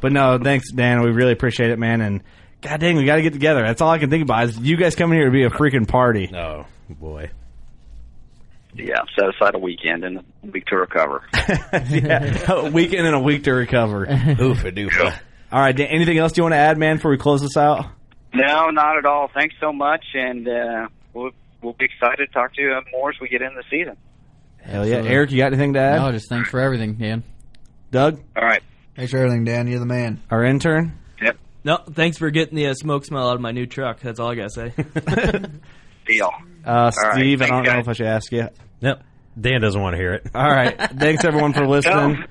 But 0.00 0.12
no, 0.12 0.38
thanks, 0.38 0.70
Dan. 0.70 1.02
We 1.02 1.10
really 1.10 1.32
appreciate 1.32 1.70
it, 1.70 1.78
man. 1.78 2.00
And 2.02 2.22
God 2.60 2.80
dang, 2.80 2.96
we 2.96 3.04
got 3.04 3.16
to 3.16 3.22
get 3.22 3.32
together. 3.32 3.62
That's 3.62 3.80
all 3.80 3.90
I 3.90 3.98
can 3.98 4.10
think 4.10 4.22
about 4.24 4.44
is 4.48 4.58
you 4.58 4.76
guys 4.76 4.96
coming 4.96 5.18
here 5.18 5.26
to 5.26 5.30
be 5.32 5.44
a 5.44 5.50
freaking 5.50 5.86
party. 5.86 6.30
Oh 6.34 6.66
boy. 6.88 7.30
yeah, 8.74 9.02
set 9.18 9.28
aside 9.28 9.54
a 9.54 9.58
weekend 9.58 10.04
and 10.04 10.18
a 10.18 10.24
week 10.46 10.66
to 10.66 10.76
recover. 10.76 11.22
yeah, 11.90 12.52
a 12.52 12.70
weekend 12.70 13.06
and 13.06 13.14
a 13.14 13.20
week 13.20 13.44
to 13.44 13.52
recover. 13.52 14.06
Oofa 14.06 14.76
doofa. 14.76 15.18
All 15.50 15.60
right, 15.60 15.74
Dan, 15.74 15.86
anything 15.86 16.18
else 16.18 16.36
you 16.36 16.42
want 16.42 16.52
to 16.52 16.58
add, 16.58 16.76
man, 16.78 16.96
before 16.96 17.10
we 17.12 17.16
close 17.16 17.40
this 17.40 17.56
out? 17.56 17.86
No, 18.34 18.70
not 18.70 18.98
at 18.98 19.06
all. 19.06 19.30
Thanks 19.32 19.54
so 19.60 19.72
much, 19.72 20.04
and 20.14 20.46
uh, 20.48 20.88
we'll 21.14 21.30
we'll 21.62 21.72
be 21.74 21.86
excited 21.86 22.26
to 22.26 22.32
talk 22.32 22.54
to 22.54 22.62
you 22.62 22.78
more 22.92 23.10
as 23.10 23.16
we 23.20 23.28
get 23.28 23.40
in 23.40 23.54
the 23.54 23.64
season. 23.70 23.96
Hell 24.60 24.86
yeah, 24.86 24.96
Eric, 24.96 25.30
you 25.30 25.38
got 25.38 25.46
anything 25.46 25.74
to 25.74 25.80
add? 25.80 26.00
No, 26.00 26.12
just 26.12 26.28
thanks 26.28 26.50
for 26.50 26.60
everything, 26.60 26.94
Dan. 26.94 27.22
Doug, 27.90 28.20
All 28.36 28.44
right. 28.44 28.62
Thanks 28.96 29.12
for 29.12 29.18
everything, 29.18 29.44
Dan. 29.44 29.66
You're 29.68 29.78
the 29.78 29.86
man. 29.86 30.20
our 30.30 30.44
intern. 30.44 30.98
Yep. 31.68 31.86
No, 31.86 31.92
thanks 31.92 32.18
for 32.18 32.30
getting 32.30 32.56
the 32.56 32.66
uh, 32.68 32.74
smoke 32.74 33.04
smell 33.04 33.28
out 33.28 33.34
of 33.34 33.40
my 33.40 33.52
new 33.52 33.66
truck. 33.66 34.00
That's 34.00 34.18
all 34.20 34.30
I 34.30 34.34
gotta 34.34 34.50
say. 34.50 34.72
Deal. 36.06 36.30
Uh, 36.64 36.90
right, 37.02 37.14
Steve, 37.14 37.42
I 37.42 37.46
don't 37.46 37.62
know 37.64 37.70
guys. 37.72 37.80
if 37.82 37.88
I 37.88 37.92
should 37.92 38.06
ask 38.06 38.32
you. 38.32 38.48
Yep. 38.80 39.02
Dan 39.40 39.60
doesn't 39.60 39.80
want 39.80 39.94
to 39.94 39.98
hear 39.98 40.14
it. 40.14 40.26
All 40.34 40.48
right. 40.48 40.76
Thanks, 40.98 41.24
everyone, 41.24 41.52
for 41.52 41.66
listening. 41.68 42.24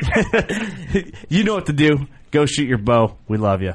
you 1.28 1.44
know 1.44 1.54
what 1.54 1.66
to 1.66 1.72
do. 1.72 2.06
Go 2.30 2.46
shoot 2.46 2.68
your 2.68 2.78
bow. 2.78 3.16
We 3.28 3.38
love 3.38 3.62
you. 3.62 3.74